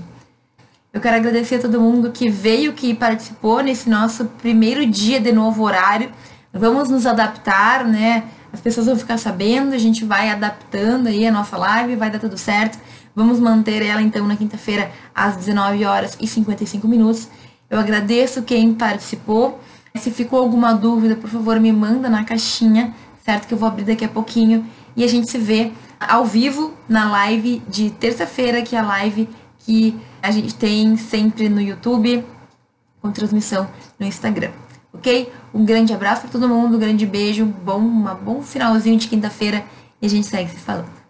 Eu 0.91 0.99
quero 0.99 1.15
agradecer 1.15 1.55
a 1.55 1.59
todo 1.59 1.79
mundo 1.79 2.11
que 2.11 2.27
veio, 2.27 2.73
que 2.73 2.95
participou 2.95 3.61
nesse 3.61 3.87
nosso 3.87 4.25
primeiro 4.25 4.83
dia 4.85 5.19
de 5.19 5.31
novo 5.31 5.63
horário. 5.63 6.11
Vamos 6.51 6.89
nos 6.89 7.05
adaptar, 7.05 7.85
né? 7.85 8.23
As 8.53 8.59
pessoas 8.59 8.85
vão 8.85 8.97
ficar 8.97 9.17
sabendo, 9.17 9.73
a 9.73 9.77
gente 9.77 10.03
vai 10.03 10.29
adaptando 10.29 11.07
aí 11.07 11.25
a 11.25 11.31
nossa 11.31 11.57
live, 11.57 11.95
vai 11.95 12.09
dar 12.09 12.19
tudo 12.19 12.37
certo. 12.37 12.77
Vamos 13.15 13.39
manter 13.39 13.81
ela 13.81 14.01
então 14.01 14.27
na 14.27 14.35
quinta-feira 14.35 14.91
às 15.15 15.37
19 15.37 15.85
horas 15.85 16.17
e 16.19 16.27
55 16.27 16.87
minutos. 16.87 17.29
Eu 17.69 17.79
agradeço 17.79 18.41
quem 18.41 18.73
participou. 18.73 19.59
Se 19.95 20.11
ficou 20.11 20.39
alguma 20.39 20.73
dúvida, 20.73 21.15
por 21.15 21.29
favor, 21.29 21.59
me 21.59 21.71
manda 21.71 22.09
na 22.09 22.23
caixinha, 22.23 22.93
certo? 23.23 23.47
Que 23.47 23.53
eu 23.53 23.57
vou 23.57 23.67
abrir 23.67 23.85
daqui 23.85 24.05
a 24.05 24.09
pouquinho. 24.09 24.65
E 24.95 25.03
a 25.03 25.07
gente 25.07 25.29
se 25.29 25.37
vê 25.37 25.71
ao 25.99 26.25
vivo 26.25 26.73
na 26.87 27.09
live 27.09 27.61
de 27.67 27.89
terça-feira, 27.89 28.61
que 28.61 28.75
é 28.75 28.79
a 28.79 28.83
live 28.83 29.29
que 29.59 29.97
a 30.21 30.31
gente 30.31 30.55
tem 30.55 30.97
sempre 30.97 31.47
no 31.47 31.61
YouTube, 31.61 32.25
com 33.01 33.11
transmissão 33.11 33.69
no 33.99 34.05
Instagram 34.05 34.51
ok? 35.01 35.33
Um 35.51 35.65
grande 35.65 35.91
abraço 35.91 36.21
para 36.21 36.29
todo 36.29 36.47
mundo, 36.47 36.77
um 36.77 36.79
grande 36.79 37.05
beijo, 37.05 37.43
bom, 37.45 37.79
um 37.79 38.15
bom 38.15 38.41
finalzinho 38.43 38.97
de 38.97 39.07
quinta-feira 39.07 39.65
e 39.99 40.05
a 40.05 40.09
gente 40.09 40.27
segue 40.27 40.49
se 40.49 40.57
falando. 40.57 41.00